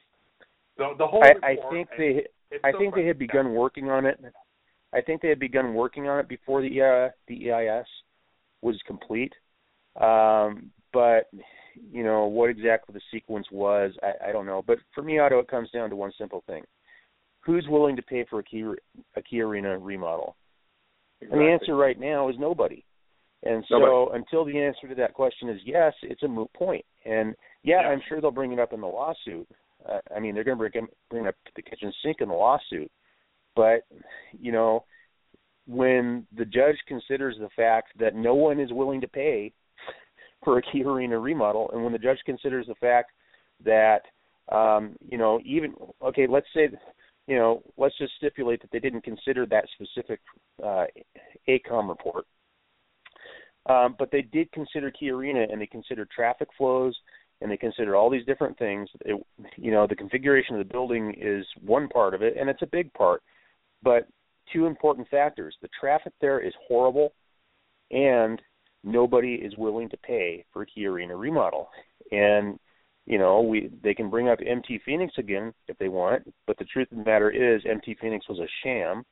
The 0.77 0.97
the 0.97 1.07
whole 1.07 1.23
I, 1.23 1.29
report, 1.29 1.43
I 1.43 1.69
think 1.71 1.89
they 1.97 2.59
I 2.63 2.71
so 2.71 2.77
think 2.77 2.95
they 2.95 3.05
had 3.05 3.19
begun 3.19 3.53
working 3.53 3.89
on 3.89 4.05
it. 4.05 4.19
I 4.93 5.01
think 5.01 5.21
they 5.21 5.29
had 5.29 5.39
begun 5.39 5.73
working 5.73 6.07
on 6.07 6.19
it 6.19 6.27
before 6.27 6.61
the 6.61 6.81
uh, 6.81 7.11
the 7.27 7.51
EIS 7.51 7.85
was 8.61 8.79
complete. 8.87 9.33
Um, 9.99 10.71
but 10.93 11.29
you 11.91 12.03
know 12.03 12.25
what 12.25 12.49
exactly 12.49 12.93
the 12.93 13.01
sequence 13.11 13.47
was, 13.51 13.91
I, 14.01 14.29
I 14.29 14.31
don't 14.31 14.45
know. 14.45 14.63
But 14.65 14.77
for 14.93 15.01
me, 15.01 15.19
Otto, 15.19 15.39
it 15.39 15.47
comes 15.47 15.69
down 15.71 15.89
to 15.89 15.95
one 15.95 16.11
simple 16.17 16.43
thing: 16.47 16.63
who's 17.41 17.65
willing 17.69 17.95
to 17.95 18.01
pay 18.01 18.25
for 18.29 18.39
a 18.39 18.43
key 18.43 18.63
a 19.15 19.21
Key 19.21 19.41
Arena 19.41 19.77
remodel? 19.77 20.35
Exactly. 21.21 21.39
And 21.39 21.47
the 21.47 21.53
answer 21.53 21.75
right 21.75 21.99
now 21.99 22.29
is 22.29 22.35
nobody. 22.39 22.83
And 23.43 23.63
so 23.69 23.77
Nobody. 23.77 24.17
until 24.19 24.43
the 24.43 24.59
answer 24.59 24.87
to 24.87 24.95
that 24.95 25.13
question 25.13 25.49
is 25.49 25.59
yes, 25.65 25.93
it's 26.01 26.23
a 26.23 26.27
moot 26.27 26.51
point. 26.53 26.83
And 27.05 27.35
yeah, 27.63 27.81
Yeah. 27.81 27.89
I'm 27.89 28.01
sure 28.07 28.19
they'll 28.19 28.31
bring 28.31 28.51
it 28.53 28.59
up 28.59 28.73
in 28.73 28.81
the 28.81 28.87
lawsuit. 28.87 29.47
Uh, 29.87 29.99
I 30.15 30.19
mean, 30.19 30.33
they're 30.33 30.43
going 30.43 30.57
to 30.57 30.69
bring 30.69 30.87
bring 31.09 31.27
up 31.27 31.35
the 31.55 31.61
kitchen 31.61 31.93
sink 32.03 32.17
in 32.21 32.29
the 32.29 32.33
lawsuit. 32.33 32.91
But 33.55 33.81
you 34.39 34.51
know, 34.51 34.83
when 35.67 36.25
the 36.35 36.45
judge 36.45 36.77
considers 36.87 37.35
the 37.39 37.49
fact 37.55 37.89
that 37.99 38.15
no 38.15 38.33
one 38.33 38.59
is 38.59 38.73
willing 38.73 39.01
to 39.01 39.07
pay 39.07 39.53
for 40.45 40.57
a 40.57 40.61
Key 40.61 40.83
Arena 40.83 41.19
remodel, 41.19 41.69
and 41.73 41.83
when 41.83 41.91
the 41.91 41.99
judge 41.99 42.19
considers 42.25 42.67
the 42.67 42.75
fact 42.75 43.11
that 43.65 44.01
um, 44.51 44.95
you 45.09 45.17
know, 45.17 45.41
even 45.43 45.73
okay, 46.01 46.27
let's 46.27 46.47
say 46.53 46.69
you 47.27 47.35
know, 47.35 47.63
let's 47.77 47.97
just 47.97 48.13
stipulate 48.17 48.61
that 48.61 48.71
they 48.71 48.79
didn't 48.79 49.03
consider 49.03 49.45
that 49.47 49.65
specific 49.73 50.19
uh, 50.63 50.85
AECOM 51.49 51.89
report. 51.89 52.25
Um, 53.67 53.95
but 53.97 54.11
they 54.11 54.21
did 54.21 54.51
consider 54.51 54.91
Key 54.91 55.09
Arena, 55.09 55.47
and 55.51 55.59
they 55.59 55.65
considered 55.65 56.09
traffic 56.11 56.47
flows, 56.55 56.95
and 57.41 57.49
they 57.49 57.57
considered 57.57 57.95
all 57.95 58.11
these 58.11 58.25
different 58.25 58.57
things. 58.59 58.87
It, 59.05 59.19
you 59.55 59.71
know, 59.71 59.87
the 59.87 59.95
configuration 59.95 60.55
of 60.55 60.67
the 60.67 60.71
building 60.71 61.15
is 61.19 61.45
one 61.65 61.87
part 61.87 62.13
of 62.13 62.21
it, 62.21 62.35
and 62.39 62.47
it's 62.47 62.61
a 62.61 62.67
big 62.67 62.93
part. 62.93 63.23
But 63.81 64.07
two 64.53 64.67
important 64.67 65.07
factors: 65.09 65.55
the 65.63 65.69
traffic 65.79 66.13
there 66.21 66.39
is 66.39 66.53
horrible, 66.67 67.13
and 67.89 68.39
nobody 68.85 69.33
is 69.33 69.57
willing 69.57 69.89
to 69.89 69.97
pay 69.97 70.45
for 70.53 70.61
a 70.61 70.65
Key 70.65 70.85
Arena 70.85 71.15
remodel. 71.15 71.69
And 72.11 72.59
you 73.05 73.19
know, 73.19 73.41
we 73.41 73.69
they 73.83 73.93
can 73.93 74.09
bring 74.09 74.29
up 74.29 74.39
MT 74.45 74.79
Phoenix 74.85 75.13
again 75.17 75.53
if 75.67 75.77
they 75.77 75.89
want, 75.89 76.31
but 76.47 76.57
the 76.57 76.65
truth 76.65 76.91
of 76.91 76.97
the 76.99 77.03
matter 77.03 77.29
is 77.29 77.61
MT 77.69 77.97
Phoenix 78.01 78.27
was 78.27 78.39
a 78.39 78.47
sham. 78.63 79.03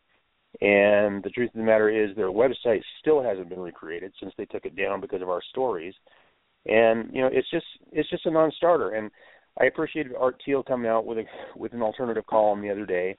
And 0.62 1.24
the 1.24 1.32
truth 1.34 1.50
of 1.50 1.58
the 1.58 1.66
matter 1.66 1.90
is 1.90 2.16
their 2.16 2.30
website 2.30 2.82
still 3.00 3.24
hasn't 3.24 3.50
been 3.50 3.60
recreated 3.60 4.14
since 4.20 4.34
they 4.38 4.46
took 4.46 4.66
it 4.66 4.76
down 4.76 5.02
because 5.02 5.22
of 5.22 5.30
our 5.30 5.42
stories. 5.50 5.96
And 6.66 7.10
you 7.14 7.22
know, 7.22 7.30
it's 7.32 7.50
just 7.50 7.66
it's 7.92 8.10
just 8.10 8.26
a 8.26 8.32
non-starter. 8.32 8.92
And 8.92 9.12
I 9.60 9.66
appreciated 9.66 10.14
Art 10.18 10.38
Thiel 10.46 10.64
coming 10.64 10.90
out 10.90 11.06
with 11.06 11.20
a 11.20 11.24
with 11.56 11.74
an 11.74 11.82
alternative 11.82 12.26
column 12.28 12.62
the 12.62 12.72
other 12.72 12.86
day, 12.86 13.18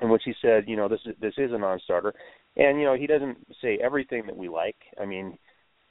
in 0.00 0.10
which 0.10 0.22
he 0.24 0.34
said, 0.42 0.64
you 0.66 0.76
know, 0.76 0.88
this 0.88 1.00
is 1.06 1.14
this 1.20 1.34
is 1.38 1.52
a 1.52 1.58
non-starter. 1.58 2.12
And 2.56 2.78
you 2.78 2.84
know, 2.84 2.94
he 2.94 3.06
doesn't 3.06 3.38
say 3.60 3.78
everything 3.82 4.26
that 4.26 4.36
we 4.36 4.48
like. 4.48 4.76
I 5.00 5.06
mean, 5.06 5.38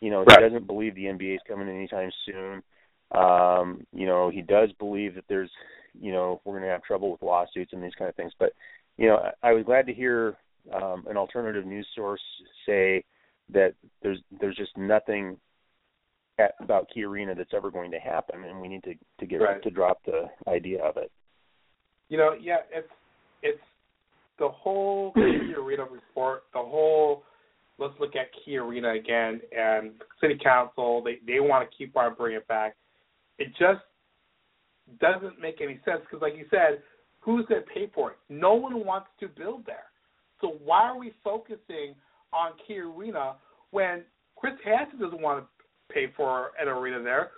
you 0.01 0.09
know, 0.09 0.23
Right. 0.23 0.39
he 0.39 0.49
doesn't 0.49 0.67
believe 0.67 0.95
the 0.95 1.05
NBA 1.05 1.35
is 1.35 1.41
coming 1.47 1.69
anytime 1.69 2.11
soon. 2.25 2.63
Um, 3.11 3.85
you 3.93 4.05
know, 4.07 4.29
he 4.29 4.41
does 4.41 4.71
believe 4.73 5.15
that 5.15 5.25
there's, 5.29 5.51
you 5.93 6.11
know, 6.11 6.41
we're 6.43 6.53
going 6.53 6.63
to 6.63 6.69
have 6.69 6.83
trouble 6.83 7.11
with 7.11 7.21
lawsuits 7.21 7.73
and 7.73 7.83
these 7.83 7.95
kind 7.95 8.09
of 8.09 8.15
things. 8.15 8.33
But, 8.39 8.53
you 8.97 9.07
know, 9.07 9.17
I, 9.17 9.49
I 9.49 9.53
was 9.53 9.65
glad 9.65 9.85
to 9.87 9.93
hear 9.93 10.37
um, 10.73 11.05
an 11.09 11.17
alternative 11.17 11.65
news 11.65 11.87
source 11.95 12.21
say 12.65 13.03
that 13.51 13.73
there's 14.01 14.19
there's 14.39 14.55
just 14.55 14.77
nothing 14.77 15.37
at, 16.39 16.53
about 16.61 16.87
Arena 16.97 17.35
that's 17.35 17.53
ever 17.53 17.69
going 17.69 17.91
to 17.91 17.99
happen, 17.99 18.43
and 18.43 18.61
we 18.61 18.67
need 18.67 18.83
to 18.83 18.93
to 19.19 19.25
get 19.25 19.41
Right. 19.41 19.61
to 19.63 19.69
drop 19.69 19.99
the 20.05 20.29
idea 20.47 20.83
of 20.83 20.97
it. 20.97 21.11
You 22.09 22.17
know, 22.17 22.33
yeah, 22.39 22.57
it's 22.71 22.91
it's 23.43 23.61
the 24.39 24.49
whole 24.49 25.11
Key 25.13 25.53
Arena 25.57 25.83
report, 25.83 26.43
the 26.53 26.59
whole 26.59 27.23
let's 27.81 27.99
look 27.99 28.15
at 28.15 28.27
Key 28.45 28.57
Arena 28.57 28.93
again 28.93 29.41
and 29.57 29.91
city 30.21 30.39
council, 30.41 31.03
they 31.03 31.19
they 31.25 31.39
want 31.39 31.69
to 31.69 31.77
keep 31.77 31.97
on 31.97 32.13
bringing 32.13 32.37
it 32.37 32.47
back. 32.47 32.75
It 33.39 33.49
just 33.59 33.81
doesn't 34.99 35.41
make 35.41 35.59
any 35.61 35.79
sense 35.83 36.01
because 36.01 36.21
like 36.21 36.37
you 36.37 36.45
said, 36.49 36.81
who's 37.19 37.45
going 37.47 37.61
to 37.61 37.67
pay 37.67 37.89
for 37.93 38.11
it? 38.11 38.17
No 38.29 38.53
one 38.53 38.85
wants 38.85 39.07
to 39.19 39.27
build 39.27 39.65
there. 39.65 39.85
So 40.39 40.57
why 40.63 40.83
are 40.83 40.97
we 40.97 41.13
focusing 41.23 41.95
on 42.31 42.51
Key 42.67 42.79
Arena 42.79 43.35
when 43.71 44.03
Chris 44.35 44.53
Hansen 44.63 44.99
doesn't 44.99 45.21
want 45.21 45.43
to 45.43 45.93
pay 45.93 46.07
for 46.15 46.51
an 46.61 46.67
arena 46.67 47.01
there? 47.01 47.31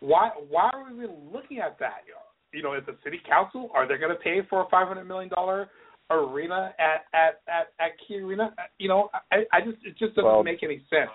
Why 0.00 0.30
why 0.48 0.70
are 0.72 0.84
we 0.84 0.98
even 0.98 1.16
looking 1.32 1.58
at 1.58 1.78
that? 1.80 2.04
You 2.52 2.62
know, 2.62 2.74
is 2.74 2.82
the 2.86 2.96
city 3.02 3.20
council 3.28 3.70
are 3.74 3.88
they 3.88 3.96
going 3.96 4.14
to 4.14 4.22
pay 4.22 4.40
for 4.48 4.62
a 4.62 4.68
five 4.70 4.86
hundred 4.86 5.04
million 5.04 5.30
dollar 5.30 5.68
arena 6.10 6.74
at 6.78 7.04
at 7.12 7.40
at 7.48 7.68
at 7.78 7.90
Key 8.06 8.18
Arena? 8.20 8.54
You 8.78 8.88
know, 8.88 9.10
I 9.32 9.44
I 9.52 9.60
just 9.60 9.78
it 9.84 9.96
just 9.98 10.14
doesn't 10.14 10.24
Well- 10.24 10.42
make 10.42 10.62
any 10.62 10.78
sense. 10.90 11.10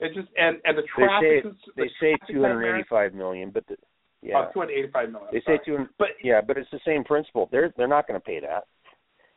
It 0.00 0.12
just 0.14 0.28
and 0.36 0.58
and 0.64 0.76
the 0.76 0.82
They 0.82 0.88
traffic 0.88 1.28
say 1.30 1.42
cons- 1.42 1.70
they 1.76 1.82
the 1.84 1.90
say 2.00 2.16
two 2.32 2.42
hundred 2.42 2.74
eighty-five 2.74 3.14
million, 3.14 3.50
but 3.50 3.66
the, 3.68 3.76
yeah, 4.22 4.38
Oh, 4.48 4.52
two 4.52 4.58
hundred 4.60 4.72
eighty-five 4.74 5.10
million. 5.10 5.28
they 5.32 5.40
sorry. 5.42 5.58
say 5.58 5.64
two. 5.64 5.88
But 5.98 6.08
Yeah, 6.22 6.40
but 6.40 6.58
it's 6.58 6.70
the 6.70 6.80
same 6.84 7.04
principle. 7.04 7.48
They're 7.52 7.72
they're 7.76 7.86
not 7.88 8.06
going 8.08 8.20
to 8.20 8.24
pay 8.24 8.40
that. 8.40 8.66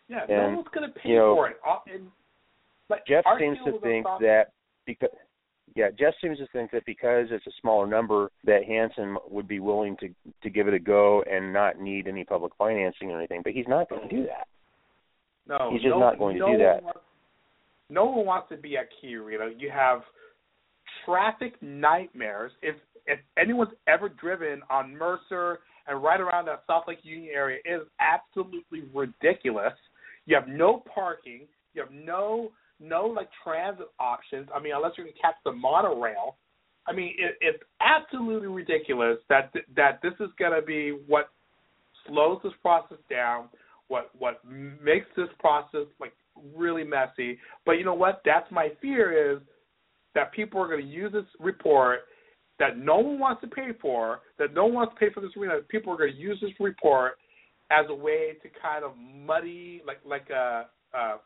yeah, 0.08 0.22
and, 0.24 0.30
no 0.30 0.56
one's 0.58 0.68
going 0.74 0.92
to 0.92 1.00
pay 1.00 1.10
you 1.10 1.16
know, 1.16 1.36
for 1.36 1.50
it. 1.50 1.58
Uh, 1.66 1.80
And, 1.94 2.12
but 2.90 3.06
Jeff 3.06 3.24
seems 3.40 3.58
to 3.66 3.80
think 3.82 4.06
that 4.22 4.52
because 4.86 5.10
yeah, 5.76 5.90
Jeff 5.92 6.16
seems 6.22 6.40
to 6.40 6.48
think 6.48 6.72
that 6.72 6.86
because 6.86 7.28
it's 7.30 7.46
a 7.46 7.52
smaller 7.62 7.86
number 7.86 8.32
that 8.46 8.64
Hansen 8.66 9.16
would 9.30 9.48
be 9.48 9.60
willing 9.60 9.96
to 9.98 10.10
to 10.42 10.50
give 10.50 10.68
it 10.68 10.74
a 10.74 10.80
go 10.80 11.22
and 11.30 11.54
not 11.54 11.80
need 11.80 12.08
any 12.08 12.24
public 12.24 12.54
financing 12.58 13.12
or 13.12 13.18
anything, 13.20 13.42
but 13.44 13.54
he's 13.54 13.68
not 13.68 13.90
going 13.90 14.10
to 14.10 14.16
do 14.16 14.24
that. 14.26 14.48
No, 15.48 15.70
He's 15.72 15.82
just 15.82 15.92
no, 15.92 16.00
not 16.00 16.20
going 16.20 16.36
to 16.36 16.40
no 16.40 16.46
do 16.48 16.52
one 16.52 16.62
that. 16.62 16.84
Wants, 16.84 17.00
no 17.90 18.06
one 18.06 18.26
wants 18.26 18.50
to 18.50 18.58
be 18.58 18.78
at 18.78 18.90
Key 19.02 19.16
Arena. 19.16 19.50
You 19.58 19.70
have 19.70 20.02
traffic 21.06 21.54
nightmares. 21.62 22.52
If 22.62 22.76
if 23.06 23.20
anyone's 23.38 23.72
ever 23.88 24.10
driven 24.10 24.62
on 24.70 24.96
Mercer 24.98 25.60
and 25.88 26.04
right 26.04 26.20
around 26.20 26.46
that 26.46 26.64
South 26.68 26.84
Lake 26.88 27.00
Union 27.04 27.32
area, 27.34 27.60
it 27.64 27.70
is 27.70 27.88
absolutely 28.02 28.84
ridiculous. 28.94 29.74
You 30.26 30.36
have 30.36 30.50
no 30.50 30.84
parking. 30.94 31.48
You 31.74 31.82
have 31.82 31.92
no 31.92 32.52
no 32.80 33.06
like 33.06 33.30
transit 33.44 33.88
options. 34.00 34.48
I 34.54 34.62
mean, 34.62 34.74
unless 34.76 34.94
you're 34.98 35.06
going 35.06 35.16
to 35.16 35.22
catch 35.22 35.36
the 35.46 35.52
monorail. 35.52 36.36
I 36.88 36.94
mean, 36.94 37.16
it, 37.18 37.36
it's 37.42 37.64
absolutely 37.82 38.48
ridiculous 38.48 39.18
that 39.30 39.52
that 39.76 40.00
this 40.04 40.14
is 40.20 40.30
going 40.38 40.54
to 40.60 40.66
be 40.66 40.98
what 41.08 41.30
slows 42.08 42.40
this 42.44 42.54
process 42.62 42.98
down, 43.10 43.50
what 43.88 44.12
what 44.18 44.42
makes 44.46 45.08
this 45.16 45.30
process 45.40 45.88
like 46.00 46.14
really 46.56 46.84
messy. 46.84 47.40
But 47.66 47.74
you 47.74 47.86
know 47.86 47.94
what? 47.94 48.22
That's 48.26 48.50
my 48.52 48.70
fear 48.82 49.34
is 49.34 49.42
that 50.16 50.32
people 50.32 50.62
are 50.62 50.68
going 50.68 50.82
to 50.82 50.88
use 50.88 51.12
this 51.12 51.26
report 51.40 52.02
that 52.60 52.78
no 52.78 52.98
one 52.98 53.20
wants 53.20 53.42
to 53.42 53.48
pay 53.48 53.70
for, 53.80 54.22
that 54.40 54.54
no 54.54 54.66
one 54.66 54.74
wants 54.74 54.96
to 54.96 55.00
pay 55.00 55.14
for 55.14 55.22
this 55.22 55.30
arena. 55.38 55.60
People 55.70 55.94
are 55.94 55.98
going 55.98 56.12
to 56.12 56.18
use 56.18 56.40
this 56.42 56.52
report 56.60 57.14
as 57.70 57.86
a 57.90 57.94
way 57.94 58.34
to 58.42 58.50
kind 58.62 58.84
of 58.84 58.92
muddy, 58.98 59.82
like 59.86 60.00
like 60.06 60.28
uh, 60.32 60.64
uh, 60.98 61.18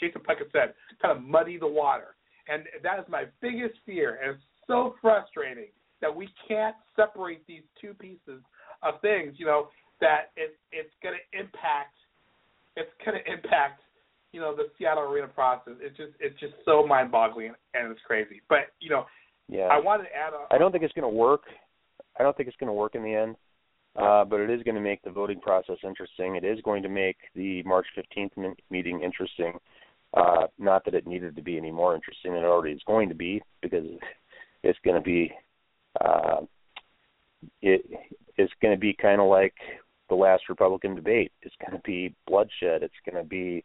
Jason 0.00 0.22
Puckett 0.22 0.50
said, 0.52 0.74
kind 1.02 1.16
of 1.16 1.22
muddy 1.22 1.58
the 1.58 1.66
water. 1.66 2.14
And 2.48 2.64
that 2.82 2.98
is 2.98 3.04
my 3.08 3.24
biggest 3.42 3.74
fear, 3.84 4.18
and 4.22 4.36
it's 4.36 4.42
so 4.66 4.94
frustrating 5.02 5.68
that 6.00 6.14
we 6.14 6.28
can't 6.46 6.76
separate 6.96 7.46
these 7.46 7.62
two 7.80 7.92
pieces 7.94 8.42
of 8.82 9.00
things. 9.02 9.34
You 9.36 9.46
know 9.46 9.68
that 10.00 10.30
it 10.36 10.56
it's 10.72 10.94
going 11.02 11.16
to 11.16 11.38
impact 11.38 11.96
it's 12.78 12.90
going 13.04 13.18
to 13.24 13.32
impact 13.32 13.82
you 14.32 14.40
know 14.40 14.54
the 14.54 14.64
Seattle 14.78 15.04
arena 15.04 15.28
process. 15.28 15.74
It's 15.80 15.96
just 15.96 16.12
it's 16.20 16.38
just 16.40 16.54
so 16.64 16.86
mind 16.86 17.10
boggling 17.10 17.52
and 17.74 17.90
it's 17.90 18.00
crazy. 18.06 18.42
But 18.48 18.72
you 18.80 18.90
know 18.90 19.06
Yeah. 19.48 19.68
I 19.70 19.78
wanted 19.80 20.04
to 20.04 20.16
add 20.16 20.32
a 20.32 20.54
I 20.54 20.58
don't 20.58 20.72
think 20.72 20.84
it's 20.84 20.94
going 20.94 21.10
to 21.10 21.16
work. 21.16 21.42
I 22.18 22.22
don't 22.22 22.36
think 22.36 22.48
it's 22.48 22.58
going 22.58 22.68
to 22.68 22.74
work 22.74 22.94
in 22.94 23.02
the 23.02 23.14
end. 23.14 23.36
Uh, 23.96 24.24
but 24.24 24.38
it 24.38 24.48
is 24.48 24.62
going 24.62 24.76
to 24.76 24.80
make 24.80 25.02
the 25.02 25.10
voting 25.10 25.40
process 25.40 25.76
interesting. 25.82 26.36
It 26.36 26.44
is 26.44 26.60
going 26.62 26.84
to 26.84 26.88
make 26.88 27.16
the 27.34 27.64
March 27.64 27.86
15th 27.96 28.36
me- 28.36 28.54
meeting 28.70 29.02
interesting. 29.02 29.54
Uh, 30.14 30.46
not 30.56 30.84
that 30.84 30.94
it 30.94 31.06
needed 31.06 31.34
to 31.34 31.42
be 31.42 31.56
any 31.56 31.72
more 31.72 31.96
interesting 31.96 32.34
than 32.34 32.44
it 32.44 32.46
already 32.46 32.74
is 32.74 32.82
going 32.86 33.08
to 33.08 33.14
be, 33.14 33.42
because 33.60 33.84
it's 34.62 34.78
going 34.84 34.94
to 34.94 35.02
be 35.02 35.32
uh, 36.00 36.40
it 37.60 37.84
it's 38.36 38.52
going 38.62 38.74
to 38.74 38.80
be 38.80 38.92
kind 38.92 39.20
of 39.20 39.28
like 39.28 39.54
the 40.08 40.14
last 40.14 40.44
Republican 40.48 40.94
debate. 40.94 41.32
It's 41.42 41.54
going 41.64 41.76
to 41.76 41.82
be 41.84 42.14
bloodshed. 42.26 42.82
It's 42.82 42.94
going 43.08 43.22
to 43.22 43.28
be 43.28 43.64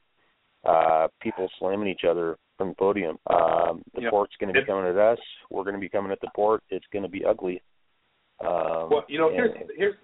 uh, 0.65 1.07
people 1.21 1.49
slamming 1.59 1.87
each 1.87 2.03
other 2.09 2.37
from 2.57 2.69
the 2.69 2.75
podium. 2.75 3.17
Um, 3.29 3.83
the 3.95 4.09
port's 4.09 4.33
going 4.39 4.53
to 4.53 4.59
be 4.59 4.65
coming 4.65 4.85
at 4.89 4.97
us. 4.97 5.19
We're 5.49 5.63
going 5.63 5.75
to 5.75 5.81
be 5.81 5.89
coming 5.89 6.11
at 6.11 6.21
the 6.21 6.29
port. 6.35 6.63
It's 6.69 6.85
going 6.91 7.03
to 7.03 7.09
be 7.09 7.25
ugly. 7.25 7.61
Um, 8.41 8.89
Well, 8.89 9.05
you 9.07 9.17
know, 9.19 9.29
here's 9.31 9.51
and- 9.55 9.69
here's 9.77 9.95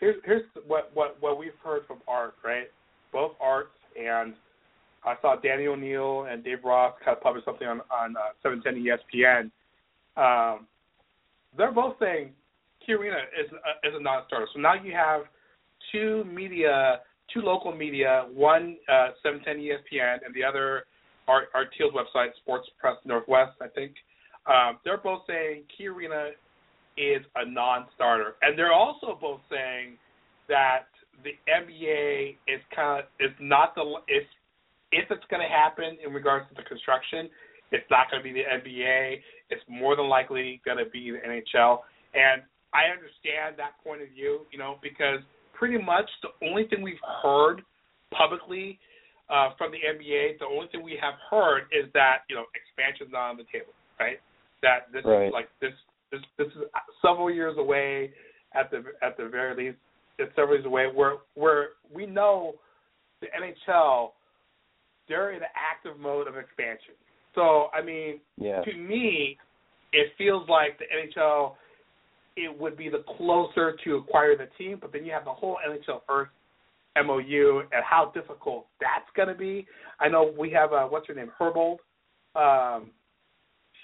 here's 0.00 0.16
here's 0.24 0.42
what 0.66 0.90
what 0.94 1.16
what 1.20 1.38
we've 1.38 1.52
heard 1.62 1.86
from 1.86 1.98
Art, 2.06 2.34
right? 2.44 2.70
Both 3.12 3.32
Arts 3.40 3.70
and 4.00 4.34
I 5.04 5.14
saw 5.22 5.36
Danny 5.36 5.66
O'Neil 5.66 6.26
and 6.30 6.42
Dave 6.44 6.64
Ross 6.64 6.94
kind 7.04 7.16
of 7.16 7.22
publish 7.22 7.44
something 7.44 7.66
on 7.66 7.80
on 7.90 8.16
uh, 8.16 8.30
710 8.42 8.84
ESPN. 8.84 9.50
Um, 10.16 10.66
they're 11.56 11.72
both 11.72 11.96
saying 12.00 12.30
Arena 12.92 13.16
is 13.38 13.50
a, 13.52 13.88
is 13.88 13.94
a 13.98 14.02
non-starter. 14.02 14.46
So 14.54 14.60
now 14.60 14.74
you 14.74 14.92
have 14.92 15.22
two 15.92 16.24
media, 16.24 17.00
two 17.32 17.40
local 17.40 17.74
media, 17.74 18.26
one 18.32 18.76
uh, 18.88 19.10
710 19.22 19.56
ESPN 19.58 20.18
and 20.24 20.34
the 20.34 20.44
other 20.44 20.84
our 21.28 21.48
our 21.54 21.66
Thiel's 21.76 21.92
website, 21.92 22.34
Sports 22.42 22.68
Press 22.80 22.96
Northwest, 23.04 23.52
I 23.60 23.68
think. 23.68 23.92
Um, 24.46 24.78
they're 24.84 24.98
both 24.98 25.22
saying 25.26 25.64
Key 25.76 25.88
Arena 25.88 26.30
is 26.96 27.22
a 27.36 27.48
non-starter, 27.48 28.34
and 28.42 28.58
they're 28.58 28.72
also 28.72 29.18
both 29.20 29.40
saying 29.50 29.98
that 30.48 30.86
the 31.22 31.36
NBA 31.46 32.36
is 32.48 32.60
kind 32.74 33.00
of 33.00 33.04
is 33.20 33.34
not 33.40 33.74
the 33.74 33.84
if 34.08 34.24
if 34.90 35.10
it's 35.10 35.24
going 35.30 35.42
to 35.42 35.48
happen 35.48 35.98
in 36.04 36.12
regards 36.12 36.48
to 36.48 36.54
the 36.54 36.62
construction, 36.62 37.28
it's 37.72 37.84
not 37.90 38.10
going 38.10 38.22
to 38.22 38.24
be 38.24 38.32
the 38.32 38.48
NBA. 38.48 39.20
It's 39.50 39.62
more 39.68 39.96
than 39.96 40.08
likely 40.08 40.62
going 40.64 40.78
to 40.78 40.88
be 40.90 41.10
the 41.10 41.18
NHL, 41.18 41.80
and 42.14 42.42
I 42.74 42.92
understand 42.92 43.56
that 43.56 43.80
point 43.82 44.02
of 44.02 44.08
view, 44.10 44.46
you 44.52 44.58
know, 44.58 44.78
because 44.82 45.20
pretty 45.54 45.78
much 45.78 46.08
the 46.22 46.30
only 46.46 46.66
thing 46.68 46.82
we've 46.82 47.02
heard 47.22 47.62
publicly 48.12 48.78
uh, 49.30 49.50
from 49.58 49.72
the 49.72 49.78
NBA, 49.78 50.38
the 50.38 50.46
only 50.46 50.68
thing 50.68 50.82
we 50.82 50.98
have 51.00 51.14
heard 51.30 51.64
is 51.72 51.90
that 51.94 52.24
you 52.28 52.36
know 52.36 52.44
expansion's 52.54 53.12
not 53.12 53.30
on 53.30 53.36
the 53.36 53.44
table, 53.52 53.72
right? 54.00 54.20
That 54.62 54.92
this 54.92 55.04
Right. 55.04 55.28
is 55.28 55.32
like 55.32 55.48
this 55.60 55.72
this 56.10 56.20
this 56.36 56.48
is 56.48 56.62
several 57.02 57.30
years 57.30 57.56
away 57.58 58.12
at 58.54 58.70
the 58.70 58.84
at 59.02 59.16
the 59.16 59.28
very 59.28 59.54
least. 59.56 59.78
It's 60.18 60.34
several 60.34 60.56
years 60.56 60.66
away. 60.66 60.86
Where 60.92 61.18
where 61.34 61.70
we 61.92 62.06
know 62.06 62.54
the 63.20 63.26
NHL, 63.28 64.12
they're 65.08 65.32
in 65.32 65.42
an 65.42 65.48
active 65.54 65.98
mode 66.00 66.28
of 66.28 66.36
expansion. 66.36 66.94
So 67.34 67.68
I 67.74 67.82
mean, 67.82 68.20
yeah. 68.36 68.62
to 68.62 68.72
me, 68.74 69.36
it 69.92 70.12
feels 70.16 70.48
like 70.48 70.78
the 70.78 70.84
NHL 70.86 71.54
it 72.38 72.60
would 72.60 72.76
be 72.76 72.88
the 72.88 73.02
closer 73.16 73.76
to 73.84 73.96
acquire 73.96 74.36
the 74.36 74.46
team, 74.56 74.78
but 74.80 74.92
then 74.92 75.04
you 75.04 75.12
have 75.12 75.24
the 75.24 75.32
whole 75.32 75.58
NHL 75.68 76.02
first 76.06 76.30
MOU 76.96 77.60
and 77.72 77.84
how 77.84 78.12
difficult 78.14 78.66
that's 78.80 79.08
going 79.16 79.28
to 79.28 79.34
be. 79.34 79.66
I 80.00 80.08
know 80.08 80.32
we 80.38 80.50
have 80.50 80.72
uh, 80.72 80.84
what's 80.84 81.08
her 81.08 81.14
name, 81.14 81.30
Herbold. 81.38 81.78
Um, 82.36 82.90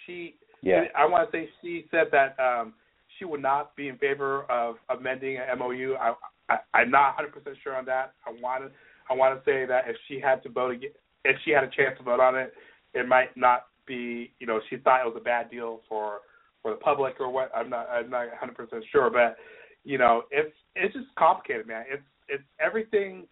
she, 0.06 0.36
Yeah. 0.62 0.84
I 0.96 1.04
want 1.06 1.30
to 1.30 1.36
say 1.36 1.48
she 1.60 1.86
said 1.90 2.06
that 2.12 2.36
um, 2.38 2.74
she 3.18 3.24
would 3.24 3.42
not 3.42 3.74
be 3.76 3.88
in 3.88 3.98
favor 3.98 4.44
of 4.50 4.76
amending 4.88 5.38
an 5.38 5.58
MOU. 5.58 5.96
I, 6.00 6.14
I, 6.48 6.56
I'm 6.74 6.90
not 6.90 7.16
100 7.16 7.32
percent 7.32 7.56
sure 7.62 7.76
on 7.76 7.84
that. 7.86 8.12
I 8.26 8.30
want 8.40 8.64
to, 8.64 8.70
I 9.10 9.14
want 9.14 9.36
to 9.36 9.50
say 9.50 9.66
that 9.66 9.84
if 9.88 9.96
she 10.06 10.20
had 10.20 10.42
to 10.44 10.48
vote, 10.48 10.72
again, 10.72 10.90
if 11.24 11.36
she 11.44 11.50
had 11.50 11.64
a 11.64 11.68
chance 11.68 11.98
to 11.98 12.04
vote 12.04 12.20
on 12.20 12.36
it, 12.36 12.52
it 12.94 13.08
might 13.08 13.36
not 13.36 13.66
be. 13.86 14.32
You 14.38 14.46
know, 14.46 14.60
she 14.70 14.76
thought 14.76 15.00
it 15.00 15.06
was 15.06 15.16
a 15.20 15.24
bad 15.24 15.50
deal 15.50 15.80
for 15.88 16.20
for 16.64 16.72
the 16.72 16.80
public 16.80 17.20
or 17.20 17.28
what. 17.28 17.52
I'm 17.54 17.68
not, 17.68 17.86
I'm 17.92 18.08
not 18.08 18.26
100 18.28 18.56
percent 18.56 18.82
sure, 18.90 19.10
but 19.10 19.36
you 19.84 19.98
know, 19.98 20.22
it's 20.32 20.56
it's 20.74 20.94
just 20.94 21.06
complicated, 21.16 21.68
man. 21.68 21.84
It's 21.92 22.02
it's 22.26 22.42
everything, 22.58 23.28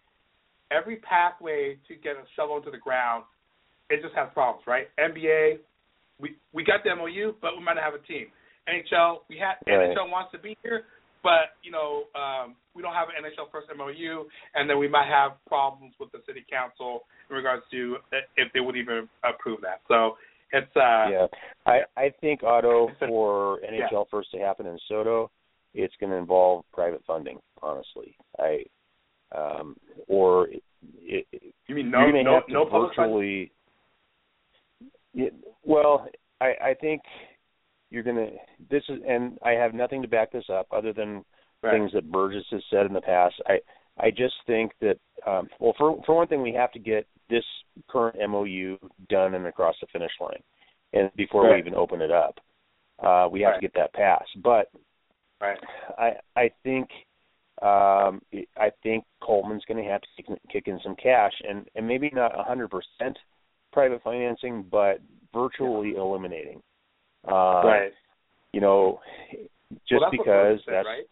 every 0.71 0.97
pathway 0.97 1.79
to 1.87 1.95
get 1.95 2.13
a 2.13 2.23
shovel 2.37 2.57
into 2.57 2.69
the 2.69 2.77
ground, 2.77 3.23
it 3.89 4.01
just 4.01 4.13
has 4.15 4.29
problems, 4.33 4.63
right? 4.67 4.85
NBA, 5.01 5.57
we 6.21 6.37
we 6.53 6.63
got 6.63 6.85
the 6.85 6.95
MOU, 6.95 7.33
but 7.41 7.57
we 7.57 7.63
might 7.65 7.73
not 7.73 7.83
have 7.83 7.95
a 7.95 8.05
team. 8.05 8.27
NHL, 8.69 9.25
we 9.27 9.35
had 9.41 9.57
Right. 9.65 9.97
NHL 9.97 10.09
wants 10.13 10.31
to 10.31 10.37
be 10.37 10.55
here, 10.61 10.85
but 11.23 11.57
you 11.63 11.71
know 11.71 12.05
um, 12.13 12.55
we 12.75 12.83
don't 12.83 12.93
have 12.93 13.09
an 13.09 13.25
NHL 13.25 13.49
first 13.51 13.67
MOU, 13.75 14.29
and 14.53 14.69
then 14.69 14.77
we 14.77 14.87
might 14.87 15.09
have 15.09 15.33
problems 15.47 15.95
with 15.99 16.11
the 16.11 16.21
city 16.27 16.45
council 16.49 17.09
in 17.29 17.35
regards 17.35 17.63
to 17.71 17.97
if 18.37 18.53
they 18.53 18.59
would 18.61 18.77
even 18.77 19.09
approve 19.25 19.59
that. 19.61 19.81
So 19.87 20.17
it's 20.53 20.75
uh, 20.75 21.09
yeah, 21.09 21.27
I 21.65 21.79
I 21.97 22.13
think 22.21 22.43
Otto 22.43 22.89
for 22.99 23.59
NHL 23.61 24.05
first 24.09 24.31
to 24.31 24.37
happen 24.37 24.65
in 24.65 24.77
SoDo, 24.89 25.29
it's 25.73 25.93
going 25.99 26.11
to 26.11 26.17
involve 26.17 26.63
private 26.71 27.01
funding. 27.05 27.39
Honestly, 27.61 28.15
I 28.39 28.63
um 29.35 29.75
or 30.07 30.47
it, 30.49 30.61
it, 31.31 31.53
you 31.67 31.75
mean 31.75 31.91
no 31.91 32.11
to 32.11 32.23
no 32.23 32.33
have 32.35 32.47
to 32.47 32.53
no 32.53 32.69
virtually. 32.69 33.51
Yeah, 35.13 35.29
well, 35.63 36.07
I 36.39 36.53
I 36.61 36.73
think 36.79 37.01
you're 37.89 38.03
going 38.03 38.15
to 38.15 38.31
this 38.69 38.83
is 38.89 38.99
and 39.07 39.37
I 39.43 39.51
have 39.51 39.73
nothing 39.73 40.01
to 40.01 40.07
back 40.07 40.31
this 40.31 40.45
up 40.49 40.67
other 40.71 40.93
than 40.93 41.25
Right. 41.63 41.79
things 41.79 41.91
that 41.93 42.11
Burgess 42.11 42.43
has 42.51 42.61
said 42.69 42.85
in 42.85 42.93
the 42.93 42.99
past. 42.99 43.35
I 43.47 43.59
I 43.99 44.09
just 44.09 44.35
think 44.47 44.71
that 44.81 44.97
um, 45.25 45.47
well, 45.59 45.73
for 45.77 46.01
for 46.05 46.15
one 46.15 46.27
thing, 46.27 46.41
we 46.41 46.53
have 46.53 46.71
to 46.71 46.79
get 46.79 47.07
this 47.29 47.43
current 47.89 48.17
MOU 48.29 48.77
done 49.09 49.35
and 49.35 49.45
across 49.45 49.75
the 49.81 49.87
finish 49.93 50.11
line, 50.19 50.41
and 50.93 51.11
before 51.15 51.43
Right. 51.43 51.53
we 51.53 51.59
even 51.59 51.75
open 51.75 52.01
it 52.01 52.11
up, 52.11 52.39
uh, 52.99 53.27
we 53.31 53.41
have 53.41 53.51
Right. 53.51 53.61
to 53.61 53.67
get 53.67 53.73
that 53.75 53.93
passed. 53.93 54.41
But 54.41 54.69
Right. 55.39 55.59
I 55.97 56.19
I 56.35 56.49
think 56.63 56.89
um, 57.61 58.21
I 58.57 58.71
think 58.81 59.05
Coleman's 59.21 59.63
going 59.65 59.83
to 59.83 59.89
have 59.89 60.01
to 60.01 60.37
kick, 60.49 60.67
in 60.67 60.79
some 60.79 60.95
cash, 60.95 61.33
and 61.47 61.69
and 61.75 61.87
maybe 61.87 62.09
not 62.11 62.37
a 62.37 62.43
hundred 62.43 62.69
percent 62.69 63.17
private 63.71 64.01
financing, 64.03 64.63
but 64.63 64.99
virtually 65.33 65.95
eliminating. 65.95 66.61
Uh, 67.27 67.61
right. 67.63 67.93
You 68.51 68.61
know, 68.61 68.99
just 69.87 70.01
well, 70.01 70.01
that's 70.01 70.11
because 70.11 70.59
said, 70.65 70.73
that's 70.73 70.85
right. 70.85 71.05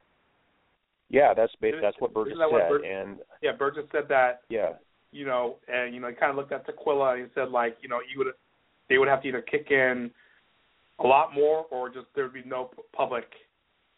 Yeah, 1.12 1.34
that's 1.34 1.53
ba- 1.59 1.72
that's 1.82 1.99
what 1.99 2.14
Burgess 2.14 2.38
that 2.39 2.49
what 2.51 2.62
said, 2.64 2.70
Bur- 2.70 2.86
and 2.86 3.20
Yeah, 3.41 3.51
Burgess 3.51 3.86
said 3.91 4.07
that 4.09 4.41
yeah, 4.49 4.74
you 5.12 5.26
know, 5.26 5.57
and 5.68 5.93
you 5.93 5.99
know, 5.99 6.07
he 6.07 6.16
kind 6.16 6.30
of 6.32 6.38
looked 6.38 6.53
at 6.53 6.66
Tukwila 6.66 7.16
and 7.16 7.24
he 7.28 7.32
said 7.36 7.49
like, 7.49 7.78
you 7.82 7.89
know, 7.89 7.99
you 8.12 8.18
would 8.20 8.28
they 8.89 8.97
would 8.97 9.09
have 9.09 9.22
to 9.24 9.28
either 9.28 9.41
kick 9.41 9.72
in 9.72 10.09
a 10.99 11.03
lot 11.03 11.34
more 11.34 11.66
or 11.70 11.89
just 11.89 12.07
there 12.16 12.24
would 12.26 12.34
be 12.34 12.43
no 12.45 12.72
public 12.93 13.26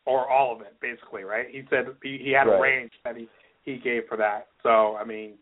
or 0.06 0.30
all 0.30 0.54
of 0.54 0.62
it, 0.62 0.76
basically, 0.82 1.24
right? 1.24 1.48
He 1.50 1.64
said 1.70 1.86
he, 2.02 2.20
he 2.22 2.32
had 2.32 2.48
a 2.48 2.60
range 2.60 2.92
that 3.04 3.16
he 3.16 3.28
he 3.64 3.78
gave 3.78 4.04
for 4.10 4.18
that. 4.18 4.48
So 4.64 4.96
I 4.96 5.04
mean, 5.04 5.34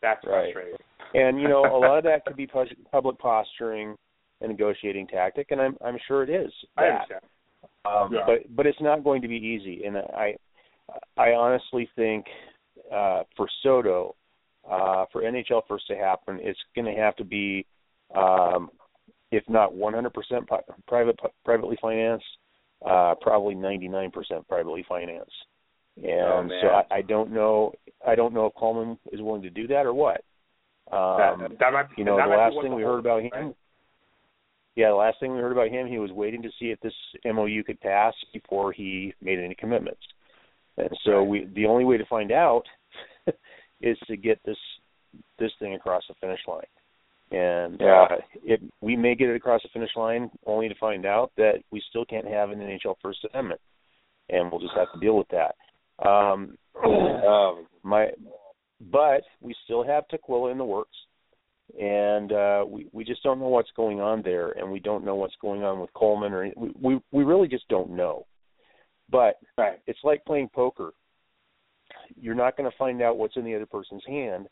that's 0.00 0.24
Right. 0.26 0.52
frustrating. 0.52 0.78
and 1.14 1.40
you 1.40 1.48
know 1.48 1.62
a 1.64 1.78
lot 1.78 1.98
of 1.98 2.04
that 2.04 2.24
could 2.24 2.36
be 2.36 2.46
public 2.90 3.18
posturing 3.18 3.96
and 4.40 4.50
negotiating 4.50 5.08
tactic, 5.08 5.48
and 5.50 5.60
I'm 5.60 5.76
I'm 5.84 5.98
sure 6.08 6.22
it 6.22 6.30
is. 6.30 6.52
I 6.78 6.84
understand. 6.86 7.20
Um, 7.84 8.14
Yeah. 8.14 8.24
But 8.26 8.56
but 8.56 8.66
it's 8.66 8.80
not 8.80 9.04
going 9.04 9.20
to 9.22 9.28
be 9.28 9.36
easy, 9.36 9.84
and 9.84 9.98
I 9.98 10.36
I 11.16 11.32
honestly 11.32 11.88
think 11.96 12.26
uh, 12.92 13.22
for 13.36 13.48
SoDo, 13.64 14.14
uh, 14.70 15.06
for 15.12 15.22
NHL 15.22 15.62
first 15.68 15.86
to 15.88 15.96
happen, 15.96 16.38
it's 16.42 16.58
going 16.74 16.92
to 16.92 17.00
have 17.00 17.16
to 17.16 17.24
be, 17.24 17.66
um, 18.14 18.70
if 19.30 19.44
not 19.48 19.72
100% 19.72 20.46
pi- 20.46 20.60
private 20.86 21.18
privately 21.44 21.76
financed, 21.80 22.24
uh, 22.84 23.14
probably 23.20 23.54
99% 23.54 24.12
privately 24.48 24.84
financed. 24.88 25.32
And 25.96 26.50
Oh, 26.50 26.58
so 26.60 26.68
I, 26.68 26.96
I 26.96 27.02
don't 27.02 27.30
know 27.30 27.72
I 28.06 28.14
don't 28.14 28.34
know 28.34 28.46
if 28.46 28.54
Coleman 28.54 28.98
is 29.12 29.20
willing 29.22 29.42
to 29.42 29.50
do 29.50 29.66
that 29.68 29.86
or 29.86 29.94
what. 29.94 30.22
Um, 30.92 31.40
that, 31.40 31.58
that 31.60 31.72
might 31.72 31.88
be, 31.88 31.94
you 31.98 32.04
know, 32.04 32.16
the 32.16 32.36
last 32.36 32.56
thing 32.60 32.74
we 32.74 32.82
heard 32.82 32.98
about 32.98 33.22
him. 33.22 33.30
right? 33.32 33.56
Yeah, 34.76 34.88
the 34.88 34.96
last 34.96 35.18
thing 35.20 35.32
we 35.32 35.40
heard 35.40 35.52
about 35.52 35.68
him, 35.68 35.86
he 35.86 35.98
was 35.98 36.10
waiting 36.10 36.42
to 36.42 36.50
see 36.58 36.66
if 36.66 36.80
this 36.80 36.92
MOU 37.24 37.62
could 37.64 37.80
pass 37.80 38.12
before 38.32 38.72
he 38.72 39.14
made 39.22 39.38
any 39.38 39.54
commitments. 39.54 40.02
And 40.76 40.90
so 41.04 41.22
we, 41.22 41.48
the 41.54 41.66
only 41.66 41.84
way 41.84 41.96
to 41.96 42.06
find 42.06 42.32
out 42.32 42.64
is 43.80 43.96
to 44.06 44.16
get 44.16 44.40
this 44.44 44.56
this 45.38 45.52
thing 45.58 45.74
across 45.74 46.02
the 46.08 46.14
finish 46.20 46.40
line. 46.48 46.62
And 47.30 47.80
Yeah. 47.80 48.06
uh, 48.10 48.16
it, 48.42 48.60
we 48.80 48.96
may 48.96 49.14
get 49.14 49.28
it 49.28 49.36
across 49.36 49.62
the 49.62 49.68
finish 49.68 49.90
line 49.96 50.30
only 50.46 50.68
to 50.68 50.74
find 50.76 51.06
out 51.06 51.30
that 51.36 51.62
we 51.70 51.80
still 51.88 52.04
can't 52.04 52.26
have 52.26 52.50
an 52.50 52.58
NHL 52.58 52.96
First 53.00 53.24
Amendment, 53.32 53.60
and 54.28 54.50
we'll 54.50 54.60
just 54.60 54.74
have 54.74 54.92
to 54.92 55.00
deal 55.00 55.16
with 55.16 55.28
that. 55.28 55.54
Um, 56.06 56.56
um, 56.84 57.66
my, 57.82 58.10
but 58.92 59.22
we 59.40 59.54
still 59.64 59.84
have 59.84 60.04
Tukwila 60.08 60.50
in 60.50 60.58
the 60.58 60.64
works 60.64 60.96
and 61.78 62.32
uh, 62.32 62.64
we 62.66 62.86
we 62.92 63.04
just 63.04 63.22
don't 63.22 63.40
know 63.40 63.48
what's 63.48 63.70
going 63.74 64.00
on 64.00 64.22
there, 64.22 64.50
and 64.50 64.70
we 64.70 64.80
don't 64.80 65.04
know 65.04 65.14
what's 65.14 65.34
going 65.40 65.64
on 65.64 65.80
with 65.80 65.92
Coleman, 65.94 66.32
or 66.32 66.50
we 66.56 66.72
we, 66.80 67.00
we 67.10 67.24
really 67.24 67.48
just 67.48 67.66
don't 67.68 67.90
know. 67.90 68.26
But 69.14 69.38
Right. 69.56 69.78
it's 69.86 70.02
like 70.02 70.24
playing 70.24 70.48
poker. 70.48 70.92
You're 72.20 72.34
not 72.34 72.56
going 72.56 72.68
to 72.68 72.76
find 72.76 73.00
out 73.00 73.16
what's 73.16 73.36
in 73.36 73.44
the 73.44 73.54
other 73.54 73.64
person's 73.66 74.04
hand 74.06 74.48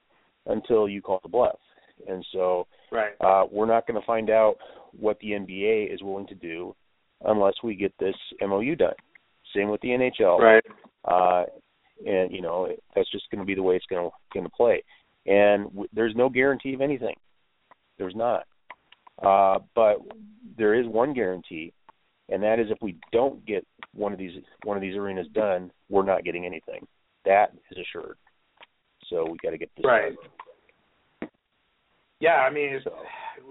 until 0.47 0.89
you 0.89 1.03
call 1.03 1.19
the 1.25 1.29
bluff, 1.29 1.59
and 2.07 2.25
so 2.33 2.69
Right. 2.93 3.15
uh, 3.21 3.47
we're 3.51 3.67
not 3.67 3.87
going 3.89 4.01
to 4.01 4.07
find 4.07 4.31
out 4.31 4.59
what 4.93 5.19
the 5.19 5.33
NBA 5.33 5.87
is 5.93 6.01
willing 6.03 6.29
to 6.29 6.37
do 6.37 6.77
unless 7.25 7.55
we 7.65 7.75
get 7.75 7.93
this 7.99 8.15
MOU 8.41 8.77
done. 8.77 8.95
Same 9.53 9.69
with 9.69 9.81
the 9.81 9.91
NHL. 9.91 10.39
Right. 10.39 10.65
Uh, 11.05 11.47
and 12.07 12.33
you 12.33 12.41
know 12.41 12.69
that's 12.95 13.11
just 13.11 13.29
going 13.31 13.41
to 13.41 13.45
be 13.45 13.55
the 13.57 13.63
way 13.63 13.75
it's 13.77 13.87
going 13.87 14.09
to 14.09 14.17
going 14.33 14.47
to 14.47 14.51
play. 14.53 14.83
And 15.27 15.65
w- 15.71 15.89
there's 15.93 16.15
no 16.15 16.29
guarantee 16.29 16.75
of 16.75 16.81
anything. 16.81 17.17
There's 17.99 18.15
not. 18.15 18.47
Uh, 19.21 19.59
but 19.75 19.99
there 20.57 20.75
is 20.75 20.87
one 20.87 21.13
guarantee, 21.15 21.73
and 22.33 22.43
that 22.43 22.59
is 22.59 22.71
if 22.71 22.79
we 22.81 22.97
don't 23.13 23.45
get 23.47 23.67
one 23.95 24.13
of 24.13 24.19
these 24.19 24.33
one 24.65 24.77
of 24.77 24.81
these 24.81 24.97
arenas 24.97 25.27
done, 25.35 25.71
we're 25.91 26.05
not 26.05 26.25
getting 26.25 26.47
anything. 26.47 26.87
That 27.25 27.53
is 27.71 27.79
assured. 27.79 28.17
So 29.09 29.27
we 29.31 29.37
got 29.43 29.51
to 29.51 29.59
get 29.59 29.71
this 29.77 29.85
Right. 29.85 30.15
done. 31.21 31.31
Yeah, 32.21 32.37
I 32.37 32.51
mean, 32.51 32.81
So, 32.85 32.97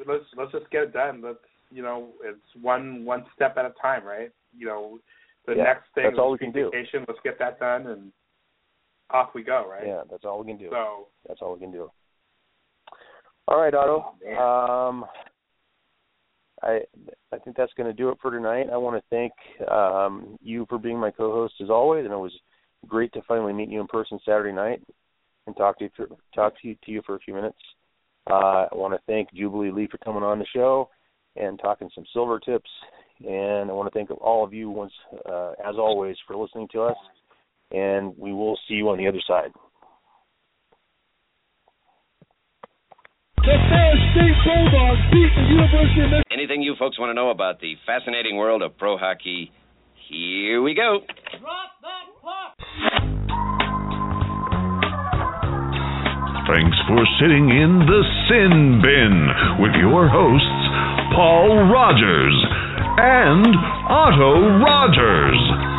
let's 0.07 0.23
let's 0.35 0.51
just 0.51 0.69
get 0.71 0.83
it 0.83 0.93
done. 0.93 1.21
Let's 1.21 1.39
you 1.69 1.83
know, 1.83 2.09
it's 2.23 2.39
one 2.61 3.05
one 3.05 3.25
step 3.35 3.57
at 3.57 3.65
a 3.65 3.73
time, 3.81 4.03
right? 4.03 4.31
You 4.57 4.65
know, 4.65 4.99
the 5.45 5.55
Yeah, 5.55 5.63
next 5.63 5.93
thing 5.93 6.05
that's 6.05 6.17
all 6.17 6.33
is 6.33 6.39
we 6.39 6.45
can 6.47 6.53
do. 6.53 6.71
Let's 7.07 7.19
get 7.23 7.37
that 7.39 7.59
done, 7.59 7.87
and 7.87 8.11
off 9.09 9.33
we 9.35 9.43
go, 9.43 9.67
right? 9.69 9.85
yeah, 9.85 10.03
that's 10.09 10.25
all 10.25 10.39
we 10.39 10.45
can 10.45 10.57
do. 10.57 10.69
So 10.71 11.07
That's 11.27 11.41
all 11.41 11.53
we 11.53 11.59
can 11.59 11.71
do. 11.71 11.91
All 13.47 13.59
right, 13.59 13.73
Otto. 13.73 14.15
Oh. 14.25 14.87
Um, 14.89 15.05
I 16.61 16.79
I 17.31 17.37
think 17.39 17.55
that's 17.57 17.73
going 17.75 17.87
to 17.87 17.93
do 17.93 18.09
it 18.09 18.17
for 18.21 18.31
tonight. 18.31 18.67
I 18.71 18.77
want 18.77 19.01
to 19.01 19.09
thank 19.09 19.33
um, 19.69 20.37
you 20.41 20.65
for 20.69 20.77
being 20.77 20.99
my 20.99 21.11
co-host 21.11 21.55
as 21.61 21.69
always, 21.69 22.05
and 22.05 22.13
it 22.13 22.17
was 22.17 22.33
great 22.87 23.11
to 23.13 23.21
finally 23.27 23.53
meet 23.53 23.69
you 23.69 23.81
in 23.81 23.87
person 23.87 24.19
Saturday 24.25 24.53
night 24.53 24.81
and 25.47 25.55
talk 25.55 25.77
to 25.79 25.85
you 25.85 25.89
for, 25.95 26.07
talk 26.33 26.53
to 26.61 26.67
you, 26.67 26.75
to 26.85 26.91
you 26.91 27.01
for 27.05 27.15
a 27.15 27.19
few 27.19 27.33
minutes. 27.33 27.57
Uh, 28.29 28.67
I 28.71 28.75
want 28.75 28.93
to 28.93 28.99
thank 29.07 29.33
Jubilee 29.33 29.71
Le 29.71 29.87
for 29.87 29.97
coming 29.99 30.23
on 30.23 30.39
the 30.39 30.45
show 30.53 30.89
and 31.35 31.59
talking 31.59 31.89
some 31.95 32.05
Silvertips, 32.15 32.59
and 33.19 33.69
I 33.69 33.73
want 33.73 33.91
to 33.91 33.97
thank 33.97 34.11
all 34.21 34.43
of 34.43 34.53
you 34.53 34.69
once 34.69 34.93
uh, 35.27 35.51
as 35.63 35.75
always 35.77 36.15
for 36.27 36.35
listening 36.35 36.67
to 36.73 36.81
us. 36.83 36.97
And 37.71 38.15
we 38.17 38.33
will 38.33 38.59
see 38.67 38.75
you 38.75 38.89
on 38.89 38.97
the 38.97 39.07
other 39.07 39.21
side. 39.25 39.51
The 43.41 43.57
Ferris 43.57 43.97
State 44.13 44.37
Bulldogs 44.45 45.01
beat 45.09 45.33
the 45.33 45.41
University 45.49 46.01
of 46.05 46.13
Michigan. 46.13 46.29
Anything 46.29 46.61
you 46.61 46.75
folks 46.77 46.99
want 46.99 47.09
to 47.09 47.15
know 47.17 47.31
about 47.31 47.59
the 47.59 47.73
fascinating 47.87 48.37
world 48.37 48.61
of 48.61 48.77
pro 48.77 48.97
hockey, 48.97 49.49
here 50.07 50.61
we 50.61 50.75
go. 50.75 51.01
Drop 51.41 51.73
that 51.81 52.05
puck. 52.21 52.53
Thanks 56.53 56.77
for 56.85 57.01
sitting 57.17 57.49
in 57.49 57.81
the 57.89 58.01
Sin 58.29 58.77
Bin 58.77 59.15
with 59.57 59.73
your 59.73 60.05
hosts, 60.05 60.61
Paul 61.17 61.65
Rogers 61.65 62.37
and 63.01 63.49
Otto 63.89 64.61
Rogers. 64.61 65.70